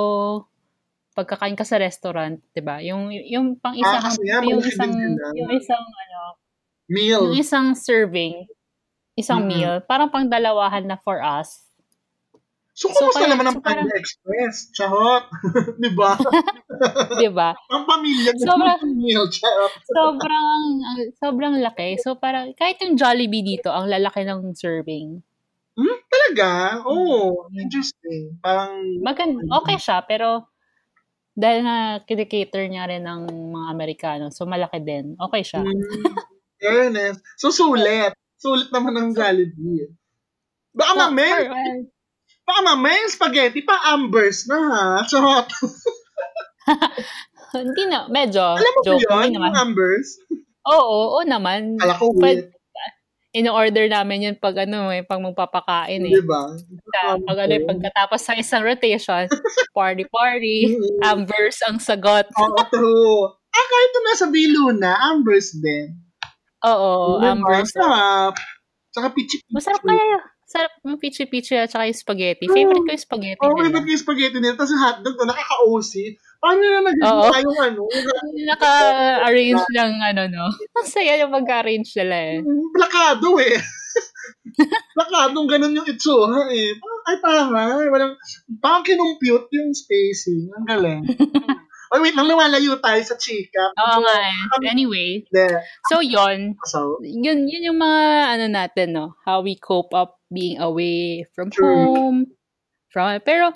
pagkakain 1.13 1.55
ka 1.55 1.63
sa 1.63 1.77
restaurant, 1.77 2.41
'di 2.51 2.63
ba? 2.65 2.81
Yung 2.81 3.13
yung 3.13 3.61
pang 3.61 3.77
isang 3.77 4.01
Ah, 4.01 4.09
kasi 4.09 4.25
nga, 4.25 4.41
yung 4.41 4.59
malaki 4.59 4.73
isang 4.73 4.93
yung 5.37 5.51
isang 5.53 5.85
ano, 5.85 6.21
Meal. 6.89 7.21
yung 7.29 7.37
isang 7.37 7.67
serving, 7.77 8.49
isang 9.15 9.43
Mhm. 9.43 9.49
meal, 9.49 9.75
parang 9.83 10.09
pang 10.09 10.25
dalawahan 10.25 10.85
na 10.85 10.97
for 10.97 11.19
us. 11.19 11.65
So, 12.73 12.89
So, 12.89 13.05
kumusta 13.05 13.21
kaya- 13.21 13.37
naman 13.37 13.47
ang 13.47 13.57
so, 13.57 13.61
parang- 13.61 13.85
Panda 13.85 14.01
Express? 14.01 14.55
Charot. 14.73 15.25
Di 15.79 15.91
ba? 15.93 16.17
'Di 17.21 17.29
ba? 17.29 17.53
ang 17.69 17.85
pamilya 17.85 18.33
ng 18.33 18.41
Sobrang- 18.41 18.97
meal. 18.97 19.29
Charot. 19.29 19.73
Sobrang 19.87 20.47
ang- 20.81 21.13
sobrang 21.15 21.55
laki. 21.61 22.01
So 22.01 22.17
parang 22.17 22.57
kahit 22.57 22.81
yung 22.81 22.97
Jollibee 22.97 23.45
dito, 23.47 23.69
ang 23.69 23.87
lalaki 23.87 24.25
ng 24.25 24.57
serving. 24.57 25.21
Talaga? 26.09 26.81
Oh, 26.85 27.49
interesting. 27.53 28.37
Parang, 28.39 28.77
Maganda, 29.01 29.41
okay 29.55 29.77
siya, 29.77 30.01
pero 30.03 30.49
dahil 31.31 31.61
na 31.63 31.77
kinikater 32.01 32.69
niya 32.69 32.85
rin 32.87 33.01
ng 33.03 33.21
mga 33.51 33.67
Amerikano, 33.69 34.25
so 34.29 34.45
malaki 34.45 34.81
din. 34.81 35.17
Okay 35.19 35.41
siya. 35.43 35.61
mm, 35.61 36.13
fairness. 36.57 37.17
So, 37.37 37.49
sulit. 37.49 38.13
Sulit 38.43 38.69
naman 38.69 38.93
ang 38.93 39.09
Jollibee. 39.11 39.89
Baka 40.75 40.91
So, 40.91 40.99
mamaya, 41.01 41.35
baka 42.43 42.61
mamaya 42.65 42.97
yung 42.99 43.13
spaghetti 43.13 43.61
pa 43.63 43.79
ambers 43.89 44.45
na 44.45 44.59
ha. 44.59 44.85
Charot. 45.07 45.47
hindi 47.55 47.83
na, 47.87 48.09
medyo, 48.09 48.57
Alam 48.57 48.73
mo 48.73 48.81
ba 48.83 49.23
yun? 49.23 49.31
naman. 49.31 49.51
Ambers? 49.55 50.19
Oo, 50.65 51.13
oo 51.13 51.21
naman. 51.23 51.77
Kala 51.77 51.95
ko 51.95 52.11
weird. 52.13 52.51
in-order 53.33 53.89
namin 53.89 54.23
yun 54.23 54.37
pag 54.37 54.53
ano 54.61 54.91
eh, 54.91 55.03
pag 55.03 55.17
magpapakain 55.17 56.03
eh. 56.03 56.11
Di 56.11 56.21
ba? 56.21 56.53
Sa- 56.53 57.19
Pag 57.19 57.39
ano, 57.41 57.51
eh, 57.51 57.65
pagkatapos 57.65 58.21
sa 58.21 58.35
isang 58.35 58.61
rotation, 58.61 59.25
party-party, 59.73 60.69
Mm. 60.69 61.01
ambers 61.03 61.57
ang 61.65 61.79
sagot. 61.79 62.27
Oo, 62.31 62.59
true. 62.69 63.23
Ah, 63.49 63.65
kahit 63.65 63.89
ito 63.89 64.01
nasa 64.03 64.25
Biluna, 64.29 64.91
ambers 65.09 65.55
din. 65.55 65.97
Oo, 66.65 67.19
Diba? 67.19 67.33
ambers. 67.33 67.71
Sarap. 67.71 68.35
Tsaka 68.93 69.09
pichi 69.11 69.41
Masarap 69.49 69.83
kaya 69.83 70.05
yun. 70.07 70.23
Sarap 70.45 70.73
yung 70.85 71.01
pichi-pichi 71.01 71.57
at 71.57 71.73
saka 71.73 71.89
yung 71.89 71.97
spaghetti. 71.97 72.45
Favorite 72.45 72.85
ko 72.85 72.91
yung 72.93 73.01
spaghetti 73.01 73.41
Oh, 73.41 73.57
may 73.57 73.67
nila. 73.67 73.81
ba't 73.81 73.89
yung 73.89 74.03
spaghetti 74.05 74.37
nila, 74.37 74.53
tapos 74.53 74.69
yung 74.71 74.85
hotdog 74.85 75.17
na 75.17 75.33
nakaka-OC. 75.33 75.93
Paano 76.37 76.61
na 76.61 76.69
Oo. 76.69 76.85
nagagawa 76.85 77.37
yung 77.41 77.61
ano? 77.63 77.83
Naka-arrange 78.53 79.65
lang, 79.73 79.93
ano, 79.97 80.23
no? 80.29 80.47
Ang 80.53 80.89
saya 80.93 81.17
yung 81.17 81.33
mag-arrange 81.33 81.89
nila 81.97 82.37
eh. 82.37 82.39
Plakado 82.69 83.41
eh. 83.41 83.57
Plakadong 84.97 85.49
ganun 85.49 85.73
yung 85.73 85.89
itsura 85.89 86.53
eh. 86.53 86.77
Ay, 87.09 87.17
parang, 87.19 87.49
walang, 87.89 88.13
parang 88.61 88.85
kinumpute 88.85 89.49
yung 89.57 89.73
spacing. 89.73 90.53
Ang 90.53 90.67
galing. 90.69 91.01
Ay, 91.93 92.01
wait 92.01 92.17
lang, 92.17 92.25
lumalayo 92.25 92.81
tayo 92.81 93.01
sa 93.05 93.17
chika. 93.21 93.73
Oo 93.77 93.99
nga 94.01 94.17
eh. 94.33 94.37
Anyway, 94.73 95.29
There. 95.29 95.61
so 95.93 96.01
yon 96.01 96.57
So, 96.65 96.97
yun, 97.05 97.45
yun 97.49 97.69
yung 97.69 97.79
mga, 97.81 98.03
ano 98.37 98.47
natin, 98.49 98.89
no? 98.97 99.13
How 99.29 99.45
we 99.45 99.61
cope 99.61 99.93
up 99.93 100.17
being 100.33 100.57
away 100.57 101.29
from 101.37 101.53
True. 101.53 101.93
home. 101.93 102.33
From, 102.89 103.21
pero, 103.25 103.53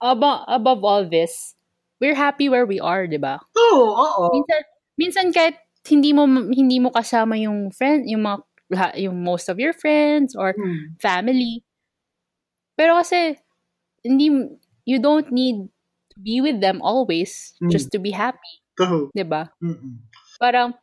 above, 0.00 0.44
above 0.48 0.80
all 0.84 1.04
this, 1.08 1.52
we're 2.00 2.16
happy 2.16 2.48
where 2.48 2.64
we 2.64 2.80
are, 2.80 3.04
di 3.04 3.20
ba? 3.20 3.40
oo, 3.56 3.84
oo. 3.92 4.24
Minsan, 4.32 4.60
minsan 4.96 5.26
kahit 5.32 5.56
hindi 5.84 6.16
mo 6.16 6.24
hindi 6.48 6.80
mo 6.80 6.88
kasama 6.88 7.36
yung 7.36 7.68
friend, 7.68 8.08
yung 8.08 8.24
mga 8.24 8.96
yung 9.04 9.20
most 9.20 9.52
of 9.52 9.60
your 9.60 9.76
friends 9.76 10.32
or 10.32 10.56
Hmm. 10.56 10.96
family. 10.96 11.60
Pero 12.78 12.98
kasi 12.98 13.38
hindi 14.02 14.28
you 14.84 14.98
don't 15.00 15.30
need 15.32 15.68
to 16.14 16.20
be 16.22 16.38
with 16.40 16.62
them 16.62 16.78
always 16.80 17.52
Mm. 17.58 17.70
just 17.70 17.90
to 17.92 17.98
be 17.98 18.14
happy, 18.14 18.62
Taho. 18.78 19.10
'di 19.10 19.26
ba? 19.26 19.50
Mm-mm. 19.58 19.98
Parang 20.38 20.74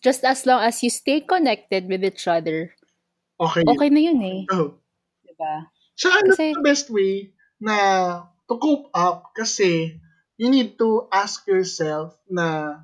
just 0.00 0.22
as 0.22 0.46
long 0.46 0.62
as 0.62 0.78
you 0.82 0.90
stay 0.90 1.20
connected 1.20 1.88
with 1.90 2.04
each 2.04 2.24
other, 2.30 2.72
Okay. 3.34 3.66
okay 3.66 3.88
na 3.90 4.00
yun 4.00 4.20
eh, 4.22 4.40
Taho. 4.46 4.78
'di 5.26 5.34
ba? 5.34 5.66
So, 5.94 6.10
ano 6.10 6.34
Kasi- 6.34 6.54
the 6.54 6.62
best 6.62 6.86
way 6.90 7.34
na 7.58 7.74
to 8.46 8.54
cope 8.58 8.90
up 8.92 9.30
kasi 9.32 9.98
you 10.36 10.50
need 10.50 10.74
to 10.76 11.06
ask 11.10 11.46
yourself 11.46 12.18
na 12.26 12.78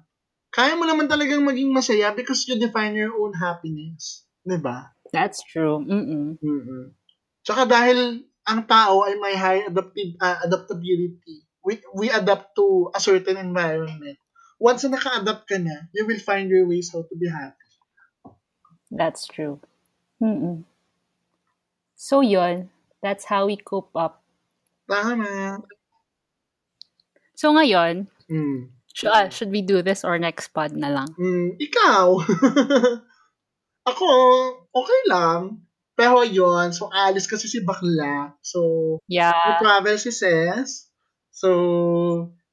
kaya 0.50 0.74
mo 0.74 0.86
naman 0.86 1.06
talagang 1.06 1.42
maging 1.42 1.70
masaya 1.70 2.10
because 2.10 2.46
you 2.46 2.58
define 2.58 2.94
your 2.94 3.14
own 3.18 3.34
happiness. 3.34 4.26
Di 4.42 4.58
ba? 4.58 4.94
That's 5.10 5.42
true. 5.46 5.82
Mm-mm. 5.82 6.38
mm 6.38 6.84
Tsaka 7.42 7.66
dahil 7.66 8.22
ang 8.46 8.62
tao 8.64 9.02
ay 9.04 9.18
may 9.18 9.34
high 9.34 9.66
adaptive, 9.66 10.14
ah, 10.18 10.38
adaptability, 10.44 11.42
we, 11.64 11.80
we 11.94 12.10
adapt 12.10 12.56
to 12.56 12.90
a 12.94 13.00
certain 13.00 13.36
environment. 13.36 14.18
Once 14.60 14.84
na 14.84 14.96
naka-adapt 14.96 15.48
ka 15.48 15.56
na, 15.56 15.88
you 15.96 16.04
will 16.06 16.20
find 16.20 16.50
your 16.50 16.68
ways 16.68 16.90
how 16.92 17.00
to 17.02 17.14
be 17.16 17.28
happy. 17.28 17.56
That's 18.90 19.24
true. 19.26 19.60
Mm-mm. 20.20 20.64
So 21.96 22.20
yun, 22.20 22.68
that's 23.02 23.24
how 23.24 23.46
we 23.46 23.56
cope 23.56 23.92
up. 23.96 24.20
Tama. 24.90 25.62
So 27.36 27.54
ngayon, 27.56 28.08
Mm. 28.30 28.68
should, 28.94 29.10
ah, 29.10 29.28
should 29.32 29.50
we 29.50 29.62
do 29.62 29.80
this 29.82 30.04
or 30.04 30.18
next 30.18 30.52
pod 30.52 30.70
na 30.76 30.90
lang? 30.92 31.08
Mm, 31.18 31.56
ikaw. 31.58 32.20
Ako, 33.90 34.06
okay 34.70 35.02
lang. 35.08 35.64
Pero 35.96 36.20
yon 36.22 36.72
so 36.72 36.88
alis 36.92 37.24
kasi 37.26 37.48
si 37.48 37.64
bakla. 37.64 38.36
So, 38.44 39.00
Yeah. 39.08 39.34
travel 39.60 39.96
si 39.96 40.12
Ses. 40.12 40.89
So, 41.40 41.48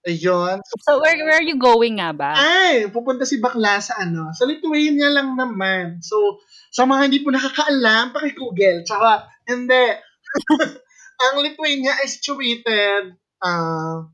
ayun. 0.08 0.64
So 0.88 1.04
where, 1.04 1.20
where 1.28 1.44
are 1.44 1.44
you 1.44 1.60
going 1.60 2.00
nga 2.00 2.16
ba? 2.16 2.32
Ay, 2.40 2.88
pupunta 2.88 3.28
si 3.28 3.44
bakla 3.44 3.84
sa 3.84 4.00
ano, 4.00 4.32
sa 4.32 4.48
Lithuania 4.48 5.12
lang 5.12 5.36
naman. 5.36 6.00
So, 6.00 6.40
sa 6.72 6.88
mga 6.88 7.12
hindi 7.12 7.20
po 7.20 7.36
nakakaalam, 7.36 8.16
paki-google. 8.16 8.88
Tsaka, 8.88 9.28
hindi. 9.44 9.92
Ang 11.28 11.36
Lithuania 11.44 12.00
is 12.00 12.16
situated 12.16 13.20
ah, 13.44 14.08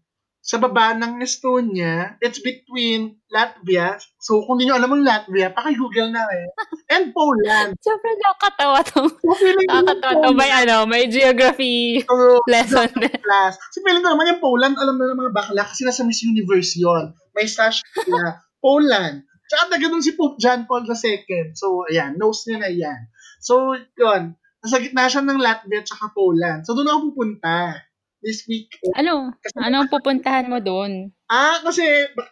sa 0.44 0.60
baba 0.60 0.92
ng 0.92 1.24
Estonia. 1.24 2.20
It's 2.20 2.44
between 2.44 3.16
Latvia. 3.32 3.96
So, 4.20 4.44
kung 4.44 4.60
hindi 4.60 4.68
nyo 4.68 4.76
alam 4.76 4.92
ang 4.92 5.08
Latvia, 5.08 5.56
paki-google 5.56 6.12
na 6.12 6.28
rin. 6.28 6.52
And 6.92 7.16
Poland. 7.16 7.80
Siyempre 7.88 8.12
nakakatawa 8.20 8.84
tong 8.84 9.08
So, 9.08 9.40
feeling 9.40 9.72
ko 9.72 9.80
nakakatawa 9.80 10.20
to 10.20 10.36
may 10.36 10.52
ano, 10.52 10.84
may 10.84 11.08
geography 11.08 12.04
So, 12.04 12.44
lesson 12.52 12.92
class. 13.26 13.56
Kasi 13.56 13.80
feeling 13.88 14.04
ko 14.04 14.12
naman 14.12 14.36
yung 14.36 14.44
Poland, 14.44 14.76
alam 14.76 15.00
na 15.00 15.16
ng 15.16 15.20
mga 15.24 15.32
bakla 15.32 15.64
kasi 15.64 15.88
nasa 15.88 16.04
Miss 16.04 16.20
Universe 16.28 16.76
yon. 16.76 17.16
May 17.32 17.48
sash 17.48 17.80
na 18.12 18.44
Poland. 18.66 19.24
Tsaka 19.48 19.80
taga 19.80 19.88
dun 19.88 20.04
si 20.04 20.12
Pope 20.20 20.44
John 20.44 20.68
Paul 20.68 20.84
II. 20.84 21.56
So, 21.56 21.88
ayan, 21.88 22.20
knows 22.20 22.44
niya 22.44 22.60
na 22.60 22.68
yan. 22.68 23.00
So, 23.40 23.80
yun. 23.96 24.36
Nasa 24.60 24.76
gitna 24.84 25.08
siya 25.08 25.24
ng 25.24 25.40
Latvia 25.40 25.88
at 25.88 26.12
Poland. 26.12 26.68
So, 26.68 26.76
doon 26.76 26.92
ako 26.92 27.00
pupunta 27.16 27.80
this 28.24 28.48
week. 28.48 28.72
Ano? 28.96 29.36
Anong 29.60 29.92
pupuntahan 29.92 30.48
mo 30.48 30.64
doon? 30.64 31.12
Ah, 31.28 31.60
kasi, 31.60 31.84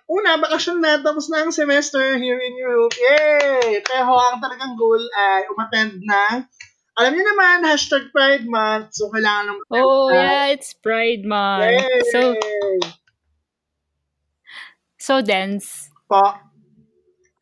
una, 0.08 0.40
bakasyon 0.40 0.80
na, 0.80 1.04
tapos 1.04 1.28
na 1.28 1.44
ang 1.44 1.52
semester 1.52 2.16
here 2.16 2.40
in 2.40 2.56
Europe. 2.56 2.96
Yay! 2.96 3.84
Pero 3.84 4.16
ang 4.16 4.40
talagang 4.40 4.80
goal 4.80 5.04
ay 5.12 5.44
umattend 5.52 6.00
na. 6.08 6.48
Alam 6.96 7.12
niyo 7.14 7.24
naman, 7.28 7.68
hashtag 7.68 8.08
Pride 8.16 8.48
Month. 8.48 8.96
So, 8.96 9.12
kailangan 9.12 9.52
ng 9.52 9.58
Oh, 9.76 10.10
yeah, 10.10 10.50
it's 10.56 10.72
Pride 10.72 11.28
Month. 11.28 11.68
Yay! 11.68 12.00
So, 12.10 12.20
so 14.96 15.14
Dens, 15.20 15.92
po, 16.08 16.24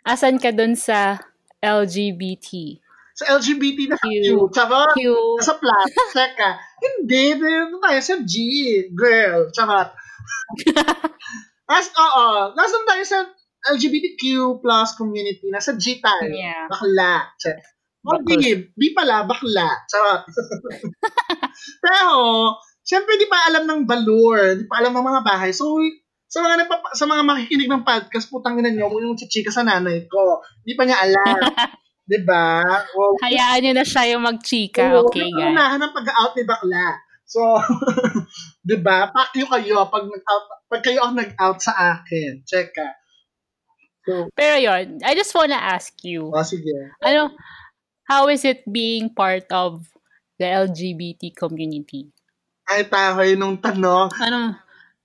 asan 0.04 0.42
ka 0.42 0.50
doon 0.50 0.74
sa 0.74 1.22
LGBT? 1.62 2.82
sa 3.20 3.36
LGBT 3.36 3.80
na 3.92 3.98
Q. 4.00 4.08
Q. 4.08 4.28
Charot. 4.56 4.96
Q. 4.96 5.00
Sa 5.44 5.60
plus. 5.60 5.92
Teka. 6.16 6.52
Hindi. 6.80 7.24
Dito 7.36 7.78
tayo 7.86 8.00
sa 8.02 8.16
G. 8.24 8.34
Girl. 8.92 9.52
Charot. 9.52 9.90
As, 11.70 11.88
oo. 11.94 12.28
Nasaan 12.58 12.86
tayo 12.88 13.04
sa 13.06 13.20
LGBTQ 13.76 14.58
plus 14.64 14.90
community? 14.96 15.48
Nasa 15.52 15.76
G 15.76 16.00
tayo. 16.00 16.32
Yeah. 16.32 16.66
Bakla. 16.72 17.36
Check. 17.38 17.60
O 18.08 18.16
Bakla. 18.16 18.72
B. 18.74 18.82
Pala. 18.96 19.28
Bakla. 19.28 19.68
Charot. 19.92 20.22
Pero, 21.84 22.10
syempre 22.82 23.20
di 23.20 23.28
pa 23.28 23.52
alam 23.52 23.68
ng 23.68 23.82
balur. 23.86 24.58
Di 24.58 24.66
pa 24.66 24.80
alam 24.82 24.96
ng 24.96 25.06
mga 25.06 25.22
bahay. 25.22 25.52
So, 25.52 25.78
sa 26.30 26.46
mga 26.46 26.66
nagpapa- 26.66 26.94
sa 26.94 27.10
mga 27.10 27.26
makikinig 27.26 27.70
ng 27.70 27.82
podcast, 27.82 28.30
putang 28.30 28.62
ina 28.62 28.70
niyo, 28.70 28.86
kung 28.86 29.02
yung 29.02 29.18
chichika 29.18 29.50
sa 29.50 29.66
nanay 29.66 30.06
ko. 30.06 30.46
Di 30.62 30.78
pa 30.78 30.86
niya 30.86 31.02
alam. 31.02 31.42
'Di 32.10 32.26
ba? 32.26 32.66
Well, 32.98 33.14
Hayaan 33.22 33.62
nyo 33.62 33.72
na 33.78 33.86
siya 33.86 34.18
yung 34.18 34.26
magchika. 34.26 34.98
Oo, 34.98 35.06
Okay, 35.08 35.30
guys. 35.30 35.54
unahan 35.54 35.78
ng 35.78 35.94
pag-out 35.94 36.34
ni 36.34 36.44
bakla. 36.44 36.98
So, 37.30 37.62
'di 38.66 38.82
ba? 38.82 39.14
Pack 39.14 39.38
you 39.38 39.46
kayo 39.46 39.86
pag 39.86 40.10
nag-out 40.10 40.44
pag 40.66 40.82
kayo 40.82 41.06
ang 41.06 41.14
nag-out 41.14 41.62
sa 41.62 41.74
akin. 41.94 42.42
Check 42.50 42.74
ka. 42.74 42.98
So, 44.10 44.26
Pero 44.34 44.58
yon, 44.58 44.98
I 45.06 45.14
just 45.14 45.38
wanna 45.38 45.60
ask 45.60 45.94
you, 46.02 46.34
oh, 46.34 46.42
sige. 46.42 46.74
ano, 47.06 47.30
how 48.10 48.26
is 48.26 48.42
it 48.42 48.66
being 48.66 49.14
part 49.14 49.46
of 49.54 49.86
the 50.42 50.50
LGBT 50.50 51.30
community? 51.38 52.10
Ay, 52.66 52.90
tahoy 52.90 53.38
nung 53.38 53.62
tanong. 53.62 54.10
Ano, 54.18 54.58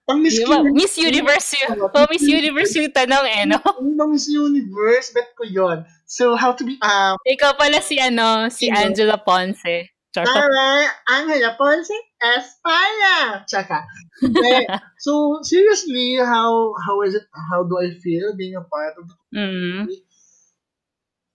Pang 0.05 0.21
Miss 0.21 0.37
di 0.37 0.45
ba? 0.45 0.61
Universe. 0.61 0.73
Miss 0.73 0.95
Universe 0.97 1.49
yun. 1.59 1.77
Oh, 1.97 2.07
Miss 2.09 2.25
Universe 2.25 2.73
yung 2.77 2.93
tanong 2.93 3.25
eh, 3.25 3.45
no? 3.45 3.61
Pang 3.97 4.09
Miss 4.13 4.29
Universe, 4.29 5.13
bet 5.13 5.33
ko 5.33 5.45
yon. 5.45 5.85
So, 6.05 6.37
how 6.37 6.53
to 6.53 6.63
be, 6.65 6.77
um, 6.85 7.17
Ikaw 7.25 7.57
pala 7.57 7.81
si 7.81 7.97
ano, 7.97 8.49
si 8.53 8.69
Sino? 8.69 8.77
Angela 8.77 9.19
Ponce. 9.19 9.91
Char. 10.15 10.23
Tara, 10.23 10.87
Angela 11.11 11.59
Ponce 11.59 11.97
Espana. 12.23 13.43
Tsaka. 13.49 13.83
Hindi. 14.23 14.71
so, 15.05 15.43
seriously, 15.43 16.23
how 16.23 16.71
how 16.79 17.03
is 17.03 17.19
it, 17.19 17.27
how 17.51 17.67
do 17.67 17.83
I 17.83 17.91
feel 17.99 18.37
being 18.39 18.55
a 18.55 18.63
part 18.63 18.95
of 18.95 19.11
the 19.11 19.17
Mm. 19.35 19.91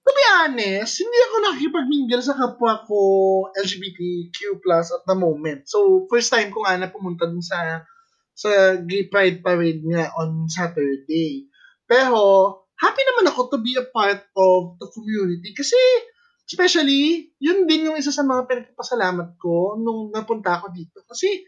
To 0.10 0.12
be 0.16 0.26
honest, 0.42 1.04
hindi 1.04 1.18
ako 1.22 1.36
nakikipag-mingle 1.44 2.24
sa 2.24 2.34
kapwa 2.34 2.82
ko 2.88 2.98
LGBTQ 3.54 4.64
plus 4.64 4.90
at 4.90 5.04
the 5.06 5.14
moment. 5.14 5.68
So, 5.68 6.08
first 6.10 6.32
time 6.32 6.50
ko 6.50 6.64
nga 6.64 6.80
na 6.80 6.90
pumunta 6.90 7.28
dun 7.28 7.44
sa 7.44 7.84
sa 8.34 8.80
Gay 8.80 9.12
Pride 9.12 9.44
Parade 9.44 9.84
nga 9.84 10.10
on 10.16 10.48
Saturday. 10.48 11.52
Pero, 11.84 12.16
happy 12.80 13.02
naman 13.04 13.30
ako 13.30 13.52
to 13.52 13.58
be 13.60 13.76
a 13.76 13.86
part 13.92 14.24
of 14.36 14.80
the 14.80 14.88
community 14.96 15.52
kasi 15.54 15.78
especially, 16.50 17.30
yun 17.38 17.70
din 17.70 17.86
yung 17.86 17.98
isa 18.02 18.10
sa 18.10 18.26
mga 18.26 18.50
pinagpapasalamat 18.50 19.38
ko 19.38 19.78
nung 19.78 20.10
napunta 20.10 20.58
ako 20.58 20.74
dito. 20.74 21.06
Kasi, 21.06 21.46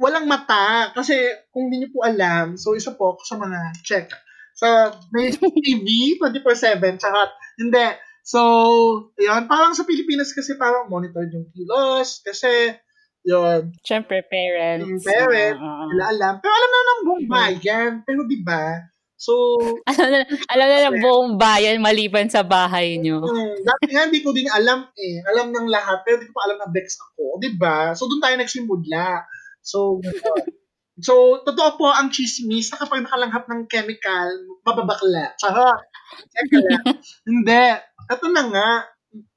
walang 0.00 0.24
mata. 0.24 0.88
Kasi, 0.96 1.20
kung 1.52 1.68
hindi 1.68 1.84
niyo 1.84 1.92
po 1.92 2.08
alam, 2.08 2.56
so 2.56 2.72
isa 2.72 2.96
po 2.96 3.14
ako 3.14 3.22
sa 3.28 3.36
mga 3.36 3.58
check. 3.84 4.08
Sa 4.56 4.96
may 5.12 5.28
TV, 5.36 6.16
24-7, 6.16 6.96
tsaka 6.96 7.28
hindi. 7.60 7.86
So, 8.24 8.40
yun. 9.20 9.44
Parang 9.44 9.76
sa 9.76 9.84
Pilipinas 9.84 10.32
kasi 10.32 10.56
parang 10.56 10.88
monitor 10.88 11.28
yung 11.28 11.52
kilos. 11.52 12.24
Kasi, 12.24 12.72
yun. 13.20 13.68
Siyempre, 13.84 14.24
parents. 14.24 14.88
Yung 14.88 15.04
parents, 15.04 15.60
Oo. 15.60 15.84
Wala 15.92 16.04
alam. 16.08 16.34
Pero 16.40 16.52
alam 16.56 16.70
na 16.72 16.80
ng 16.80 17.02
buong 17.04 17.26
bayan. 17.28 17.90
Pero 18.08 18.24
di 18.24 18.40
ba? 18.40 18.80
So, 19.20 19.60
alam 19.84 20.08
na, 20.08 20.20
alam 20.48 20.66
na 20.66 20.78
ng 20.88 20.98
buong 21.04 21.32
bayan 21.36 21.84
maliban 21.84 22.32
sa 22.32 22.40
bahay 22.40 22.96
nyo. 22.96 23.20
hmm, 23.20 23.60
dati 23.60 23.92
nga 23.92 24.08
hindi 24.08 24.24
ko 24.24 24.32
din 24.32 24.48
alam 24.48 24.88
eh. 24.96 25.20
Alam 25.28 25.52
ng 25.52 25.68
lahat. 25.68 26.00
Pero 26.08 26.24
di 26.24 26.32
ko 26.32 26.40
pa 26.40 26.48
alam 26.48 26.56
na 26.56 26.72
Bex 26.72 26.96
ako. 26.96 27.36
Di 27.36 27.52
ba? 27.52 27.92
So, 27.92 28.08
doon 28.08 28.24
tayo 28.24 28.40
nagsimula. 28.40 29.28
So. 29.60 30.00
So, 31.00 31.40
totoo 31.40 31.80
po 31.80 31.88
ang 31.88 32.12
chismis 32.12 32.68
na 32.68 32.76
kapag 32.76 33.00
nakalanghap 33.00 33.48
ng 33.48 33.64
chemical, 33.72 34.60
bababakla. 34.60 35.32
Charot. 35.40 35.80
Hindi. 37.28 37.64
Ito 38.04 38.26
na 38.28 38.42
nga. 38.52 38.70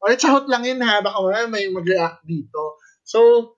O, 0.03 0.11
charot 0.11 0.51
lang 0.51 0.67
yun 0.67 0.84
ha. 0.84 0.99
Baka 0.99 1.23
wala 1.23 1.47
may 1.47 1.71
mag-react 1.71 2.19
dito. 2.27 2.84
So, 3.07 3.55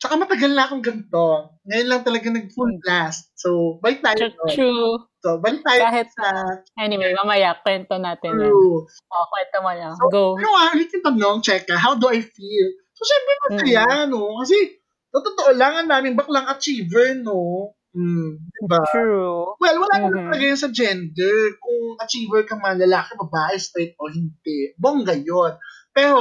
tsaka 0.00 0.16
matagal 0.16 0.56
na 0.56 0.64
akong 0.64 0.80
ganito. 0.80 1.52
Ngayon 1.68 1.88
lang 1.92 2.02
talaga 2.08 2.32
nag-full 2.32 2.72
blast. 2.80 3.36
So, 3.36 3.76
balik 3.84 4.00
tayo. 4.00 4.32
True. 4.48 4.96
doon. 4.96 5.11
So, 5.22 5.38
balik 5.38 5.62
tayo 5.62 5.80
Kahit 5.86 6.08
sa 6.18 6.26
Anyway, 6.74 7.14
mamaya, 7.14 7.54
kwento 7.62 7.94
natin 7.94 8.42
yan. 8.42 8.50
true. 8.50 8.82
Oh, 8.90 9.26
kwento 9.30 9.56
mo 9.62 9.70
na. 9.70 9.94
So, 9.94 10.10
Go. 10.10 10.34
Ano 10.34 10.48
nga, 10.50 10.74
ulit 10.74 10.90
yung 10.90 11.06
tanong, 11.06 11.38
check 11.46 11.62
ka, 11.70 11.78
how 11.78 11.94
do 11.94 12.10
I 12.10 12.18
feel? 12.18 12.68
So, 12.98 13.06
syempre 13.06 13.32
masaya, 13.46 13.82
no? 14.10 14.42
Kasi, 14.42 14.82
totoo 15.14 15.54
lang, 15.54 15.78
ang 15.78 15.88
daming 15.88 16.18
baklang 16.18 16.50
achiever, 16.50 17.14
no? 17.22 17.70
Hmm, 17.94 18.40
diba? 18.58 18.82
True. 18.90 19.52
Well, 19.60 19.76
wala 19.78 19.94
naman 20.00 20.10
Mhm. 20.10 20.26
talaga 20.32 20.44
yun 20.48 20.58
sa 20.58 20.70
gender. 20.72 21.36
Kung 21.60 22.00
achiever 22.00 22.42
ka 22.42 22.56
man, 22.56 22.80
lalaki, 22.80 23.14
babae, 23.14 23.54
straight 23.60 23.92
o 24.00 24.08
hindi. 24.08 24.72
Bongga 24.80 25.12
yun. 25.14 25.54
Pero, 25.92 26.18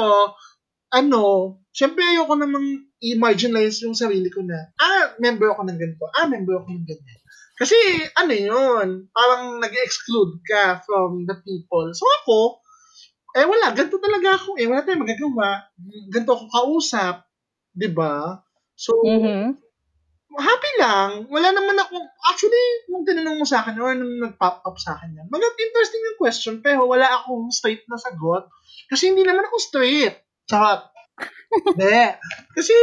ano, 0.92 1.22
syempre 1.72 2.04
ayoko 2.04 2.36
namang 2.36 2.92
i-marginalize 3.00 3.88
yung 3.88 3.96
sarili 3.96 4.28
ko 4.28 4.44
na, 4.44 4.76
ah, 4.78 5.16
member 5.18 5.56
ako 5.56 5.64
ng 5.64 5.80
ganito. 5.80 6.06
Ah, 6.12 6.28
member 6.28 6.60
ako 6.60 6.70
ng 6.76 6.86
ganyan. 6.86 7.21
Kasi, 7.62 7.78
ano 8.18 8.34
yun, 8.34 8.88
parang 9.14 9.62
nag-exclude 9.62 10.42
ka 10.50 10.82
from 10.82 11.30
the 11.30 11.38
people. 11.46 11.94
So 11.94 12.06
ako, 12.26 12.40
eh 13.38 13.46
wala, 13.48 13.72
ganito 13.78 14.02
talaga 14.02 14.36
ako 14.42 14.58
eh. 14.60 14.68
Wala 14.68 14.82
tayong 14.84 15.04
magagawa. 15.06 15.70
Ganito 16.12 16.34
ako 16.36 16.46
kausap. 16.52 17.24
'di 17.78 17.90
ba? 17.96 18.42
So, 18.76 18.92
Mhm. 19.06 19.56
happy 20.40 20.72
lang. 20.82 21.28
Wala 21.32 21.52
naman 21.56 21.76
ako, 21.80 21.96
actually, 22.32 22.66
nung 22.92 23.04
tinanong 23.08 23.40
mo 23.42 23.46
sa 23.48 23.64
akin 23.64 23.78
or 23.80 23.94
nung 23.96 24.20
nag-pop 24.22 24.64
up 24.66 24.78
sa 24.80 24.96
akin 25.00 25.16
yan, 25.18 25.28
maganda 25.32 25.60
interesting 25.60 26.02
yung 26.04 26.20
question, 26.22 26.56
pero 26.64 26.88
wala 26.88 27.08
akong 27.22 27.52
straight 27.54 27.84
na 27.92 28.00
sagot. 28.00 28.48
Kasi 28.92 29.12
hindi 29.14 29.24
naman 29.28 29.48
ako 29.48 29.58
straight. 29.62 30.16
Charot. 30.50 30.84
Hindi. 31.76 32.16
Kasi, 32.58 32.74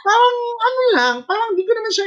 parang, 0.00 0.36
ano 0.58 0.80
lang, 0.94 1.14
parang 1.24 1.48
hindi 1.52 1.64
ko 1.64 1.72
naman 1.74 1.92
siya, 1.92 2.06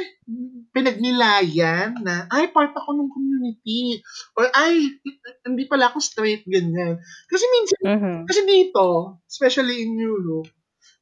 pinagnilayan 0.71 1.89
na, 2.01 2.25
ay, 2.31 2.49
part 2.49 2.71
ako 2.71 2.95
ng 2.95 3.09
community. 3.11 3.99
Or, 4.35 4.47
ay, 4.51 4.99
hindi 5.43 5.63
pala 5.67 5.91
ako 5.91 5.99
straight, 5.99 6.43
ganyan. 6.47 6.99
Kasi 7.27 7.43
minsan, 7.47 7.81
Mhm. 7.85 8.17
kasi 8.27 8.41
dito, 8.45 9.17
especially 9.27 9.83
in 9.83 9.95
Europe, 9.95 10.49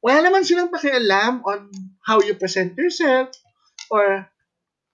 wala 0.00 0.24
naman 0.26 0.42
silang 0.42 0.72
pakialam 0.72 1.44
on 1.44 1.68
how 2.04 2.18
you 2.20 2.34
present 2.34 2.72
yourself 2.74 3.30
or 3.92 4.26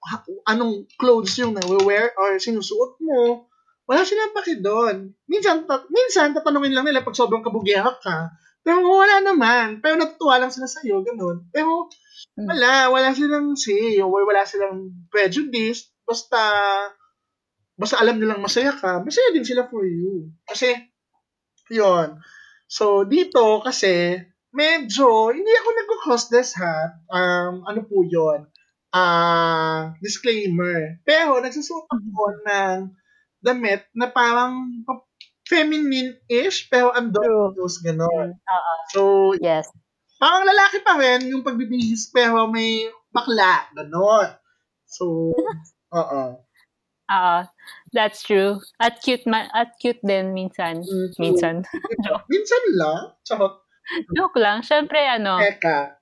ha- 0.06 0.24
anong 0.50 0.86
clothes 0.98 1.34
yung 1.38 1.54
na-wear 1.54 2.14
or 2.18 2.38
sinusuot 2.38 2.98
mo. 3.02 3.46
Wala 3.86 4.02
silang 4.02 4.34
paki 4.34 4.58
doon. 4.58 5.14
Minsan, 5.30 5.62
ta- 5.66 5.86
minsan, 5.90 6.34
tatanungin 6.34 6.74
lang 6.74 6.86
nila 6.86 7.06
pag 7.06 7.14
sobrang 7.14 7.42
kabugera 7.42 7.94
ka. 8.02 8.34
Pero 8.66 8.82
wala 8.82 9.22
naman. 9.22 9.78
Pero 9.78 9.94
natutuwa 9.94 10.42
lang 10.42 10.50
sila 10.50 10.66
sa'yo, 10.66 11.06
ganun. 11.06 11.46
Pero 11.54 11.86
Mm. 12.36 12.48
wala, 12.48 12.70
wala 12.92 13.08
silang 13.16 13.54
say 13.56 13.96
or 14.02 14.10
wala 14.26 14.42
silang 14.44 14.92
prejudice. 15.08 15.88
Basta, 16.04 16.40
basta 17.78 17.96
alam 18.00 18.18
nilang 18.20 18.42
masaya 18.44 18.72
ka, 18.76 19.00
masaya 19.04 19.32
din 19.36 19.44
sila 19.46 19.68
for 19.68 19.84
you. 19.86 20.32
Kasi, 20.48 20.74
yon 21.72 22.18
So, 22.68 23.04
dito 23.06 23.60
kasi, 23.64 24.18
medyo, 24.52 25.30
hindi 25.32 25.48
ako 25.48 25.68
nag-cross 25.72 26.24
this 26.32 26.52
ha. 26.60 26.98
Um, 27.12 27.64
ano 27.68 27.84
po 27.86 28.02
yon 28.04 28.48
Ah, 28.92 29.92
disclaimer. 30.00 31.00
Pero, 31.06 31.38
nagsusuot 31.40 31.86
ako 31.88 32.22
ng 32.48 32.78
damit 33.44 33.86
na 33.94 34.08
parang 34.10 34.82
feminine-ish, 35.46 36.68
pero 36.68 36.90
andos, 36.92 37.78
gano'n. 37.82 38.34
Oo. 38.34 38.72
So, 38.92 39.00
Yes. 39.38 39.66
parang 40.18 40.44
lalaki 40.46 40.82
pa 40.82 40.98
rin 40.98 41.30
yung 41.30 41.46
pagbibihis, 41.46 42.10
pero 42.10 42.50
may 42.50 42.86
bakla, 43.10 43.70
gano'n. 43.74 44.34
So, 44.86 45.32
oo. 45.98 46.22
Oo. 47.06 47.38
That's 47.94 48.26
true. 48.26 48.58
At 48.82 48.98
cute 49.00 49.24
man, 49.30 49.46
at 49.54 49.78
cute 49.78 50.02
din 50.02 50.34
minsan. 50.34 50.82
Mm, 50.82 51.08
true. 51.14 51.22
Minsan. 51.22 51.54
Minsan 52.32 52.62
lang. 52.74 53.14
Charot. 53.22 53.62
Joke 54.18 54.36
lang. 54.42 54.66
Siyempre, 54.66 54.98
ano, 55.06 55.38
Eka. 55.38 55.94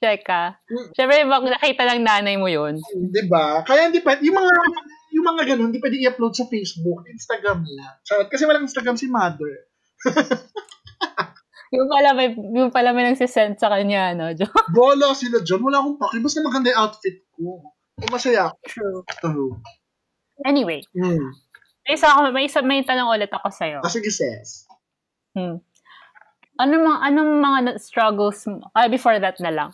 Teka. 0.00 0.56
Mm. 0.68 0.88
Siyempre, 0.96 1.16
nakita 1.52 1.82
ng 1.92 2.02
nanay 2.04 2.36
mo 2.40 2.48
yun. 2.48 2.80
Di 2.92 3.24
ba? 3.28 3.60
Kaya 3.64 3.88
hindi 3.92 4.00
pa, 4.00 4.16
yung 4.20 4.36
mga, 4.36 4.52
yung 5.14 5.26
mga 5.30 5.54
ganun, 5.54 5.70
hindi 5.70 5.78
pwede 5.78 5.96
i-upload 6.02 6.34
sa 6.34 6.50
Facebook, 6.50 7.06
Instagram 7.06 7.62
lang. 7.62 7.94
Charot. 8.02 8.26
Kasi 8.26 8.42
walang 8.44 8.66
Instagram 8.66 8.98
si 8.98 9.06
mother. 9.06 9.70
Yung 11.74 11.90
pala 11.90 12.14
may, 12.14 12.30
yung 12.30 12.70
pala 12.70 12.94
may 12.94 13.02
nagsisend 13.02 13.58
sa 13.58 13.66
kanya, 13.66 14.14
no? 14.14 14.30
Joke. 14.30 14.54
Bola 14.78 15.10
sila 15.10 15.42
dyan. 15.42 15.58
Wala 15.58 15.82
akong 15.82 15.98
paki. 15.98 16.22
Basta 16.22 16.38
maganda 16.38 16.70
yung 16.70 16.80
outfit 16.86 17.26
ko. 17.34 17.66
Kung 17.98 18.10
masaya 18.14 18.46
ako. 18.46 18.56
True. 18.70 19.00
True. 19.18 19.50
Anyway, 20.46 20.86
Hmm. 20.94 21.34
may 21.82 21.98
isa, 21.98 22.14
ako- 22.14 22.30
may 22.30 22.46
isa, 22.46 22.62
may 22.62 22.86
tanong 22.86 23.10
ulit 23.10 23.26
ako 23.26 23.50
sa'yo. 23.50 23.82
Ah, 23.82 23.90
sige, 23.90 24.06
sis. 24.14 24.70
Hmm. 25.34 25.58
Ano 26.54 26.72
mga, 26.78 26.98
anong 27.10 27.32
mga 27.42 27.58
struggles 27.82 28.46
mo? 28.46 28.70
Ah, 28.70 28.86
before 28.86 29.18
that 29.18 29.42
na 29.42 29.50
lang. 29.50 29.70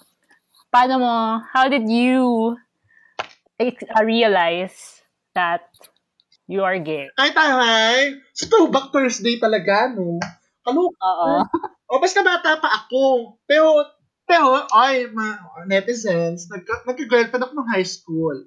Paano 0.73 1.05
mo, 1.05 1.13
how 1.53 1.69
did 1.69 1.85
you 1.85 2.57
uh, 3.61 4.01
realize 4.01 5.00
that 5.35 5.69
you 6.51 6.63
are 6.67 6.79
gay? 6.79 7.09
Ay, 7.15 7.31
taray. 7.31 8.19
Sa 8.35 8.51
Throwback 8.51 8.91
Thursday 8.91 9.39
talaga, 9.39 9.91
no? 9.95 10.19
Ano? 10.67 10.91
Oo. 10.91 11.31
O, 11.91 11.99
basta 11.99 12.23
bata 12.23 12.55
pa 12.63 12.71
ako. 12.71 13.35
Pero, 13.51 13.83
pero, 14.23 14.63
ay, 14.71 15.11
ma, 15.11 15.43
netizens, 15.67 16.47
nagka, 16.47 16.87
nagka-girlfriend 16.87 17.43
ako 17.43 17.53
nung 17.59 17.67
high 17.75 17.83
school. 17.83 18.47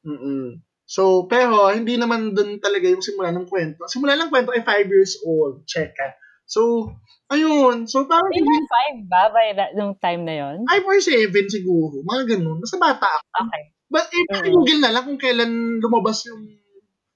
Mm 0.00 0.64
So, 0.88 1.28
pero, 1.28 1.68
hindi 1.76 2.00
naman 2.00 2.32
dun 2.32 2.56
talaga 2.60 2.88
yung 2.88 3.04
simula 3.04 3.28
ng 3.36 3.44
kwento. 3.48 3.84
Simula 3.84 4.16
ng 4.16 4.32
kwento 4.32 4.56
ay 4.56 4.64
5 4.64 4.88
years 4.88 5.20
old. 5.28 5.68
Check 5.68 5.92
ka. 5.92 6.16
So, 6.48 6.92
ayun. 7.28 7.84
So, 7.84 8.08
parang, 8.08 8.32
Di 8.32 8.40
ba 8.40 8.56
five 8.64 8.98
ba 9.08 9.22
by 9.28 9.48
that, 9.60 9.72
nung 9.76 9.96
time 10.00 10.24
na 10.24 10.34
yon? 10.40 10.64
5 10.64 10.88
or 10.88 11.00
7 11.00 11.52
siguro. 11.52 12.00
Mga 12.00 12.36
ganun. 12.36 12.64
Basta 12.64 12.76
bata 12.80 13.04
ako. 13.04 13.48
Okay. 13.48 13.73
But, 13.94 14.10
eh, 14.10 14.26
Mm. 14.26 14.50
Google 14.50 14.80
na 14.82 14.90
lang 14.90 15.06
kung 15.06 15.22
kailan 15.22 15.78
lumabas 15.78 16.26
yung 16.26 16.50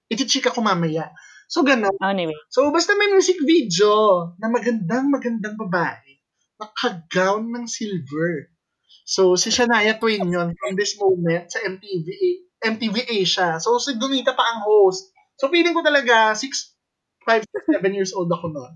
itichika 0.07 0.55
ko 0.55 0.63
mamaya. 0.63 1.11
So, 1.51 1.67
ganun. 1.67 1.91
Anyway. 1.99 2.39
So, 2.55 2.71
basta 2.71 2.95
may 2.95 3.11
music 3.11 3.43
video 3.43 4.31
na 4.39 4.47
magandang, 4.47 5.11
magandang 5.11 5.59
babae. 5.59 6.23
Naka-gown 6.63 7.51
ng 7.51 7.67
silver. 7.67 8.55
So, 9.03 9.35
si 9.35 9.51
Shania 9.51 9.99
Twain 9.99 10.29
yun 10.29 10.55
from 10.55 10.73
this 10.79 10.95
moment 11.01 11.51
sa 11.51 11.65
MTV, 11.67 12.07
MTV 12.63 13.11
Asia. 13.11 13.59
So, 13.59 13.83
si 13.83 13.99
Donita 13.99 14.39
pa 14.39 14.45
ang 14.45 14.63
host. 14.63 15.11
So, 15.41 15.51
feeling 15.51 15.75
ko 15.75 15.83
talaga 15.83 16.37
6, 16.37 16.47
5, 17.27 17.43
7 17.75 17.97
years 17.97 18.15
old 18.15 18.31
ako 18.31 18.55
noon. 18.55 18.73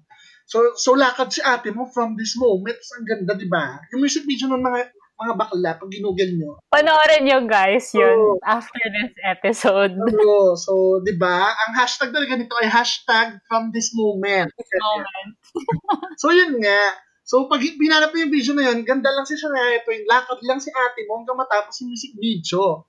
So, 0.49 0.75
so 0.75 0.99
lakad 0.99 1.31
si 1.31 1.41
ate 1.41 1.71
mo 1.71 1.87
from 1.87 2.19
this 2.19 2.35
moment. 2.35 2.77
Ang 2.99 3.07
ganda, 3.07 3.39
di 3.39 3.47
ba? 3.47 3.79
Yung 3.95 4.03
music 4.03 4.27
video 4.27 4.51
ng 4.51 4.59
mga 4.59 4.91
mga 5.23 5.35
bakla, 5.39 5.71
pag 5.79 5.91
ginugel 5.91 6.31
nyo. 6.35 6.59
Panoorin 6.69 7.23
nyo 7.23 7.39
guys 7.47 7.95
yun 7.95 8.19
Oo. 8.19 8.43
after 8.43 8.83
this 8.91 9.15
episode. 9.23 9.95
So, 10.23 10.55
so 10.59 10.73
di 11.03 11.15
ba? 11.15 11.51
Ang 11.51 11.73
hashtag 11.79 12.11
talaga 12.11 12.35
nito 12.35 12.55
ay 12.59 12.69
hashtag 12.69 13.39
from 13.47 13.71
this 13.71 13.95
moment. 13.95 14.51
Moment. 14.59 15.33
So, 16.21 16.31
yun 16.31 16.61
nga. 16.63 16.83
So, 17.23 17.47
pag 17.49 17.63
pinanap 17.63 18.13
mo 18.13 18.19
yung 18.19 18.35
video 18.35 18.53
na 18.53 18.71
yun, 18.71 18.85
ganda 18.85 19.11
lang 19.11 19.25
si 19.25 19.39
Shania 19.39 19.81
Twain, 19.87 20.05
lakad 20.05 20.43
lang 20.45 20.61
si 20.61 20.69
ate 20.69 21.07
mo 21.09 21.23
hanggang 21.23 21.39
matapos 21.39 21.75
yung 21.83 21.91
music 21.95 22.13
video. 22.19 22.87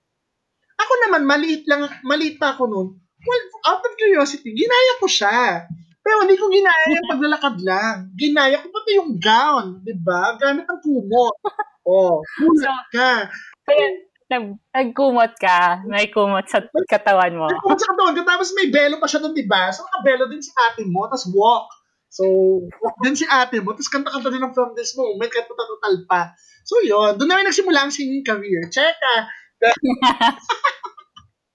Ako 0.78 0.94
naman, 1.08 1.24
maliit 1.24 1.64
lang, 1.70 1.88
maliit 2.04 2.38
pa 2.42 2.58
ako 2.58 2.68
noon. 2.68 2.88
Well, 3.24 3.44
out 3.72 3.82
of 3.88 3.96
curiosity, 3.96 4.52
ginaya 4.52 4.94
ko 5.00 5.08
siya. 5.08 5.70
Pero 6.04 6.28
hindi 6.28 6.36
ko 6.36 6.52
ginaya 6.52 6.86
yung 6.92 7.08
paglalakad 7.08 7.56
lang. 7.64 7.96
Ginaya 8.14 8.60
ko 8.60 8.68
pati 8.70 9.00
yung 9.00 9.16
gown, 9.16 9.80
di 9.82 9.96
ba? 9.96 10.36
Gamit 10.36 10.68
ang 10.68 10.80
kumot. 10.84 11.36
Oh, 11.84 12.24
So, 12.40 12.48
mulat 12.48 12.88
ka. 12.96 13.28
kaya 13.68 14.08
nag, 14.32 14.56
nagkumot 14.72 15.36
ka, 15.36 15.84
may 15.84 16.08
kumot 16.08 16.48
sa 16.48 16.64
katawan 16.88 17.36
mo. 17.36 17.52
Kumot 17.60 17.76
sa 17.76 17.92
katawan 17.92 18.16
ko, 18.16 18.24
tapos 18.24 18.56
may 18.56 18.72
belo 18.72 19.04
pa 19.04 19.08
siya 19.12 19.20
doon, 19.20 19.36
di 19.36 19.44
ba? 19.44 19.68
So, 19.68 19.84
nakabelo 19.84 20.32
din 20.32 20.40
si 20.40 20.56
ate 20.56 20.88
mo, 20.88 21.12
tapos 21.12 21.28
walk. 21.36 21.68
So, 22.08 22.24
walk 22.80 22.96
din 23.04 23.20
si 23.20 23.28
ate 23.28 23.60
mo, 23.60 23.76
tapos 23.76 23.92
kanta-kanta 23.92 24.32
din 24.32 24.40
ng 24.48 24.56
From 24.56 24.72
This 24.80 24.96
Moment, 24.96 25.28
kahit 25.28 25.44
total 25.44 25.96
pa. 26.08 26.32
So, 26.64 26.80
yun. 26.80 27.20
Doon 27.20 27.28
na 27.28 27.44
nagsimula 27.44 27.84
ang 27.84 27.92
singing 27.92 28.24
career. 28.24 28.64
Check 28.72 28.96
ah. 29.20 29.28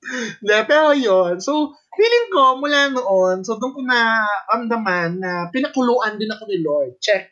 De, 0.47 0.57
pero 0.65 0.95
yun. 0.97 1.39
So, 1.41 1.75
feeling 1.95 2.27
ko, 2.33 2.57
mula 2.59 2.93
noon, 2.93 3.45
so 3.45 3.59
doon 3.61 3.73
ko 3.75 3.81
na 3.85 4.25
ramdaman 4.49 5.21
na 5.21 5.31
pinakuluan 5.53 6.17
din 6.17 6.31
ako 6.31 6.43
ni 6.49 6.59
Lord. 6.63 6.97
Check. 7.03 7.29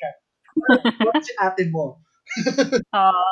Walk 1.05 1.23
si 1.23 1.33
ate 1.37 1.69
mo. 1.69 2.01
Oo. 2.97 3.29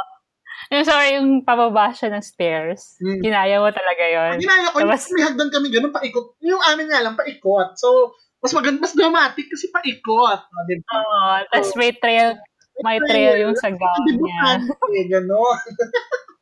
yung 0.73 0.87
sorry, 0.87 1.19
yung 1.19 1.45
pababa 1.45 1.93
siya 1.93 2.15
ng 2.15 2.25
stairs. 2.25 2.97
Hmm. 3.03 3.21
Ginaya 3.21 3.61
mo 3.61 3.69
talaga 3.69 4.05
yon. 4.07 4.41
Ginaya 4.41 4.73
ko, 4.73 4.81
Tapos- 4.81 5.13
may 5.13 5.25
hagdan 5.27 5.51
kami 5.53 5.69
ganun, 5.69 5.93
paikot. 5.93 6.39
Yung 6.41 6.63
amin 6.63 6.89
nga 6.89 7.05
lang, 7.05 7.19
paikot. 7.19 7.77
So, 7.77 8.17
mas 8.41 8.53
maganda, 8.53 8.85
mas 8.85 8.97
dramatic 8.97 9.49
kasi 9.49 9.69
paikot. 9.73 10.41
No, 10.41 10.65
di 10.69 10.77
ba? 10.85 11.01
Oo. 11.01 11.33
Tapos 11.49 11.73
may 11.81 11.93
trail, 11.97 12.37
may 12.85 12.99
trail 13.03 13.41
yung 13.41 13.57
sa 13.57 13.73
gown 13.73 14.05
niya. 14.09 14.61
bukante, 14.69 15.01
gano'n. 15.09 15.61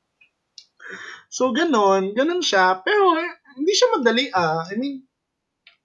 so, 1.32 1.48
gano'n. 1.56 2.12
Gano'n 2.12 2.44
siya. 2.44 2.84
Pero, 2.84 3.16
hindi 3.56 3.72
siya 3.72 3.88
madali, 3.96 4.28
ah. 4.36 4.68
I 4.68 4.76
mean, 4.76 5.00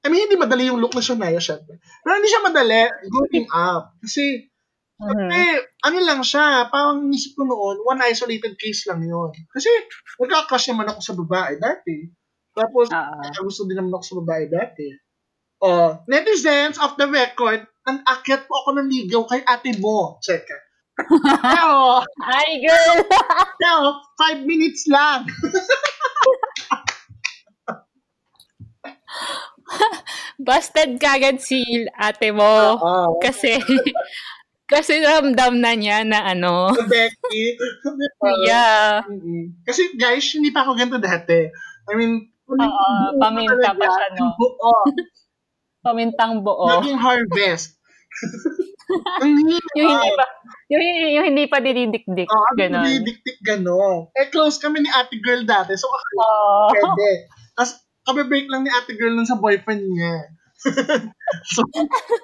I 0.04 0.12
mean, 0.12 0.28
hindi 0.28 0.38
madali 0.39 0.68
yung 0.72 0.80
look 0.84 0.95
na 0.95 1.04
Shania, 1.04 1.39
syempre. 1.39 1.80
Pero 1.80 2.14
hindi 2.20 2.30
siya 2.32 2.43
madali 2.45 2.82
growing 3.12 3.48
up. 3.52 3.95
Kasi, 4.04 4.48
Mhm. 5.00 5.30
eh, 5.30 5.58
ano 5.86 5.98
lang 6.04 6.22
siya, 6.26 6.68
parang 6.74 7.06
nisip 7.08 7.38
ko 7.38 7.45
noon, 7.45 7.84
one 7.86 8.02
isolated 8.10 8.58
case 8.58 8.88
lang 8.89 9.04
yon 9.06 9.32
Kasi, 9.54 9.70
nagka-crush 10.22 10.74
naman 10.74 10.89
ako 10.91 11.00
sa 11.04 11.14
babae 11.18 11.54
dati. 11.62 11.98
Tapos, 12.58 12.89
Oo. 12.91 13.45
gusto 13.45 13.64
din 13.70 13.78
naman 13.78 13.93
ako 13.95 14.04
sa 14.06 14.18
babae 14.24 14.45
dati. 14.50 14.88
Oh, 15.62 15.98
netizens 16.10 16.78
of 16.78 16.98
the 17.02 17.10
record, 17.10 17.66
ang 17.89 18.04
akyat 18.06 18.45
po 18.45 18.54
ako 18.66 18.78
ng 18.78 18.89
ligaw 18.93 19.24
kay 19.30 19.41
ate 19.45 19.74
mo. 19.82 20.18
Check. 20.22 20.45
Pero, 20.98 22.02
Ay, 22.26 22.58
girl! 22.66 22.98
pero, 23.62 24.02
five 24.18 24.41
minutes 24.50 24.89
lang. 24.89 25.30
Busted 30.38 30.98
kagad 30.98 31.41
si 31.41 31.62
ate 31.98 32.34
mo. 32.34 32.78
Oo. 32.78 33.20
Kasi, 33.22 33.58
kasi 34.72 35.02
ramdam 35.02 35.62
na 35.62 35.74
niya 35.78 36.02
na 36.06 36.26
ano. 36.26 36.74
Becky. 36.89 37.58
Yeah. 38.45 39.06
Kasi 39.66 39.98
guys, 39.98 40.26
hindi 40.34 40.50
pa 40.54 40.66
ako 40.66 40.78
ganito 40.78 41.02
dati. 41.02 41.50
I 41.88 41.93
mean, 41.93 42.32
Oo, 42.48 42.88
paminta 43.20 43.76
pa 43.76 43.86
siya, 43.86 44.08
no? 44.16 44.32
Oo. 44.39 44.72
Pamintang 45.84 46.43
buo. 46.43 46.68
Naging 46.80 47.00
harvest. 47.00 47.76
Hirap. 48.88 49.72
yung 49.76 49.90
hindi 49.90 50.10
pa, 50.12 50.26
yung, 50.70 50.84
yung 51.12 51.26
hindi 51.26 51.44
pa 51.46 51.58
dinidikdik. 51.60 52.28
Oo, 52.28 52.40
oh, 52.40 52.52
ganon. 52.56 52.84
didiktik 52.84 53.38
gano'n. 53.42 54.12
Eh, 54.14 54.28
close 54.28 54.58
kami 54.58 54.82
ni 54.82 54.90
ate 54.90 55.20
girl 55.20 55.44
dati. 55.44 55.76
So, 55.76 55.88
ako, 55.88 56.08
Oh. 56.18 56.68
pwede. 56.72 57.28
Tapos, 57.54 57.72
kabe-break 58.04 58.48
lang 58.48 58.64
ni 58.64 58.72
ate 58.72 58.96
girl 58.96 59.12
nun 59.12 59.26
sa 59.26 59.36
boyfriend 59.36 59.84
niya. 59.84 60.32
so, 61.54 61.62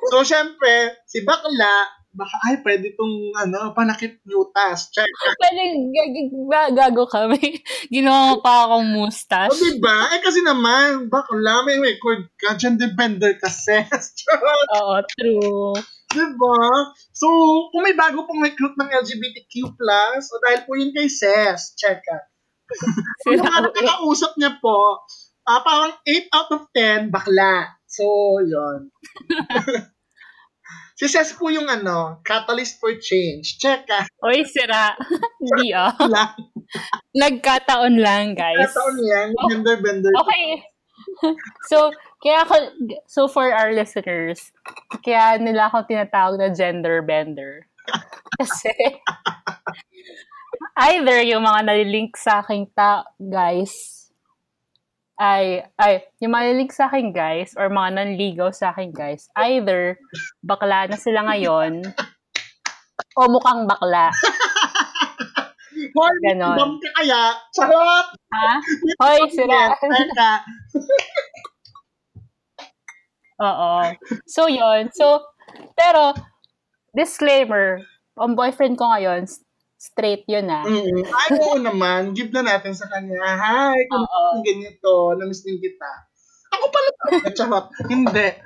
so, 0.10 0.24
syempre, 0.24 0.98
si 1.06 1.22
bakla, 1.22 1.74
baka, 2.14 2.36
ay, 2.46 2.62
pwede 2.62 2.94
tong, 2.94 3.14
ano, 3.34 3.74
panakit 3.74 4.22
yutas. 4.24 4.90
Check. 4.90 5.10
Pwede, 5.36 5.62
gag- 5.90 6.14
gag- 6.14 6.74
gago 6.76 7.04
kami. 7.06 7.62
Ginawa 7.94 8.38
pa 8.40 8.70
akong 8.70 8.86
O, 8.88 8.94
mustache. 9.02 9.58
diba? 9.58 9.98
Eh, 10.14 10.22
kasi 10.22 10.40
naman, 10.42 11.10
bakla, 11.10 11.66
may 11.66 11.78
record 11.78 12.30
ka, 12.38 12.54
bender 12.90 13.34
kasi. 13.36 13.82
Charot. 14.22 14.68
Oo, 14.78 14.96
true. 15.10 15.74
Diba? 16.14 16.60
So, 17.12 17.28
kung 17.74 17.84
may 17.84 17.98
bago 17.98 18.24
pong 18.30 18.46
recruit 18.46 18.78
ng 18.78 18.90
LGBTQ+, 18.94 19.74
o 19.74 20.34
dahil 20.46 20.62
po 20.64 20.72
yun 20.78 20.94
kay 20.94 21.10
Ses, 21.10 21.74
check 21.74 22.00
ka. 22.06 22.18
Yung 23.34 23.44
mga 23.44 23.70
nakakausap 23.70 24.38
niya 24.38 24.58
po, 24.62 25.04
ah 25.44 25.62
parang 25.62 25.94
8 26.08 26.32
out 26.32 26.50
of 26.56 26.64
10, 26.72 27.12
bakla. 27.12 27.76
So, 27.86 28.40
yun. 28.42 28.90
si 31.00 31.06
Ses 31.06 31.36
po 31.38 31.52
yung 31.54 31.70
ano, 31.70 32.24
catalyst 32.26 32.80
for 32.80 32.96
change. 32.98 33.60
Check 33.60 33.86
ka. 33.86 34.08
Oy, 34.26 34.42
sira. 34.48 34.98
Hindi. 35.42 35.76
Lang. 36.10 36.34
Nagkataon 37.14 37.96
lang, 38.02 38.34
guys. 38.34 38.72
Kataon 38.72 38.98
yan, 39.04 39.30
gender 39.52 39.78
bender. 39.78 40.14
Okay. 40.26 40.64
So, 41.70 41.92
kaya 42.24 42.48
ako, 42.48 42.56
so 43.04 43.28
for 43.28 43.52
our 43.52 43.76
listeners, 43.76 44.56
kaya 45.04 45.36
nila 45.44 45.68
ako 45.68 45.84
tinatawag 45.84 46.40
na 46.40 46.56
gender 46.56 47.04
bender. 47.04 47.68
Kasi, 48.40 48.72
either 50.88 51.20
yung 51.28 51.44
mga 51.44 51.68
nalilink 51.68 52.16
sa 52.16 52.40
aking 52.40 52.72
ta 52.72 53.04
guys, 53.20 54.08
ay, 55.20 55.68
ay, 55.76 56.08
yung 56.24 56.32
mga 56.32 56.44
nalilink 56.48 56.72
sa 56.72 56.88
akin 56.88 57.12
guys, 57.12 57.52
or 57.60 57.68
mga 57.68 57.92
nanligaw 57.92 58.56
sa 58.56 58.72
akin 58.72 58.96
guys, 58.96 59.28
either 59.44 60.00
bakla 60.40 60.88
na 60.88 60.96
sila 60.96 61.28
ngayon, 61.28 61.84
o 63.20 63.28
mukhang 63.28 63.68
bakla. 63.68 64.16
Hoy, 65.94 66.16
Ganon. 66.24 66.80
kaya? 66.80 67.36
Charot! 67.52 68.08
Ha? 68.16 68.50
Hoy, 69.04 69.20
sira. 69.30 69.76
Oo. 73.44 73.72
So, 74.26 74.48
yon 74.48 74.88
So, 74.96 75.20
pero, 75.76 76.16
disclaimer, 76.92 77.84
ang 78.16 78.34
boyfriend 78.34 78.80
ko 78.80 78.88
ngayon, 78.88 79.28
straight 79.76 80.24
yun 80.26 80.48
ah. 80.48 80.64
Mm. 80.64 81.04
Ay, 81.04 81.28
oo 81.44 81.60
naman. 81.60 82.16
Give 82.16 82.32
na 82.32 82.42
natin 82.42 82.72
sa 82.72 82.88
kanya. 82.88 83.20
Hi, 83.20 83.76
kung 83.92 84.02
Oo. 84.02 84.40
ganito, 84.40 84.92
namiss 85.20 85.44
din 85.44 85.60
kita. 85.60 85.90
Ako 86.54 86.66
pala. 86.72 86.90
Charot. 87.38 87.68
Hindi. 87.86 88.28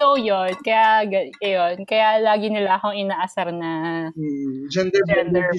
So, 0.00 0.16
yun. 0.16 0.56
Kaya, 0.64 1.04
ga- 1.04 1.28
yun. 1.44 1.84
Kaya 1.84 2.24
lagi 2.24 2.48
nila 2.48 2.80
akong 2.80 2.96
inaasar 2.96 3.52
na, 3.52 4.08
Hmm. 4.08 4.64
Gender, 4.72 5.04
Gender. 5.04 5.52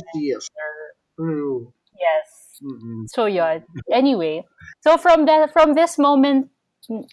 True. 1.14 1.70
yes. 1.94 2.58
Mm-mm. 2.58 3.06
So, 3.06 3.30
yun. 3.30 3.62
Anyway. 3.94 4.42
So, 4.82 4.98
from 4.98 5.30
that, 5.30 5.54
from 5.54 5.78
this 5.78 6.02
moment, 6.02 6.50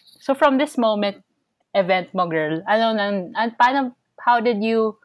so 0.03 0.33
from 0.35 0.57
this 0.57 0.77
moment, 0.77 1.23
event 1.75 2.11
mo, 2.13 2.27
girl, 2.27 2.61
ano 2.67 2.93
nang, 2.95 3.15
an, 3.37 3.55
paano, 3.59 3.93
how 4.19 4.39
did 4.39 4.63
you 4.63 4.97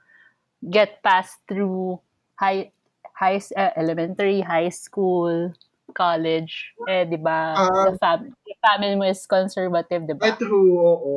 get 0.64 1.02
past 1.02 1.38
through 1.46 2.00
high, 2.36 2.72
high, 3.14 3.40
uh, 3.56 3.70
elementary, 3.76 4.40
high 4.40 4.72
school, 4.72 5.52
college, 5.94 6.72
eh, 6.88 7.04
di 7.04 7.16
ba, 7.20 7.54
Ah. 7.54 7.90
the, 7.90 7.94
fam- 8.00 8.32
the 8.46 8.54
family 8.64 8.96
mo 8.96 9.04
is 9.06 9.22
conservative, 9.28 10.08
di 10.08 10.14
ba? 10.16 10.34
true. 10.40 10.74
Oo. 10.80 11.14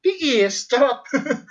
Tiis. 0.00 0.64
Charot. 0.68 1.04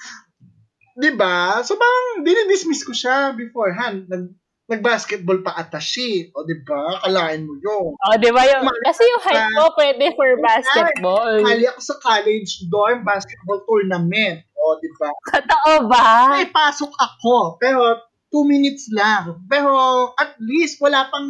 diba? 0.99 1.63
So, 1.63 1.79
parang 1.79 2.27
dinidismiss 2.27 2.83
ko 2.83 2.91
siya 2.91 3.31
beforehand. 3.33 4.11
Nag, 4.11 4.35
nag-basketball 4.69 5.41
pa 5.41 5.57
ata 5.57 5.81
siya. 5.81 6.29
O, 6.37 6.45
diba? 6.45 7.01
Kalain 7.01 7.43
mo 7.43 7.57
yun. 7.57 7.97
Oh, 7.97 8.15
di 8.21 8.29
ba 8.29 8.45
yung, 8.45 8.69
kasi 8.85 9.01
yung 9.03 9.23
height 9.25 9.49
mo 9.57 9.73
pwede 9.75 10.05
for 10.13 10.29
basketball. 10.39 11.33
Kali 11.41 11.65
ako 11.65 11.81
sa 11.81 11.95
college 11.99 12.51
dorm 12.69 13.01
basketball 13.01 13.65
tournament. 13.65 14.45
O, 14.53 14.77
diba? 14.77 15.09
Totoo 15.33 15.89
ba? 15.89 16.37
May 16.37 16.47
pasok 16.47 16.93
ako. 16.95 17.57
Pero, 17.57 18.05
two 18.29 18.45
minutes 18.45 18.87
lang. 18.93 19.41
Pero, 19.49 19.73
at 20.15 20.37
least, 20.37 20.77
wala 20.77 21.09
pang 21.09 21.29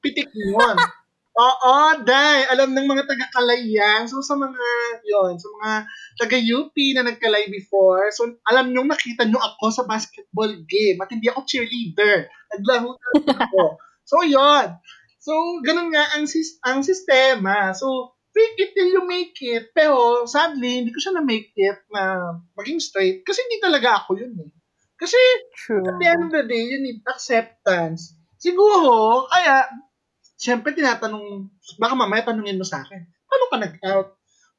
pitik 0.00 0.32
yun. 0.32 0.76
Oo, 1.36 2.00
day. 2.00 2.48
Alam 2.48 2.72
ng 2.72 2.88
mga 2.88 3.04
taga-Kalay 3.04 3.68
yan. 3.68 4.08
So, 4.08 4.24
sa 4.24 4.40
mga, 4.40 4.66
yon 5.04 5.36
sa 5.36 5.48
mga 5.52 5.70
taga-UP 6.16 6.76
na 6.96 7.04
nagkalay 7.04 7.52
before, 7.52 8.08
so, 8.08 8.24
alam 8.48 8.72
nyo, 8.72 8.88
nakita 8.88 9.28
nyo 9.28 9.36
ako 9.36 9.68
sa 9.68 9.84
basketball 9.84 10.48
game. 10.64 10.96
At 11.04 11.12
hindi 11.12 11.28
ako 11.28 11.44
cheerleader. 11.44 12.32
Naglaro 12.56 12.96
na 12.96 13.36
ako. 13.36 13.62
so, 14.10 14.24
yon 14.24 14.80
So, 15.20 15.60
ganun 15.60 15.92
nga 15.92 16.08
ang, 16.16 16.24
sis- 16.24 16.56
ang 16.64 16.80
sistema. 16.80 17.76
So, 17.76 18.16
fake 18.32 18.56
it 18.56 18.70
till 18.72 18.96
you 18.96 19.04
make 19.04 19.36
it. 19.44 19.76
Pero, 19.76 20.24
sadly, 20.24 20.80
hindi 20.80 20.90
ko 20.94 21.04
siya 21.04 21.20
na-make 21.20 21.52
it 21.52 21.84
na 21.92 22.36
maging 22.56 22.80
straight. 22.80 23.28
Kasi 23.28 23.44
hindi 23.44 23.60
talaga 23.60 24.00
ako 24.00 24.16
yun 24.16 24.40
eh. 24.40 24.50
Kasi, 24.96 25.20
True. 25.52 25.84
at 25.84 26.00
the 26.00 26.08
end 26.08 26.22
of 26.28 26.32
the 26.32 26.48
day, 26.48 26.64
you 26.64 26.80
need 26.80 27.04
acceptance. 27.04 28.16
Siguro, 28.40 29.28
kaya, 29.28 29.68
siyempre 30.46 30.70
tinatanong, 30.70 31.50
baka 31.76 31.94
mamaya 31.98 32.22
tanungin 32.22 32.54
mo 32.54 32.62
sa 32.62 32.86
akin, 32.86 33.02
paano 33.26 33.44
ka 33.50 33.56
nag-out? 33.58 34.08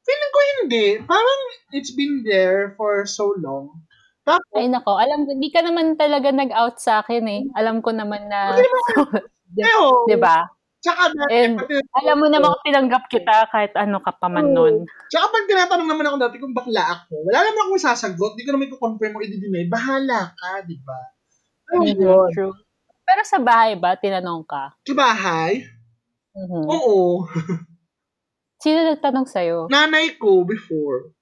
Feeling 0.03 0.31
ko 0.31 0.39
hindi. 0.59 0.85
Parang 1.01 1.39
it's 1.71 1.91
been 1.91 2.23
there 2.23 2.75
for 2.75 3.07
so 3.07 3.31
long. 3.39 3.71
Tapos, 4.23 4.59
Ay 4.59 4.67
nako, 4.67 4.99
alam 4.99 5.23
ko, 5.23 5.31
di 5.35 5.47
ka 5.47 5.63
naman 5.63 5.95
talaga 5.95 6.31
nag-out 6.31 6.75
sa 6.77 6.99
akin 6.99 7.23
eh. 7.27 7.41
Alam 7.55 7.79
ko 7.79 7.95
naman 7.95 8.27
na, 8.27 8.51
Hindi 8.51 8.67
naman. 8.67 9.23
di 10.11 10.17
ba? 10.19 10.43
tsaka 10.77 11.09
dati, 11.09 11.31
And 11.33 11.55
pati- 11.57 11.83
alam 11.99 12.15
mo 12.21 12.27
naman 12.29 12.53
tinanggap 12.61 13.09
kita 13.09 13.49
kahit 13.49 13.73
ano 13.75 13.97
ka 13.99 14.13
pa 14.13 14.29
man 14.29 14.53
nun. 14.53 14.85
Tsaka 15.09 15.25
pag 15.27 15.47
tinatanong 15.49 15.89
naman 15.89 16.05
ako 16.05 16.15
dati 16.21 16.37
kung 16.37 16.53
bakla 16.53 16.83
ako, 16.85 17.27
wala 17.27 17.43
naman 17.43 17.61
akong 17.67 17.81
sasagot, 17.81 18.37
di 18.37 18.45
ko 18.45 18.53
naman 18.53 18.69
i-confirm 18.69 19.11
o 19.11 19.19
i-deny, 19.19 19.67
bahala 19.67 20.31
ka, 20.31 20.63
di 20.63 20.77
ba? 20.79 20.99
Ano 21.73 21.83
Mhm, 21.83 21.97
yun? 21.97 22.29
True. 22.31 22.53
Pero 23.03 23.21
sa 23.23 23.39
bahay 23.41 23.75
ba, 23.75 23.95
tinanong 23.95 24.43
ka? 24.45 24.75
Sa 24.83 24.93
bahay? 24.93 25.65
Mhm. 26.37 26.63
Oo. 26.69 27.25
Sino 28.57 28.79
nagtanong 28.85 29.25
sa'yo? 29.25 29.65
Nanay 29.67 30.15
ko 30.15 30.41
before. 30.43 31.13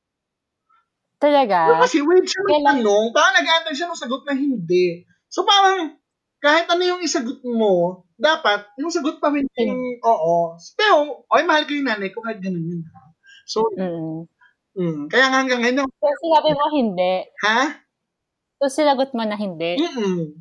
Pero 1.15 1.31
Talaga? 1.31 1.79
kasi 1.81 2.03
wait 2.03 2.27
siya 2.27 2.43
Kailan- 2.43 2.83
magtanong, 2.83 3.05
parang 3.09 3.35
nag-aantay 3.35 3.73
siya 3.73 3.87
ng 3.87 3.97
sagot 3.97 4.21
na 4.23 4.35
hindi. 4.35 5.07
So 5.27 5.41
parang, 5.41 5.95
kahit 6.37 6.67
ano 6.67 6.83
yung 6.85 7.01
isagot 7.01 7.39
mo, 7.41 8.03
dapat, 8.13 8.67
yung 8.77 8.91
sagot 8.91 9.17
pa 9.17 9.31
rin 9.31 9.47
yung, 9.57 9.81
oo. 10.01 10.59
Pero, 10.75 11.23
okay, 11.25 11.43
mahal 11.43 11.63
ko 11.63 11.71
yung 11.73 11.87
nanay 11.87 12.11
ko 12.11 12.19
kahit 12.21 12.39
ganun 12.39 12.61
yun. 12.61 12.81
Ha? 12.85 13.01
So, 13.45 13.63
Mm. 13.71 14.27
mm, 14.75 15.01
kaya 15.07 15.25
nga 15.25 15.39
hanggang 15.41 15.59
ngayon, 15.59 15.87
So, 15.87 16.07
sinabi 16.21 16.51
mo 16.51 16.65
hindi. 16.69 17.13
ha? 17.41 17.59
So, 18.55 18.67
sinagot 18.69 19.11
mo 19.11 19.23
na 19.23 19.35
hindi. 19.35 19.75
Mm-mm. 19.75 20.39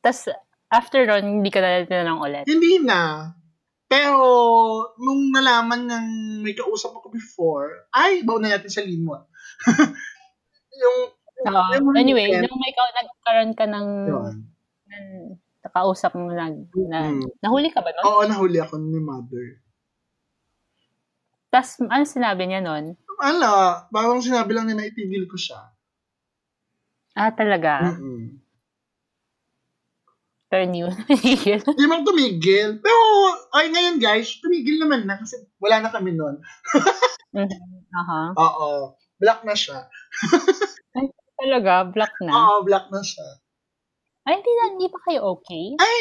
Tapos, 0.00 0.28
after 0.68 1.04
nun, 1.04 1.40
hindi 1.40 1.50
ka 1.50 1.60
na 1.60 1.84
tinanong 1.84 2.20
ulit. 2.20 2.44
Hindi 2.44 2.80
na. 2.84 3.32
Pero, 3.88 4.24
nung 5.00 5.32
nalaman 5.32 5.88
ng 5.88 6.06
may 6.44 6.52
kausap 6.52 6.92
ako 6.92 7.08
before, 7.08 7.88
ay, 7.96 8.20
baon 8.20 8.44
na 8.44 8.52
natin 8.56 8.68
sa 8.68 8.84
limot. 8.84 9.24
yung, 10.82 10.96
Oo. 11.48 11.62
yung 11.72 11.96
anyway, 11.96 12.28
weekend, 12.28 12.44
nung 12.44 12.60
may 12.60 12.72
ka, 12.76 12.84
nagkaroon 12.92 13.52
ka 13.56 13.64
ng, 13.64 13.88
yun. 14.04 14.34
ng 14.92 15.06
nakausap 15.64 16.12
mo 16.14 16.28
na, 16.32 16.52
na 16.88 16.98
Mm. 17.08 17.24
nahuli 17.40 17.72
ka 17.72 17.80
ba 17.80 17.88
nun? 17.96 18.04
Oo, 18.04 18.22
nahuli 18.28 18.60
ako 18.60 18.76
ni 18.76 19.00
mother. 19.00 19.46
Tapos, 21.48 21.80
ano 21.80 22.04
sinabi 22.04 22.44
niya 22.44 22.60
nun? 22.60 22.92
Ala, 23.18 23.88
parang 23.88 24.20
sinabi 24.20 24.52
lang 24.52 24.68
niya 24.68 24.76
na 24.78 24.86
itigil 24.86 25.24
ko 25.24 25.34
siya. 25.40 25.72
Ah, 27.16 27.32
talaga? 27.32 27.96
Mm-mm. 27.98 28.36
Turn 30.48 30.72
you. 30.72 30.88
Hindi 31.68 31.84
man 31.84 32.08
tumigil. 32.08 32.80
Pero, 32.80 33.00
ay 33.52 33.68
ngayon 33.68 34.00
guys, 34.00 34.40
tumigil 34.40 34.80
naman 34.80 35.04
na 35.04 35.20
kasi 35.20 35.36
wala 35.60 35.84
na 35.84 35.90
kami 35.92 36.16
nun. 36.16 36.40
Mhm. 37.28 37.84
Aha. 37.92 38.32
Oo. 38.40 38.96
Black 39.20 39.44
na 39.44 39.52
siya. 39.52 39.84
Talaga, 41.38 41.84
black 41.84 42.16
na. 42.24 42.32
Oo, 42.32 42.64
black 42.64 42.88
na 42.88 43.04
siya. 43.04 43.28
Ay, 44.24 44.40
hindi 44.40 44.52
na, 44.56 44.64
hindi 44.72 44.88
pa 44.88 44.96
kayo 45.04 45.36
okay? 45.36 45.76
Ay, 45.76 45.96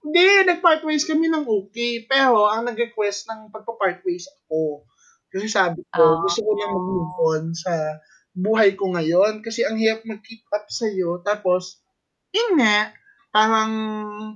hindi, 0.00 0.48
nag-part 0.48 0.80
ways 0.88 1.04
kami 1.04 1.28
ng 1.28 1.44
okay. 1.44 2.08
Pero, 2.08 2.48
ang 2.48 2.64
nag-request 2.64 3.28
ng 3.28 3.52
pagpa-part 3.52 4.00
ways 4.08 4.24
ako. 4.32 4.88
Kasi 5.28 5.52
sabi 5.52 5.84
ko, 5.92 6.00
Ah. 6.00 6.24
gusto 6.24 6.40
ko 6.40 6.50
na 6.56 6.72
mag-move 6.72 7.14
on 7.20 7.44
sa 7.52 8.00
buhay 8.32 8.72
ko 8.72 8.96
ngayon. 8.96 9.44
Kasi 9.44 9.68
ang 9.68 9.76
hirap 9.76 10.08
mag-keep 10.08 10.48
up 10.56 10.64
sa'yo. 10.72 11.20
Tapos, 11.20 11.84
yun 12.32 12.56
nga, 12.56 12.96
parang, 13.32 13.72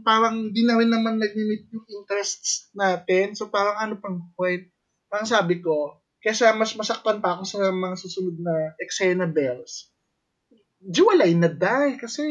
parang 0.00 0.48
di 0.50 0.64
na 0.64 0.80
rin 0.80 0.88
naman 0.88 1.20
nag-meet 1.20 1.68
yung 1.70 1.86
interests 1.92 2.72
natin. 2.72 3.36
So, 3.36 3.52
parang 3.52 3.76
ano 3.76 3.94
pang 4.00 4.32
point? 4.32 4.66
Parang 5.06 5.28
sabi 5.28 5.60
ko, 5.60 6.00
kesa 6.18 6.50
mas 6.56 6.74
masaktan 6.74 7.20
pa 7.22 7.36
ako 7.38 7.42
sa 7.46 7.70
mga 7.70 7.94
susunod 7.94 8.36
na 8.40 8.74
eksena 8.82 9.28
bells, 9.30 9.92
di 10.76 10.98
walay 10.98 11.32
na 11.38 11.46
dahil 11.46 11.94
kasi 12.00 12.24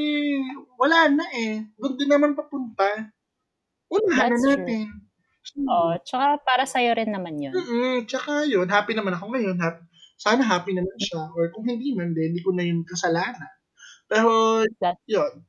wala 0.76 1.08
na 1.08 1.26
eh. 1.32 1.64
Doon 1.80 1.96
din 1.96 2.10
naman 2.12 2.36
papunta. 2.36 3.10
Unahan 3.88 4.34
na 4.34 4.36
That's 4.36 4.44
true. 4.44 4.58
natin. 4.60 4.86
Oo, 5.70 5.92
tsaka 6.02 6.26
para 6.42 6.66
sa'yo 6.66 6.92
rin 6.98 7.14
naman 7.14 7.38
yun. 7.38 7.54
Mm-mm, 7.54 8.10
tsaka 8.10 8.50
yun, 8.50 8.66
happy 8.66 8.98
naman 8.98 9.14
ako 9.14 9.30
ngayon. 9.32 9.56
Happy, 9.62 9.86
sana 10.18 10.42
happy 10.42 10.74
naman 10.74 10.98
siya. 10.98 11.22
Or 11.32 11.54
kung 11.54 11.70
hindi 11.70 11.94
man, 11.94 12.18
then 12.18 12.34
hindi 12.34 12.42
ko 12.42 12.52
na 12.52 12.66
yun 12.66 12.82
kasalanan. 12.82 13.54
Pero, 14.10 14.62
That- 14.82 15.00
yun. 15.06 15.46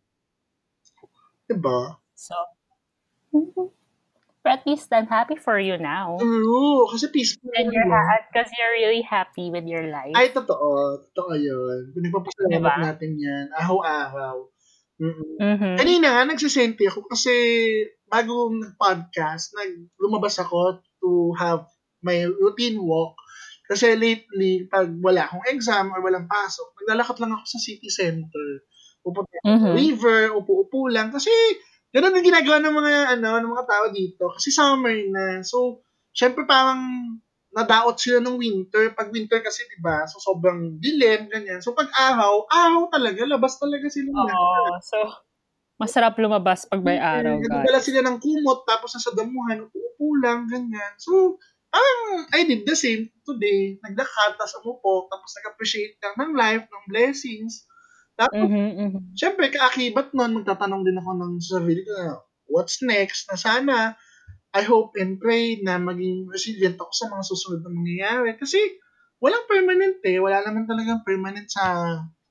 Diba? 1.47 1.97
So, 2.15 2.35
but 4.43 4.63
at 4.63 4.67
least 4.67 4.91
I'm 4.91 5.07
happy 5.07 5.37
for 5.37 5.59
you 5.59 5.79
now. 5.79 6.19
True. 6.19 6.87
Kasi 6.91 7.11
peaceful 7.11 7.51
And 7.55 7.71
you're 7.71 7.87
ha- 7.91 8.27
because 8.31 8.51
you're 8.55 8.75
really 8.79 9.03
happy 9.03 9.51
with 9.51 9.67
your 9.67 9.91
life. 9.91 10.15
Ay, 10.15 10.31
totoo. 10.31 11.03
Totoo 11.11 11.35
yun. 11.35 11.91
Pinagpapasalamat 11.95 12.55
Diba? 12.55 12.75
natin 12.79 13.11
yan. 13.19 13.47
Araw-araw. 13.55 14.47
Mm-mm. 14.97 15.37
Mhm. 15.37 15.75
Kanina 15.77 16.07
nga, 16.17 16.23
nagsisente 16.25 16.89
ako 16.89 17.05
kasi 17.11 17.35
bago 18.09 18.49
nag-podcast, 18.49 19.53
nag 19.53 19.93
lumabas 20.01 20.41
ako 20.41 20.81
to 21.03 21.37
have 21.37 21.69
my 22.01 22.25
routine 22.25 22.81
walk. 22.81 23.19
Kasi 23.67 23.99
lately, 23.99 24.71
pag 24.71 24.89
wala 25.03 25.27
akong 25.27 25.43
exam 25.51 25.91
or 25.91 25.99
walang 26.01 26.31
pasok, 26.31 26.71
naglalakad 26.81 27.19
lang 27.19 27.35
ako 27.35 27.45
sa 27.51 27.59
city 27.61 27.91
center. 27.91 28.63
Pupunta 29.07 29.39
Mhm. 29.47 29.71
river, 29.79 30.35
upo-upo 30.35 30.91
lang. 30.91 31.15
Kasi, 31.15 31.31
ganun 31.95 32.11
ang 32.19 32.27
ginagawa 32.27 32.59
ng 32.59 32.75
mga, 32.75 32.93
ano, 33.15 33.29
ng 33.39 33.53
mga 33.55 33.67
tao 33.71 33.85
dito. 33.95 34.27
Kasi 34.35 34.51
summer 34.51 34.99
na. 35.15 35.47
So, 35.47 35.87
syempre 36.11 36.43
parang 36.43 36.83
nadaot 37.55 37.95
sila 38.03 38.19
ng 38.19 38.35
winter. 38.37 38.91
Pag 38.99 39.15
winter 39.15 39.39
kasi, 39.41 39.63
di 39.71 39.79
ba, 39.79 40.03
so 40.11 40.19
sobrang 40.19 40.83
dilim, 40.83 41.31
ganyan. 41.31 41.63
So, 41.63 41.71
pag 41.79 41.87
araw, 41.95 42.51
araw 42.51 42.91
talaga, 42.91 43.23
labas 43.25 43.57
talaga 43.63 43.87
sila. 43.87 44.11
Oo, 44.13 44.75
so, 44.83 44.99
masarap 45.81 46.17
lumabas 46.21 46.67
pag 46.69 46.83
may 46.83 46.99
araw, 47.01 47.39
Mm, 47.39 47.47
guys. 47.47 47.53
Nagdala 47.63 47.81
sila 47.85 48.01
ng 48.05 48.19
kumot, 48.21 48.61
tapos 48.67 48.91
nasa 48.97 49.13
damuhan, 49.15 49.69
upo 49.71 50.07
lang, 50.21 50.51
ganyan. 50.51 50.93
So, 51.01 51.39
parang 51.71 52.27
I 52.35 52.45
did 52.49 52.65
the 52.67 52.77
same 52.77 53.09
today. 53.25 53.77
Naglakad, 53.85 54.37
tapos 54.41 54.57
umupo, 54.65 55.09
tapos 55.13 55.31
nag-appreciate 55.41 55.97
lang 56.03 56.15
ng 56.19 56.33
life, 56.37 56.65
ng 56.67 56.85
blessings. 56.91 57.65
Tapos, 58.19 58.49
Mhm, 58.49 58.77
mhm. 58.77 59.21
syempre, 59.21 59.49
kaakibat 59.53 60.13
nun, 60.17 60.41
magtatanong 60.43 60.83
din 60.87 60.99
ako 61.01 61.11
ng 61.21 61.35
sarili 61.43 61.83
ko 61.87 62.25
what's 62.51 62.81
next? 62.85 63.27
Na 63.31 63.37
sana, 63.39 63.77
I 64.55 64.63
hope 64.67 64.97
and 65.01 65.19
pray 65.21 65.61
na 65.63 65.77
maging 65.81 66.29
resilient 66.31 66.77
ako 66.81 66.93
sa 66.95 67.09
mga 67.13 67.25
susunod 67.29 67.61
na 67.65 67.73
mangyayari. 67.73 68.33
Kasi, 68.39 68.59
walang 69.23 69.47
permanent 69.51 70.01
eh. 70.07 70.19
Wala 70.23 70.43
naman 70.45 70.67
talagang 70.69 71.03
permanent 71.07 71.49
sa 71.51 71.65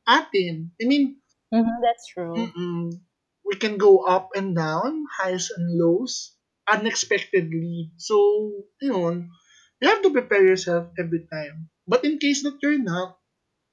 atin. 0.07 0.71
I 0.81 0.85
mean, 0.89 1.21
Mhm, 1.51 1.81
that's 1.81 2.07
true. 2.13 2.35
Mm-mm. 2.37 3.01
We 3.45 3.55
can 3.55 3.77
go 3.77 4.03
up 4.05 4.29
and 4.35 4.55
down, 4.55 5.05
highs 5.17 5.49
and 5.55 5.77
lows, 5.79 6.35
unexpectedly. 6.67 7.91
So, 7.97 8.17
yun, 8.81 9.29
you 9.81 9.87
have 9.89 10.01
to 10.03 10.11
prepare 10.11 10.43
yourself 10.45 10.91
every 10.99 11.25
time. 11.31 11.69
But 11.87 12.03
in 12.05 12.17
case 12.19 12.43
that 12.43 12.57
you're 12.61 12.81
not, 12.81 13.17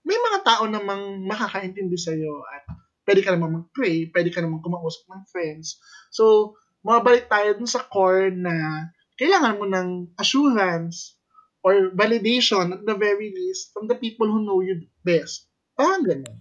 may 0.02 0.18
mga 0.18 0.38
tao 0.42 0.64
namang 0.66 1.22
makakaintindi 1.26 1.98
sa'yo 1.98 2.42
at 2.46 2.64
pwede 3.06 3.20
ka 3.22 3.34
namang 3.34 3.62
mag-pray, 3.62 4.10
pwede 4.10 4.30
ka 4.30 4.42
namang 4.42 4.62
kumausap 4.62 5.06
ng 5.10 5.24
friends. 5.30 5.78
So, 6.10 6.54
mabalik 6.82 7.30
tayo 7.30 7.54
dun 7.54 7.70
sa 7.70 7.86
core 7.86 8.30
na 8.34 8.88
kailangan 9.18 9.58
mo 9.58 9.66
ng 9.66 9.88
assurance 10.18 11.14
or 11.62 11.94
validation 11.94 12.74
at 12.74 12.82
the 12.82 12.98
very 12.98 13.30
least 13.30 13.70
from 13.70 13.86
the 13.86 13.94
people 13.94 14.26
who 14.26 14.42
know 14.42 14.58
you 14.62 14.86
best. 15.06 15.46
Parang 15.78 16.02
ganun. 16.02 16.38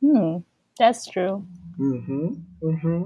Hmm, 0.00 0.34
that's 0.76 1.08
true. 1.08 1.44
Mm-hmm. 1.80 2.28
Mm-hmm. 2.60 3.02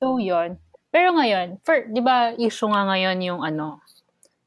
So, 0.00 0.20
yon. 0.20 0.60
Pero 0.92 1.16
ngayon, 1.16 1.60
for, 1.64 1.88
di 1.88 2.00
ba, 2.04 2.36
issue 2.36 2.68
nga 2.68 2.86
ngayon 2.86 3.18
yung 3.24 3.40
ano, 3.40 3.80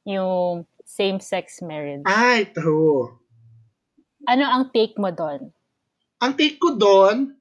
yung 0.07 0.63
same-sex 0.87 1.59
marriage. 1.65 2.05
Ay, 2.07 2.47
true. 2.53 3.16
Ano 4.27 4.43
ang 4.43 4.69
take 4.69 4.99
mo 4.99 5.07
doon? 5.09 5.55
Ang 6.19 6.33
take 6.35 6.59
ko 6.59 6.75
doon, 6.75 7.31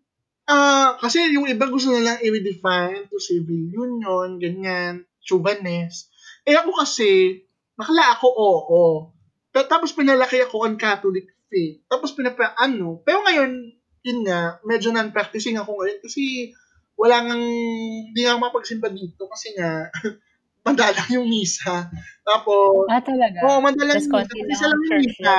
ah, 0.46 0.94
kasi 0.96 1.34
yung 1.34 1.50
iba 1.50 1.66
gusto 1.66 1.90
na 1.90 1.98
lang 2.00 2.18
i-redefine 2.22 3.10
to 3.10 3.18
civil 3.18 3.58
union, 3.66 4.38
ganyan, 4.38 5.02
chubanes. 5.18 6.06
Eh 6.46 6.54
ako 6.54 6.70
kasi, 6.78 7.42
nakala 7.74 8.14
ako 8.14 8.26
oo. 8.30 8.84
Ta- 9.50 9.66
Tapos 9.66 9.90
pinalaki 9.90 10.38
ako 10.38 10.62
on 10.62 10.78
Catholic 10.78 11.26
faith. 11.50 11.82
Tapos 11.90 12.14
pinapa, 12.14 12.54
ano. 12.54 13.02
Pero 13.02 13.26
ngayon, 13.26 13.50
yun 14.06 14.20
nga, 14.22 14.62
medyo 14.62 14.94
non-practicing 14.94 15.58
ako 15.58 15.82
ngayon 15.82 15.98
kasi 15.98 16.54
wala 16.94 17.26
nang, 17.26 17.42
hindi 18.06 18.20
nga 18.22 18.38
mapagsimba 18.38 18.88
dito 18.88 19.26
kasi 19.26 19.58
nga, 19.58 19.90
madalang 20.66 21.10
yung 21.10 21.26
misa. 21.26 21.90
Tapos, 22.22 22.86
Ah, 22.86 23.02
talaga? 23.02 23.38
Oo, 23.42 23.58
madalang 23.58 23.98
Tapos 23.98 24.06
yung 24.06 24.46
misa. 24.46 24.62
ang 24.62 24.70
lang 24.70 24.82
yung 24.86 25.00
misa. 25.02 25.36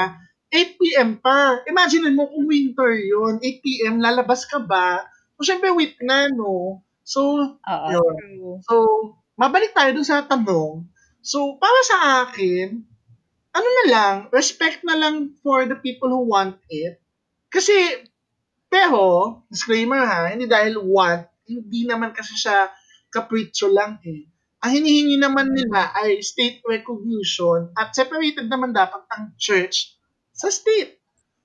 8 0.51 0.79
p.m. 0.79 1.19
pa. 1.19 1.59
Imagine 1.67 2.15
mo 2.15 2.31
kung 2.31 2.47
winter 2.47 2.95
yun. 2.95 3.39
8 3.43 3.63
p.m. 3.65 3.99
lalabas 3.99 4.47
ka 4.47 4.63
ba? 4.63 5.03
So, 5.35 5.43
syempre 5.43 5.69
week 5.75 5.99
na, 6.01 6.31
no? 6.31 6.81
So, 7.03 7.55
Yun. 7.63 8.63
so, 8.63 8.75
mabalik 9.39 9.71
tayo 9.75 9.95
dun 9.95 10.07
sa 10.07 10.23
tanong. 10.23 10.87
So, 11.23 11.59
para 11.59 11.79
sa 11.83 11.97
akin, 12.27 12.83
ano 13.51 13.67
na 13.67 13.85
lang, 13.91 14.15
respect 14.31 14.83
na 14.87 14.95
lang 14.95 15.35
for 15.43 15.67
the 15.67 15.75
people 15.75 16.07
who 16.07 16.27
want 16.27 16.59
it. 16.71 16.99
Kasi, 17.51 17.73
pero, 18.67 19.43
disclaimer 19.51 20.03
ha, 20.03 20.31
hindi 20.31 20.47
dahil 20.47 20.79
want, 20.79 21.27
hindi 21.47 21.87
naman 21.87 22.11
kasi 22.11 22.35
siya 22.35 22.71
capriccio 23.11 23.71
lang 23.71 23.99
eh. 24.03 24.27
Ang 24.63 24.71
hinihingi 24.83 25.17
naman 25.21 25.53
nila 25.53 25.95
ay 25.95 26.19
state 26.19 26.59
recognition 26.67 27.71
at 27.77 27.93
separated 27.95 28.51
naman 28.51 28.75
dapat 28.75 29.05
ang 29.15 29.31
church 29.39 29.96
sa 30.37 30.53
state. 30.53 31.01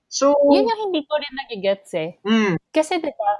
So, 0.07 0.37
Yun 0.45 0.69
yung 0.69 0.81
hindi 0.87 1.01
ko 1.09 1.17
rin 1.17 1.33
nagigets 1.33 1.91
eh. 1.97 2.21
mm, 2.21 2.61
Kasi 2.69 3.01
di 3.01 3.09
ba, 3.09 3.31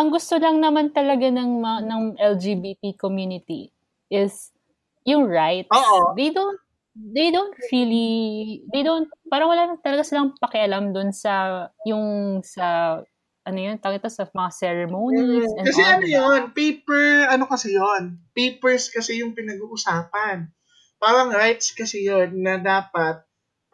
ang 0.00 0.08
gusto 0.08 0.40
lang 0.40 0.64
naman 0.64 0.96
talaga 0.96 1.28
ng, 1.28 1.60
ng 1.60 2.02
LGBT 2.16 2.96
community 2.96 3.68
is 4.08 4.48
yung 5.04 5.28
rights. 5.28 5.68
Oo. 5.68 6.16
They 6.16 6.32
don't, 6.32 6.56
they 6.96 7.28
don't 7.28 7.52
really, 7.68 8.64
they 8.72 8.80
don't, 8.80 9.12
parang 9.28 9.52
wala 9.52 9.76
talaga 9.84 10.08
silang 10.08 10.32
pakialam 10.40 10.96
dun 10.96 11.12
sa, 11.12 11.68
yung 11.84 12.40
sa, 12.40 12.96
ano 13.44 13.58
yun, 13.60 13.76
tawag 13.76 14.00
ito 14.00 14.08
sa 14.08 14.24
mga 14.28 14.50
ceremonies 14.56 15.44
Mm, 15.44 15.56
and 15.60 15.66
kasi 15.68 15.80
all. 15.84 15.92
ano 15.92 16.02
diba? 16.04 16.16
yun, 16.16 16.40
paper, 16.56 17.04
ano 17.28 17.44
kasi 17.44 17.68
yun, 17.76 18.02
papers 18.32 18.88
kasi 18.88 19.20
yung 19.20 19.36
pinag-uusapan. 19.36 20.48
Parang 20.96 21.28
rights 21.28 21.76
kasi 21.76 22.08
yun 22.08 22.40
na 22.40 22.56
dapat, 22.56 23.24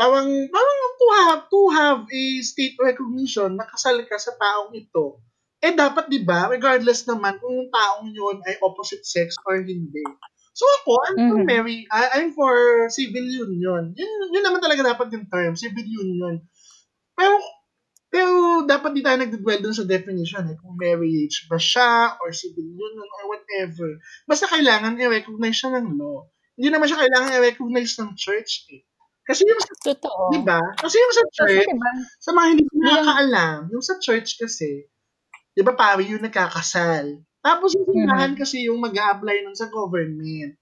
parang, 0.00 0.28
parang 0.50 0.80
to 1.00 1.06
have, 1.22 1.42
to 1.50 1.60
have 1.72 2.00
a 2.10 2.24
state 2.42 2.76
recognition, 2.80 3.56
nakasal 3.58 3.98
ka 4.06 4.16
sa 4.18 4.32
taong 4.36 4.72
ito. 4.74 5.20
Eh 5.64 5.72
dapat 5.72 6.12
'di 6.12 6.20
ba, 6.28 6.52
regardless 6.52 7.08
naman 7.08 7.40
kung 7.40 7.56
yung 7.56 7.70
taong 7.72 8.12
yun 8.12 8.36
ay 8.44 8.60
opposite 8.60 9.00
sex 9.06 9.32
or 9.48 9.56
hindi. 9.64 10.04
So 10.52 10.64
ako, 10.82 10.92
I'm 11.08 11.18
for 11.24 11.38
Mhm. 11.40 11.48
marry, 11.48 11.78
I- 11.88 12.12
I'm 12.20 12.30
for 12.36 12.52
civil 12.92 13.24
union. 13.26 13.96
Yun, 13.96 14.10
yun 14.30 14.44
naman 14.44 14.60
talaga 14.62 14.84
dapat 14.84 15.08
yung 15.16 15.26
term, 15.32 15.56
civil 15.56 15.82
union. 15.88 16.44
Pero 17.18 17.34
pero 18.14 18.62
dapat 18.64 18.94
di 18.94 19.02
tayo 19.02 19.18
nagdidwell 19.18 19.60
dun 19.64 19.74
sa 19.74 19.84
definition 19.88 20.46
eh, 20.52 20.56
kung 20.62 20.78
marriage 20.78 21.50
ba 21.50 21.58
siya 21.58 22.14
or 22.22 22.30
civil 22.30 22.62
union 22.64 23.08
or 23.20 23.24
whatever. 23.34 23.88
Basta 24.30 24.46
kailangan 24.46 24.96
i-recognize 25.02 25.58
siya 25.58 25.74
ng 25.82 25.98
law. 25.98 26.28
Hindi 26.54 26.68
naman 26.70 26.86
siya 26.86 27.02
kailangan 27.02 27.34
i-recognize 27.42 27.92
ng 27.98 28.12
church 28.14 28.70
eh. 28.70 28.86
Kasi 29.24 29.42
yung 29.48 29.60
sa, 29.60 29.72
Totoo. 29.80 30.36
di 30.36 30.40
ba? 30.44 30.60
Kasi 30.76 31.00
yung 31.00 31.14
sa 31.16 31.24
church, 31.32 31.64
diba, 31.64 31.92
sa 32.20 32.30
mga 32.36 32.46
hindi 32.52 32.64
ko 32.68 32.74
nakakaalam, 32.76 33.60
yung 33.72 33.84
sa 33.84 33.96
church 33.96 34.36
kasi, 34.36 34.84
di 35.56 35.62
ba 35.64 35.72
pari 35.72 36.12
yung 36.12 36.20
nagkakasal. 36.20 37.24
Tapos 37.40 37.72
yung 37.72 37.88
simbahan 37.88 38.32
kasi 38.36 38.68
yung 38.68 38.80
mag 38.84 38.92
apply 38.92 39.44
nun 39.44 39.56
sa 39.56 39.72
government. 39.72 40.60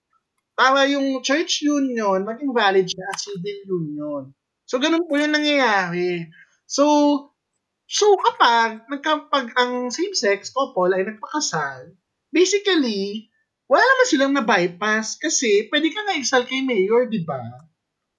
Para 0.55 0.87
yung 0.87 1.23
church 1.27 1.67
union, 1.67 2.23
maging 2.23 2.55
valid 2.55 2.87
siya 2.87 3.07
as 3.11 3.27
civil 3.27 3.59
union. 3.67 4.23
So, 4.67 4.79
ganun 4.79 5.11
po 5.11 5.19
yung 5.19 5.35
nangyayari. 5.35 6.31
So, 6.71 6.85
so 7.87 8.15
kapag, 8.19 8.87
nagkapag 8.87 9.55
ang 9.59 9.91
same-sex 9.91 10.55
couple 10.55 10.93
ay 10.95 11.03
nagpakasal, 11.03 11.99
basically, 12.31 13.33
wala 13.67 13.83
naman 13.83 14.07
silang 14.07 14.35
na-bypass 14.37 15.17
kasi 15.19 15.67
pwede 15.73 15.91
ka 15.91 16.15
isal 16.15 16.45
kay 16.45 16.63
mayor, 16.63 17.09
di 17.09 17.25
ba? 17.25 17.41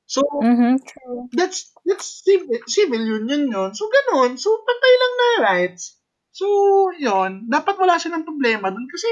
So, 0.06 0.22
Mm-hmm, 0.42 0.76
true. 0.86 1.30
that's 1.34 1.72
that's 1.86 2.24
civil, 2.24 2.60
civil 2.68 3.04
union 3.04 3.52
yun. 3.52 3.72
So, 3.76 3.90
ganun. 3.92 4.38
So, 4.40 4.50
pantay 4.64 4.94
lang 5.02 5.14
na 5.20 5.30
rights. 5.50 5.84
So, 6.34 6.48
yon 6.98 7.50
Dapat 7.50 7.76
wala 7.78 7.98
siya 8.02 8.16
ng 8.18 8.28
problema 8.28 8.70
dun 8.74 8.88
kasi 8.90 9.08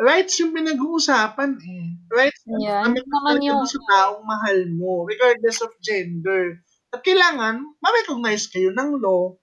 rights 0.00 0.34
yung 0.42 0.52
pinag-uusapan 0.56 1.52
eh. 1.60 1.86
Rights 2.10 2.42
Yeah, 2.46 2.84
ang 2.84 2.94
yun 2.96 3.08
naman 3.08 3.38
yung, 3.44 3.62
sa 3.68 3.78
taong 3.90 4.24
mahal 4.26 4.58
mo, 4.72 5.04
regardless 5.06 5.60
of 5.64 5.72
gender. 5.84 6.60
At 6.94 7.04
kailangan, 7.06 7.62
ma-recognize 7.84 8.48
kayo 8.50 8.72
ng 8.74 8.98
law. 9.00 9.36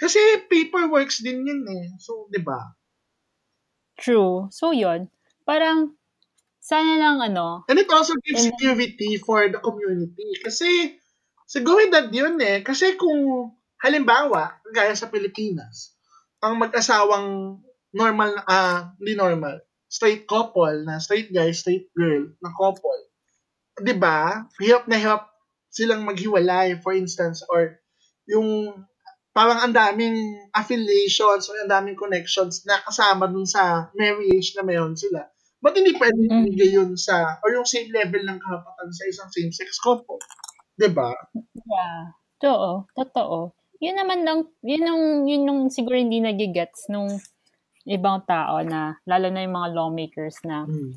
Kasi 0.00 0.20
paperworks 0.50 1.22
din 1.24 1.46
yun 1.46 1.62
eh. 1.68 1.86
So, 2.02 2.28
di 2.32 2.40
ba? 2.42 2.58
true. 3.98 4.48
So, 4.50 4.72
yun. 4.72 5.10
Parang, 5.46 5.94
sana 6.60 7.00
lang 7.00 7.16
ano, 7.24 7.64
And 7.66 7.80
it 7.80 7.88
also 7.90 8.14
gives 8.20 8.44
And- 8.44 8.52
security 8.54 9.16
for 9.18 9.48
the 9.48 9.58
community. 9.58 10.38
Kasi, 10.44 11.00
seguridad 11.48 12.12
yun 12.12 12.36
eh. 12.38 12.60
Kasi 12.60 12.94
kung, 12.94 13.50
halimbawa, 13.80 14.60
gaya 14.70 14.92
sa 14.92 15.08
Pilipinas, 15.08 15.96
ang 16.44 16.60
mag-asawang 16.60 17.58
normal, 17.90 18.36
na- 18.36 18.46
ah, 18.46 18.78
hindi 19.00 19.16
normal, 19.16 19.58
straight 19.90 20.28
couple, 20.28 20.86
na 20.86 21.00
straight 21.02 21.32
guy, 21.34 21.50
straight 21.50 21.90
girl, 21.96 22.30
na 22.38 22.52
couple, 22.54 23.00
di 23.80 23.96
ba? 23.96 24.46
Hirap 24.60 24.86
na 24.86 25.00
hirap 25.00 25.26
silang 25.72 26.06
maghiwalay, 26.06 26.78
for 26.78 26.92
instance, 26.94 27.42
or 27.48 27.80
yung 28.28 28.70
parang 29.30 29.58
ang 29.62 29.74
daming 29.74 30.14
affiliations 30.54 31.46
or 31.50 31.54
ang 31.62 31.70
daming 31.70 31.98
connections 31.98 32.62
na 32.66 32.78
kasama 32.82 33.26
dun 33.26 33.46
sa 33.46 33.88
marriage 33.94 34.54
na 34.54 34.62
meron 34.62 34.94
sila. 34.94 35.26
Ba't 35.60 35.76
hindi 35.76 35.92
pwede 35.92 36.16
Mm. 36.18 36.44
ibigay 36.46 36.70
yun 36.72 36.90
sa, 36.96 37.36
or 37.40 37.52
yung 37.52 37.64
same 37.64 37.88
level 37.90 38.22
ng 38.22 38.38
karapatan 38.38 38.88
sa 38.90 39.04
isang 39.06 39.28
same-sex 39.28 39.76
couple? 39.78 40.16
Diba? 40.74 41.12
yeah. 41.62 42.16
Totoo. 42.38 42.88
Totoo. 42.94 43.52
Yun 43.78 43.96
naman 43.96 44.24
lang, 44.24 44.38
yun 44.60 44.82
yung, 44.82 45.04
yun 45.24 45.42
yung 45.44 45.60
siguro 45.68 45.94
hindi 45.94 46.16
nagigets 46.18 46.88
nung 46.88 47.12
ibang 47.84 48.24
tao 48.24 48.60
na, 48.60 48.96
lalo 49.04 49.28
na 49.28 49.40
yung 49.40 49.52
mga 49.54 49.72
lawmakers 49.74 50.36
na, 50.42 50.64
Hmm. 50.64 50.96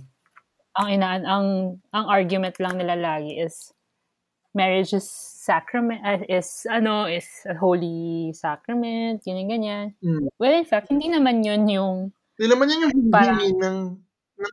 ang 0.74 0.88
inaan, 0.90 1.24
ang, 1.24 1.48
ang 1.92 2.06
argument 2.08 2.56
lang 2.58 2.76
nila 2.76 2.96
lagi 2.96 3.36
is, 3.36 3.72
marriage 4.52 4.92
is 4.92 5.08
sacrament, 5.44 6.00
uh, 6.02 6.24
is, 6.26 6.64
ano, 6.66 7.04
is 7.06 7.28
a 7.44 7.56
holy 7.56 8.32
sacrament, 8.32 9.20
yun 9.24 9.44
yung 9.44 9.52
ganyan. 9.52 9.86
Hmm. 10.00 10.28
Well, 10.36 10.56
in 10.56 10.64
fact, 10.64 10.88
hindi 10.88 11.08
naman 11.08 11.44
yun 11.44 11.68
yung 11.68 11.96
Hindi 12.40 12.48
naman 12.50 12.66
yan 12.68 12.80
yung 12.82 12.94
Parang- 13.12 13.40
ng... 13.40 13.78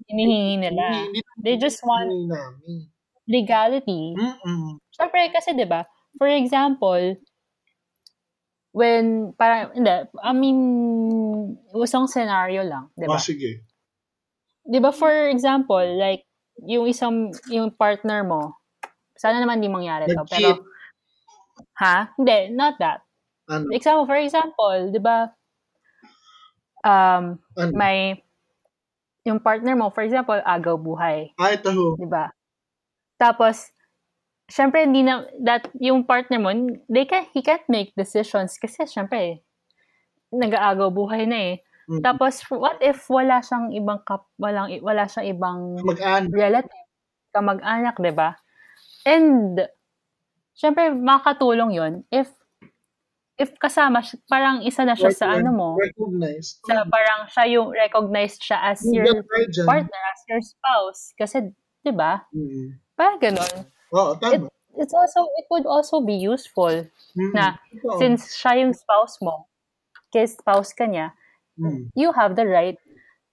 hinihingi 0.09 0.57
nila. 0.61 1.09
Hindi, 1.09 1.21
They 1.41 1.55
just 1.57 1.81
want 1.85 2.09
namin. 2.29 2.91
legality. 3.31 4.15
Mm-mm. 4.19 4.77
Siyempre, 4.93 5.31
kasi 5.33 5.55
'di 5.55 5.65
ba 5.69 5.87
for 6.19 6.27
example, 6.27 7.17
when, 8.75 9.31
parang, 9.39 9.71
hindi, 9.75 9.91
I 10.23 10.33
mean, 10.35 10.59
usang 11.75 12.11
scenario 12.11 12.63
lang, 12.67 12.91
'di 12.99 13.07
ba 13.07 13.19
sige. 13.19 13.63
'Di 14.67 14.79
ba 14.83 14.91
for 14.91 15.11
example, 15.31 15.83
like, 15.99 16.27
yung 16.67 16.87
isang, 16.91 17.31
yung 17.49 17.71
partner 17.73 18.23
mo, 18.27 18.59
sana 19.17 19.41
naman 19.41 19.63
di 19.63 19.71
mangyari 19.71 20.07
to, 20.11 20.27
pero, 20.29 20.61
ha? 21.79 22.11
Hindi, 22.19 22.53
not 22.53 22.77
that. 22.83 23.03
Ano? 23.51 23.71
Example, 23.75 24.07
for 24.07 24.19
example, 24.19 24.91
'di 24.93 25.01
ba 25.03 25.31
um, 26.85 27.39
Ano? 27.59 27.73
may, 27.77 28.19
yung 29.27 29.41
partner 29.41 29.77
mo, 29.77 29.93
for 29.93 30.03
example, 30.05 30.39
agaw 30.45 30.77
buhay. 30.81 31.33
Ah, 31.37 31.53
ito 31.53 31.71
ho. 31.73 31.87
'di 32.01 32.09
ba? 32.09 32.33
Tapos 33.21 33.71
syempre 34.51 34.85
hindi 34.87 35.05
na 35.07 35.27
that 35.43 35.69
yung 35.79 36.05
partner 36.07 36.41
mo, 36.43 36.51
they 36.91 37.07
can 37.07 37.27
he 37.35 37.41
can't 37.45 37.65
make 37.71 37.93
decisions 37.99 38.57
kasi 38.59 38.85
syempre 38.89 39.43
nag-aagaw 40.33 40.91
buhay 40.95 41.27
na 41.29 41.39
eh. 41.55 41.57
Mm. 41.91 42.03
Tapos 42.07 42.43
what 42.51 42.79
if 42.83 43.05
wala 43.11 43.43
siyang 43.43 43.75
ibang 43.77 44.01
kap, 44.07 44.27
walang 44.41 44.71
wala 44.83 45.07
siyang 45.11 45.29
ibang 45.37 45.61
Mag-ano. 45.85 46.31
relative, 46.33 46.87
kamag-anak, 47.35 47.97
'di 47.99 48.13
ba? 48.15 48.39
And 49.07 49.61
syempre 50.57 50.93
makakatulong 50.97 51.73
'yon 51.77 51.93
if 52.13 52.31
if 53.41 53.57
kasama 53.57 54.05
parang 54.29 54.61
isa 54.61 54.85
na 54.85 54.93
siya 54.93 55.17
sa 55.17 55.33
ano 55.33 55.49
mo, 55.49 55.69
Recognize. 55.81 56.61
sa 56.61 56.85
parang 56.85 57.25
siya 57.33 57.45
yung 57.57 57.73
recognized 57.73 58.45
siya 58.45 58.61
as 58.69 58.85
Yung 58.85 59.01
your 59.01 59.25
partner, 59.65 60.01
as 60.13 60.21
your 60.29 60.43
spouse. 60.45 61.17
Kasi, 61.17 61.49
'di 61.81 61.93
ba? 61.97 62.29
Mm. 62.37 62.77
Parang 62.93 63.17
ganun. 63.17 63.53
Oo, 63.97 64.13
tama. 64.21 64.53
It's 64.77 64.93
also, 64.95 65.25
it 65.41 65.49
would 65.51 65.65
also 65.67 66.05
be 66.05 66.15
useful 66.15 66.85
Mm. 67.17 67.33
na 67.35 67.57
Oo. 67.83 67.97
since 67.99 68.37
siya 68.37 68.61
yung 68.61 68.77
spouse 68.77 69.17
mo, 69.25 69.49
kaya 70.13 70.29
spouse 70.29 70.71
ka 70.77 70.85
niya, 70.85 71.17
Mm. 71.59 71.89
you 71.97 72.13
have 72.13 72.37
the 72.37 72.45
right 72.47 72.77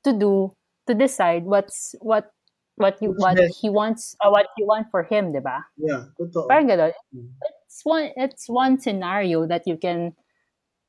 to 0.07 0.15
do, 0.15 0.55
to 0.87 0.95
decide 0.95 1.43
what's, 1.45 1.93
what, 2.01 2.31
what 2.79 2.97
you, 3.03 3.13
what 3.21 3.37
he 3.61 3.69
wants, 3.69 4.15
uh, 4.23 4.31
what 4.33 4.49
you 4.57 4.65
want 4.65 4.87
for 4.89 5.03
him, 5.05 5.29
di 5.35 5.39
ba? 5.43 5.67
Yeah, 5.77 6.09
totoo. 6.17 6.47
Parang 6.49 6.67
ganun. 6.71 6.95
Mm. 7.13 7.29
It's 7.77 7.85
one, 7.85 8.09
it's 8.17 8.49
one 8.49 8.81
scenario 8.81 9.45
that 9.45 9.69
you 9.69 9.77
can, 9.77 10.17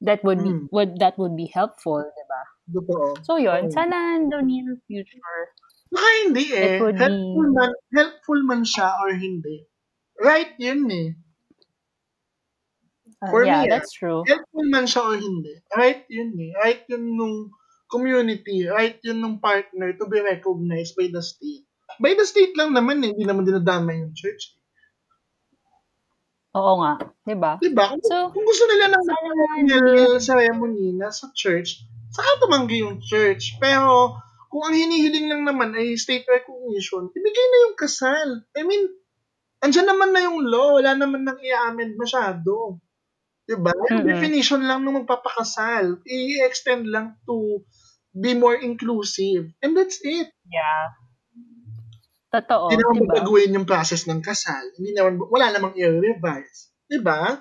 that 0.00 0.24
would 0.24 0.40
be, 0.40 0.48
Mm. 0.48 0.72
would, 0.72 0.96
that 1.04 1.20
would 1.20 1.36
be 1.36 1.52
helpful, 1.52 2.00
di 2.00 2.24
ba? 2.24 2.40
Totoo. 2.72 3.20
So 3.28 3.36
yun, 3.36 3.68
Oo. 3.68 3.72
sana 3.76 4.16
in 4.16 4.32
the 4.32 4.40
near 4.40 4.72
future, 4.88 5.20
Baka 5.92 6.08
hindi 6.24 6.44
eh. 6.52 6.76
It 6.76 6.80
would 6.84 6.96
Helpful 7.00 7.44
be- 7.44 7.56
man, 7.56 7.72
helpful 7.96 8.40
man 8.44 8.60
siya 8.64 8.88
or 9.04 9.12
hindi. 9.16 9.68
Right 10.20 10.52
yun 10.56 10.84
eh. 10.88 11.08
uh, 13.24 13.30
For 13.32 13.44
yeah, 13.44 13.64
me, 13.64 13.68
that's 13.68 13.92
true. 13.92 14.24
Helpful 14.28 14.64
man 14.68 14.84
siya 14.84 15.02
or 15.04 15.16
hindi. 15.16 15.54
Right 15.76 16.04
yun 16.08 16.36
eh. 16.40 16.52
Right 16.60 16.84
yun 16.88 17.16
nung 17.16 17.52
community. 17.88 18.68
Right 18.68 19.00
yun 19.00 19.20
nung 19.20 19.40
partner 19.40 19.92
to 19.96 20.04
be 20.08 20.20
recognized 20.20 20.92
by 20.96 21.08
the 21.08 21.20
state. 21.24 21.64
By 22.00 22.12
the 22.12 22.24
state 22.28 22.52
lang 22.56 22.76
naman 22.76 23.00
eh. 23.04 23.12
Hindi 23.16 23.24
naman 23.24 23.48
dinadama 23.48 23.96
yung 23.96 24.12
church. 24.12 24.57
Oo 26.56 26.80
nga, 26.80 26.92
di 27.28 27.36
ba? 27.36 27.60
Diba? 27.60 27.92
Kung, 27.92 28.00
So, 28.00 28.32
kung 28.32 28.44
gusto 28.48 28.64
nila 28.72 28.88
ng 28.88 29.04
funeral 29.04 30.16
ceremony 30.16 30.96
na 30.96 31.12
sa 31.12 31.28
church, 31.36 31.84
saka 32.08 32.40
tumanggi 32.40 32.80
yung 32.80 33.04
church. 33.04 33.60
Pero, 33.60 34.16
kung 34.48 34.64
ang 34.64 34.72
hinihiling 34.72 35.28
lang 35.28 35.44
naman 35.44 35.76
ay 35.76 35.92
state 36.00 36.24
recognition, 36.24 37.12
ibigay 37.12 37.46
na 37.52 37.58
yung 37.68 37.76
kasal. 37.76 38.28
I 38.56 38.64
mean, 38.64 38.80
andyan 39.60 39.92
naman 39.92 40.16
na 40.16 40.24
yung 40.24 40.40
law. 40.48 40.80
Wala 40.80 40.96
naman 40.96 41.28
nang 41.28 41.36
i-amend 41.36 42.00
masyado. 42.00 42.80
Diba? 43.44 43.72
Yung 43.92 44.04
Mhm. 44.04 44.08
definition 44.08 44.64
lang 44.64 44.88
ng 44.88 45.04
magpapakasal. 45.04 46.00
I-extend 46.08 46.88
lang 46.88 47.20
to 47.28 47.60
be 48.16 48.32
more 48.32 48.56
inclusive. 48.56 49.52
And 49.60 49.76
that's 49.76 50.00
it. 50.00 50.32
Yeah. 50.48 50.84
Totoo, 52.28 52.68
Hindi 52.68 52.84
naman 52.84 52.94
di 52.94 53.00
ba? 53.00 53.08
babaguhin 53.16 53.56
yung 53.56 53.64
process 53.68 54.04
ng 54.04 54.20
kasal. 54.20 54.60
Hindi 54.76 54.92
naman, 54.92 55.16
wala 55.16 55.48
namang 55.48 55.72
i-revise. 55.80 56.76
Diba? 56.84 57.40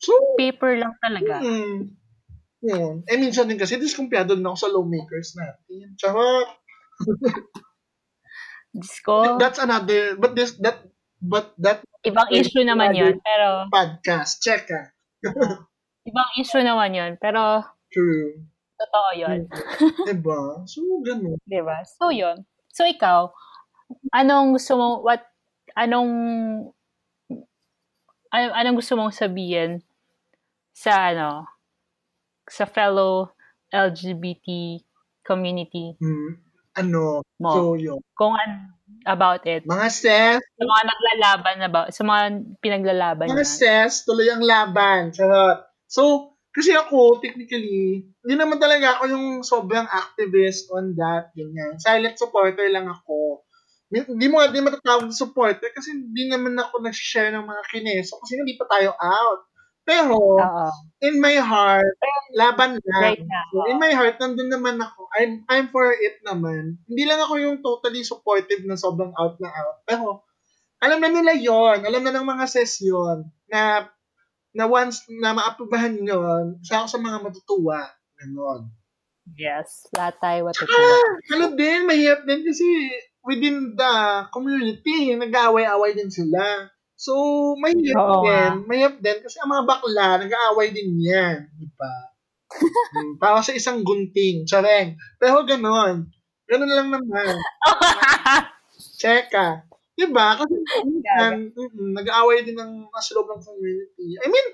So, 0.00 0.16
Paper 0.40 0.80
lang 0.80 0.96
talaga. 1.04 1.44
Mm. 1.44 2.00
Yun. 2.64 2.94
Eh, 3.04 3.16
minsan 3.20 3.48
din 3.48 3.60
kasi, 3.60 3.76
diskumpiyado 3.76 4.32
din 4.36 4.44
ako 4.44 4.56
sa 4.56 4.72
lawmakers 4.72 5.36
natin. 5.36 5.96
Charot. 6.00 6.48
Diyos 8.72 8.96
ko, 9.04 9.36
That's 9.36 9.60
another, 9.60 10.16
but 10.16 10.32
this, 10.32 10.56
that, 10.64 10.80
but 11.20 11.52
that 11.60 11.84
ibang 12.06 12.28
issue 12.32 12.64
naman 12.64 12.96
yun. 12.96 13.20
Pero, 13.20 13.68
podcast, 13.68 14.40
check 14.40 14.64
ah. 14.72 14.88
ibang 16.08 16.30
issue 16.40 16.64
naman 16.64 16.96
yun. 16.96 17.12
Pero, 17.20 17.60
True. 17.92 18.40
totoo 18.80 19.08
yun. 19.12 19.44
Diba? 20.08 20.64
So, 20.64 20.80
ganun. 21.04 21.36
Di 21.50 21.60
ba? 21.60 21.84
So, 21.84 22.08
yun. 22.08 22.48
So, 22.72 22.88
ikaw, 22.88 23.28
anong 24.12 24.56
gusto 24.56 24.72
mo, 24.76 24.86
what, 25.02 25.22
anong, 25.74 26.10
anong, 28.30 28.54
anong 28.54 28.76
gusto 28.78 28.94
mong 28.96 29.14
sabihin 29.14 29.82
sa, 30.70 31.12
ano, 31.14 31.46
sa 32.50 32.66
fellow 32.66 33.30
LGBT 33.70 34.80
community 35.22 35.94
Hmm. 36.02 36.42
Ano, 36.74 37.22
mo? 37.38 37.50
so 37.50 37.74
yun. 37.74 37.98
Kung 38.14 38.34
an, 38.34 38.74
about 39.06 39.42
it. 39.46 39.66
Mga 39.66 39.86
sis, 39.90 40.38
Sa 40.38 40.64
mga 40.66 40.84
naglalaban 40.86 41.56
na 41.58 41.68
ba? 41.70 41.80
Sa 41.90 42.02
mga 42.06 42.22
pinaglalaban 42.62 43.26
mga 43.26 43.42
niya. 43.42 43.86
sis, 43.90 44.06
tuloy 44.06 44.30
ang 44.30 44.42
laban. 44.42 45.10
Charot. 45.10 45.66
So, 45.90 46.34
kasi 46.50 46.74
ako, 46.74 47.18
technically, 47.22 48.06
hindi 48.22 48.34
naman 48.34 48.58
talaga 48.58 48.98
ako 48.98 49.02
yung 49.10 49.26
sobrang 49.42 49.86
activist 49.86 50.66
on 50.74 50.94
that, 50.98 51.30
ganyan. 51.34 51.78
Silent 51.78 52.18
supporter 52.18 52.66
lang 52.70 52.90
ako. 52.90 53.46
Hindi 53.90 54.26
mo 54.30 54.38
nga 54.38 54.54
din 54.54 54.62
matatawag 54.62 55.10
supporter 55.10 55.74
kasi 55.74 55.90
hindi 55.90 56.30
naman 56.30 56.54
ako 56.54 56.78
nag-share 56.78 57.34
ng 57.34 57.42
mga 57.42 57.62
kineso 57.74 58.22
kasi 58.22 58.38
hindi 58.38 58.54
pa 58.54 58.70
tayo 58.70 58.94
out. 58.94 59.50
Pero, 59.82 60.14
Oo. 60.14 60.66
in 61.02 61.18
my 61.18 61.34
heart, 61.42 61.98
laban 62.38 62.78
lang. 62.78 63.02
Right 63.02 63.24
now. 63.26 63.46
So, 63.50 63.66
in 63.66 63.82
my 63.82 63.90
heart, 63.90 64.22
nandun 64.22 64.46
naman 64.46 64.78
ako. 64.78 65.10
I'm, 65.18 65.42
I'm 65.50 65.66
for 65.74 65.90
it 65.90 66.22
naman. 66.22 66.78
Hindi 66.86 67.02
lang 67.10 67.18
ako 67.18 67.34
yung 67.42 67.58
totally 67.58 68.06
supportive 68.06 68.62
na 68.62 68.78
sobrang 68.78 69.10
out 69.18 69.42
na 69.42 69.50
out. 69.50 69.82
Pero, 69.82 70.22
alam 70.80 71.02
na 71.02 71.10
nila 71.12 71.34
yon 71.36 71.84
alam 71.84 72.02
na 72.06 72.14
ng 72.14 72.24
mga 72.24 72.46
session 72.48 73.28
na 73.52 73.90
na 74.50 74.64
once 74.66 75.04
na 75.20 75.36
maaprubahan 75.36 76.00
yon 76.00 76.56
isa 76.64 76.80
ako 76.80 76.88
sa 76.88 77.00
mga 77.02 77.18
matutuwa. 77.20 77.80
Ganon. 78.16 78.70
Yes, 79.36 79.86
lahat 79.94 80.16
tayo 80.18 80.38
matutuwa. 80.48 80.96
ano 81.36 81.46
din, 81.54 81.86
mahirap 81.86 82.24
din 82.24 82.42
kasi 82.46 82.66
within 83.24 83.76
the 83.76 83.94
community, 84.32 85.12
nag-aaway-away 85.16 85.92
din 85.92 86.08
sila. 86.10 86.68
So, 87.00 87.12
mahirap 87.56 87.96
Oo 87.96 88.24
din. 88.24 88.28
nga. 88.28 88.42
Mahirap 88.68 88.96
din 89.00 89.18
kasi 89.24 89.36
ang 89.40 89.50
mga 89.50 89.64
bakla, 89.64 90.06
nag-aaway 90.20 90.68
din 90.72 91.00
yan. 91.00 91.48
Di 91.56 91.68
ba? 91.76 91.92
Hmm, 92.90 93.14
Para 93.22 93.38
sa 93.46 93.54
isang 93.54 93.86
gunting. 93.86 94.42
Tsareng. 94.42 94.98
Pero 95.22 95.46
ganon. 95.46 96.10
Ganon 96.50 96.66
lang 96.66 96.90
naman. 96.90 97.38
Cheka. 98.98 99.64
Di 99.94 100.10
ba? 100.10 100.34
Kasi 100.34 100.54
minsan, 100.90 101.54
nag-aaway 101.94 102.42
din 102.42 102.58
ng 102.58 102.90
nasa 102.90 103.14
loob 103.14 103.30
ng 103.30 103.42
community. 103.46 104.18
I 104.18 104.26
mean, 104.26 104.46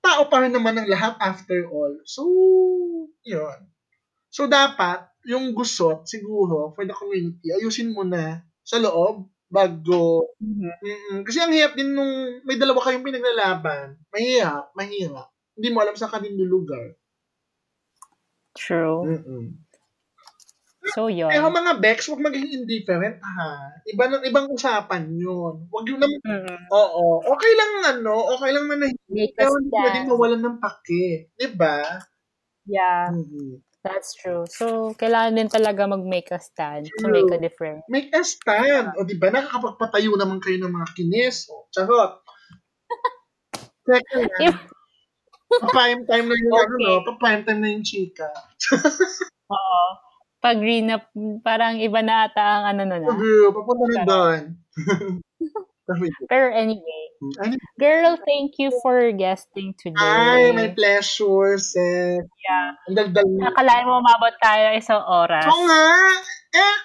tao 0.00 0.24
pa 0.32 0.40
rin 0.40 0.56
naman 0.56 0.78
ng 0.78 0.88
lahat 0.88 1.20
after 1.20 1.68
all. 1.68 1.92
So, 2.08 2.24
yun. 3.26 3.58
So, 4.32 4.48
dapat, 4.48 5.04
yung 5.26 5.50
gusot, 5.52 6.06
siguro, 6.06 6.70
for 6.72 6.86
the 6.86 6.94
community, 6.94 7.50
ayusin 7.50 7.90
mo 7.90 8.06
na 8.06 8.46
sa 8.62 8.78
loob 8.78 9.26
bago 9.46 10.26
Mhm. 10.38 10.70
Mm-mm. 10.82 11.18
Kasi 11.22 11.38
ang 11.38 11.54
hirap 11.54 11.74
din 11.78 11.94
nung 11.94 12.42
may 12.46 12.58
dalawa 12.58 12.82
kayong 12.82 13.06
pinaglalaban. 13.06 13.98
Mahirap, 14.10 14.74
mahirap. 14.74 15.30
Hindi 15.58 15.68
mo 15.70 15.78
alam 15.82 15.96
sa 15.98 16.10
kanino 16.10 16.42
lugar. 16.42 16.94
True. 18.54 19.06
Mm-mm. 19.06 19.44
So, 20.94 21.10
yun. 21.10 21.26
Pero 21.26 21.50
mga 21.50 21.82
Bex, 21.82 22.06
huwag 22.06 22.22
maging 22.22 22.62
indifferent 22.62 23.18
ha. 23.18 23.74
Iba 23.90 24.06
ng 24.06 24.22
ibang 24.30 24.46
usapan 24.54 25.10
yun. 25.18 25.66
Huwag 25.66 25.84
yung 25.90 25.98
naman, 25.98 26.22
Mhm. 26.22 26.70
oo. 26.70 27.26
Okay 27.26 27.52
lang 27.58 27.72
ano, 27.98 28.14
okay 28.38 28.50
lang 28.54 28.70
manahimik. 28.70 29.34
Pero 29.34 29.58
hindi 29.58 29.74
pwedeng 29.74 30.06
mawalan 30.10 30.42
ng 30.46 30.58
pake. 30.62 31.34
Diba? 31.34 31.82
Yeah, 32.66 33.10
mm 33.14 33.62
that's 33.86 34.18
true. 34.18 34.42
So, 34.50 34.90
kailangan 34.98 35.38
din 35.38 35.46
talaga 35.46 35.86
mag-make 35.86 36.34
a 36.34 36.42
stand 36.42 36.90
to 36.90 37.06
True. 37.06 37.14
make 37.14 37.30
a 37.30 37.38
difference. 37.38 37.86
Make 37.86 38.10
a 38.10 38.26
stand. 38.26 38.90
O 38.98 39.06
diba, 39.06 39.30
nakakapagpatayo 39.30 40.18
naman 40.18 40.42
kayo 40.42 40.58
ng 40.58 40.74
mga 40.74 40.88
kinis. 40.98 41.46
O, 41.46 41.70
charot. 41.70 42.18
Lang. 43.86 44.02
If- 44.42 44.74
Pa-prime 45.46 46.02
time 46.10 46.26
na 46.26 46.34
yung 46.34 46.50
ano, 46.50 46.74
Okay. 46.74 46.86
no? 46.90 47.00
Pa-prime 47.06 47.42
time 47.46 47.60
na 47.62 47.70
yung 47.70 47.86
chika. 47.86 48.26
Oo. 49.54 49.82
Pag 50.42 50.58
green 50.58 50.90
up, 50.90 51.06
parang 51.40 51.78
iba 51.78 52.02
na 52.02 52.26
ata 52.26 52.42
ang 52.42 52.64
ano 52.74 52.82
na 52.82 52.98
na. 52.98 53.14
Girl, 53.14 53.54
papunta 53.54 53.86
na 53.94 54.02
doon. 54.02 54.42
Pero 56.26 56.50
anyway, 56.50 57.02
Ano? 57.40 57.54
girl, 57.78 58.18
thank 58.26 58.58
you 58.58 58.74
for 58.82 59.14
guesting 59.14 59.72
today. 59.78 59.96
Ay, 60.02 60.50
my 60.52 60.68
pleasure, 60.74 61.56
sis. 61.56 62.26
Yeah. 62.42 62.74
Ang 62.90 62.96
dagdag 62.98 63.26
mo. 63.26 63.38
Nakalain 63.46 63.86
mo 63.86 64.02
umabot 64.02 64.34
tayo 64.42 64.60
ng 64.68 64.76
isang 64.76 65.02
oras. 65.06 65.46
Oo 65.46 65.62
nga. 65.64 65.86
Eh, 66.58 66.76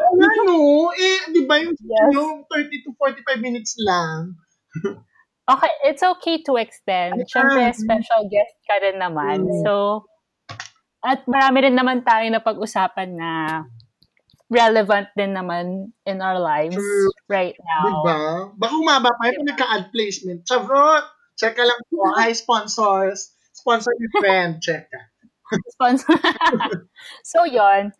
ano? 0.00 0.54
Eh, 0.96 1.18
di 1.32 1.42
ba 1.44 1.60
yung, 1.60 1.76
Yes. 1.76 2.10
yung 2.16 2.48
30 2.48 2.84
to 2.84 2.90
45 2.98 3.44
minutes 3.44 3.76
lang? 3.80 4.34
Okay, 5.46 5.70
it's 5.86 6.02
okay 6.02 6.42
to 6.42 6.58
extend. 6.58 7.22
Siyempre, 7.30 7.70
special 7.70 8.26
guest 8.26 8.58
ka 8.66 8.82
rin 8.82 8.98
naman. 8.98 9.46
Mm. 9.46 9.62
So, 9.62 10.02
at 11.06 11.22
marami 11.30 11.70
rin 11.70 11.78
naman 11.78 12.02
tayo 12.02 12.26
na 12.34 12.42
pag-usapan 12.42 13.14
na 13.14 13.30
relevant 14.46 15.08
din 15.18 15.34
naman 15.34 15.90
in 16.06 16.18
our 16.22 16.38
lives 16.38 16.78
True. 16.78 17.10
right 17.26 17.56
now. 17.58 17.84
Di 17.84 17.92
ba? 18.06 18.18
Baka 18.54 18.74
umaba 18.78 19.10
pa 19.14 19.34
yung 19.34 19.46
nagka-ad 19.46 19.90
placement. 19.90 20.46
Charot! 20.46 21.04
Check 21.36 21.58
ka 21.58 21.64
lang 21.66 21.80
po. 21.90 22.00
Hi, 22.16 22.32
sponsors. 22.32 23.34
Sponsor 23.52 23.92
your 23.98 24.12
friend. 24.22 24.62
Check 24.62 24.88
ka. 24.88 25.00
Sponsor. 25.76 26.16
so, 27.30 27.44
yon. 27.44 27.92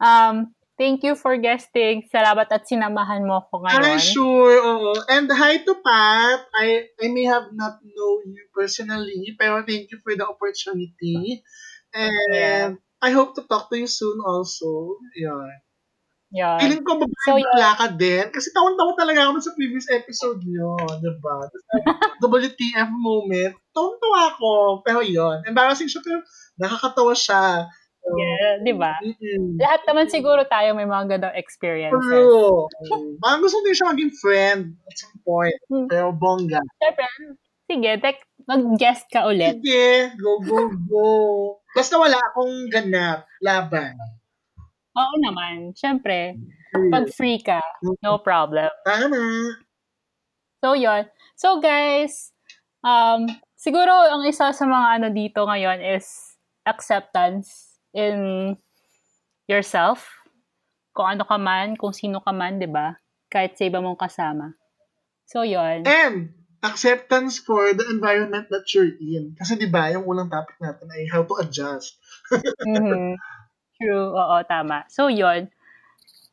Um, 0.00 0.54
thank 0.78 1.02
you 1.04 1.14
for 1.18 1.36
guesting. 1.36 2.06
Salamat 2.08 2.48
at 2.48 2.64
sinamahan 2.64 3.26
mo 3.26 3.44
ko 3.50 3.60
Hi, 3.66 3.76
ngayon. 3.76 4.00
sure. 4.00 4.56
Oo. 4.62 4.92
And 5.10 5.28
hi 5.30 5.60
to 5.62 5.74
Pat. 5.82 6.46
I 6.54 6.88
I 7.02 7.06
may 7.12 7.26
have 7.26 7.50
not 7.52 7.82
know 7.82 8.12
you 8.24 8.46
personally, 8.54 9.34
pero 9.36 9.62
thank 9.66 9.90
you 9.90 9.98
for 10.00 10.14
the 10.16 10.24
opportunity. 10.26 11.42
And 11.92 12.32
Yeah. 12.32 12.66
I 12.98 13.10
hope 13.14 13.36
to 13.38 13.46
talk 13.46 13.70
to 13.70 13.76
you 13.78 13.86
soon 13.86 14.18
also. 14.24 14.98
Yun. 16.28 16.44
Yon. 16.44 16.58
Feeling 16.60 16.84
ko 16.84 16.92
babae 16.96 17.24
So, 17.24 17.40
yun. 17.40 17.72
ka 17.74 17.86
din. 17.92 18.24
Kasi 18.28 18.52
tawan-tawa 18.52 18.92
talaga 18.94 19.28
ako 19.28 19.40
sa 19.40 19.56
previous 19.56 19.88
episode 19.88 20.40
nyo. 20.44 20.76
Diba? 21.00 21.36
Tapos, 21.48 21.62
WTF 22.44 22.88
moment. 22.92 23.56
Tawan-tawa 23.72 24.18
ako. 24.32 24.52
Pero 24.84 25.00
yun. 25.00 25.40
Embarrassing 25.44 25.88
siya 25.88 26.04
pero 26.04 26.20
nakakatawa 26.56 27.16
siya. 27.16 27.64
So, 27.98 28.14
Yeah, 28.14 28.62
di 28.62 28.72
ba? 28.72 28.94
mm-mm. 29.00 29.58
Lahat 29.58 29.82
naman 29.84 30.08
siguro 30.08 30.40
tayo 30.46 30.72
may 30.72 30.86
mga 30.86 31.16
gandang 31.16 31.36
experiences. 31.36 31.98
True. 31.98 32.64
Parang 33.18 33.42
gusto 33.42 33.60
din 33.60 33.74
siya 33.74 33.90
maging 33.90 34.12
friend 34.14 34.60
at 34.84 34.96
some 34.96 35.18
point. 35.20 35.58
Hmm. 35.68 35.88
Pero 35.90 36.14
bongga. 36.14 36.62
Siyempre, 36.78 37.04
sige, 37.68 37.90
tek, 38.00 38.18
mag-guest 38.48 39.04
ka 39.12 39.28
ulit. 39.28 39.60
Sige, 39.60 40.14
go, 40.16 40.40
go, 40.40 40.58
go. 40.88 41.08
Basta 41.74 42.00
wala 42.00 42.16
akong 42.16 42.72
ganap, 42.72 43.28
laban. 43.44 43.92
Oo 44.98 45.14
naman. 45.22 45.70
Siyempre, 45.78 46.34
pag 46.90 47.06
free 47.14 47.38
ka, 47.38 47.62
no 48.02 48.18
problem. 48.18 48.66
Tama. 48.82 49.54
So, 50.58 50.74
yon. 50.74 51.06
So, 51.38 51.62
guys, 51.62 52.34
um, 52.82 53.30
siguro 53.54 53.94
ang 53.94 54.26
isa 54.26 54.50
sa 54.50 54.64
mga 54.66 54.88
ano 54.98 55.06
dito 55.14 55.46
ngayon 55.46 55.78
is 55.78 56.34
acceptance 56.66 57.78
in 57.94 58.52
yourself. 59.46 60.02
Kung 60.90 61.14
ano 61.14 61.22
ka 61.22 61.38
man, 61.38 61.78
kung 61.78 61.94
sino 61.94 62.18
ka 62.18 62.34
man, 62.34 62.58
di 62.58 62.66
ba? 62.66 62.98
Kahit 63.30 63.54
sa 63.54 63.70
iba 63.70 63.78
mong 63.78 64.02
kasama. 64.02 64.58
So, 65.30 65.46
yon. 65.46 65.86
And, 65.86 66.34
acceptance 66.62 67.38
for 67.38 67.70
the 67.70 67.86
environment 67.86 68.50
that 68.50 68.66
you're 68.74 68.90
in. 68.98 69.38
Kasi 69.38 69.54
di 69.54 69.70
ba 69.70 69.94
yung 69.94 70.10
unang 70.10 70.26
topic 70.26 70.58
natin 70.58 70.90
ay 70.90 71.06
how 71.06 71.22
to 71.22 71.38
adjust. 71.38 71.94
Mhm. 72.66 73.14
True, 73.78 74.10
oo, 74.10 74.36
tama. 74.50 74.84
So, 74.90 75.06
yon 75.06 75.50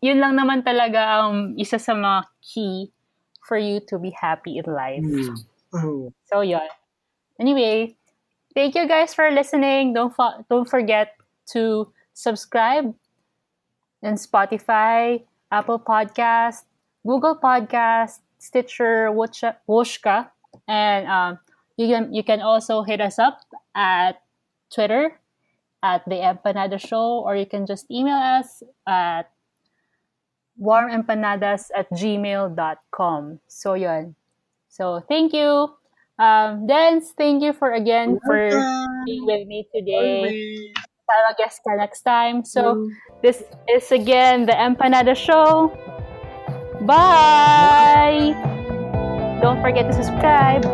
Yun 0.01 0.17
lang 0.21 0.33
naman 0.37 0.65
talaga 0.65 1.21
ang 1.21 1.53
isa 1.57 1.77
sa 1.77 1.93
mga 1.93 2.25
key 2.41 2.89
for 3.45 3.57
you 3.57 3.79
to 3.85 3.97
be 4.01 4.09
happy 4.13 4.57
in 4.57 4.65
life. 4.65 5.05
Oh. 5.73 6.09
So, 6.25 6.41
yon 6.41 6.67
Anyway, 7.39 7.95
thank 8.53 8.73
you 8.73 8.87
guys 8.87 9.13
for 9.13 9.29
listening. 9.29 9.93
Don't 9.93 10.13
fo- 10.13 10.41
don't 10.49 10.69
forget 10.69 11.13
to 11.53 11.91
subscribe 12.15 12.95
in 14.01 14.15
Spotify, 14.15 15.21
Apple 15.51 15.79
Podcast, 15.79 16.63
Google 17.05 17.35
Podcast, 17.37 18.23
Stitcher, 18.39 19.11
Wooshka. 19.11 20.29
and 20.67 21.07
um, 21.07 21.39
you 21.77 21.87
can 21.87 22.13
you 22.13 22.23
can 22.23 22.41
also 22.41 22.81
hit 22.81 23.01
us 23.01 23.19
up 23.19 23.41
at 23.75 24.21
Twitter 24.73 25.19
at 25.85 26.01
the 26.09 26.17
Empanada 26.17 26.81
Show, 26.81 27.21
or 27.21 27.37
you 27.37 27.45
can 27.45 27.69
just 27.69 27.85
email 27.93 28.17
us 28.17 28.65
at 28.89 29.29
warmempanadas 30.57 31.69
at 31.77 31.85
gmail.com. 31.93 33.39
So, 33.45 33.73
yun. 33.77 34.15
So, 34.67 35.05
thank 35.07 35.31
you. 35.31 35.69
Um, 36.17 36.65
Dance, 36.65 37.13
thank 37.13 37.43
you 37.43 37.53
for 37.53 37.71
again 37.73 38.17
for 38.25 38.49
being 39.05 39.25
with 39.29 39.45
me 39.47 39.67
today. 39.69 40.73
Sana 41.05 41.37
guest 41.37 41.61
ka 41.61 41.77
next 41.77 42.01
time. 42.01 42.41
So, 42.41 42.89
this 43.21 43.45
is 43.69 43.91
again 43.91 44.49
the 44.49 44.57
Empanada 44.57 45.13
Show. 45.13 45.69
Bye! 46.81 48.33
Don't 49.41 49.61
forget 49.61 49.85
to 49.85 49.93
subscribe. 49.93 50.65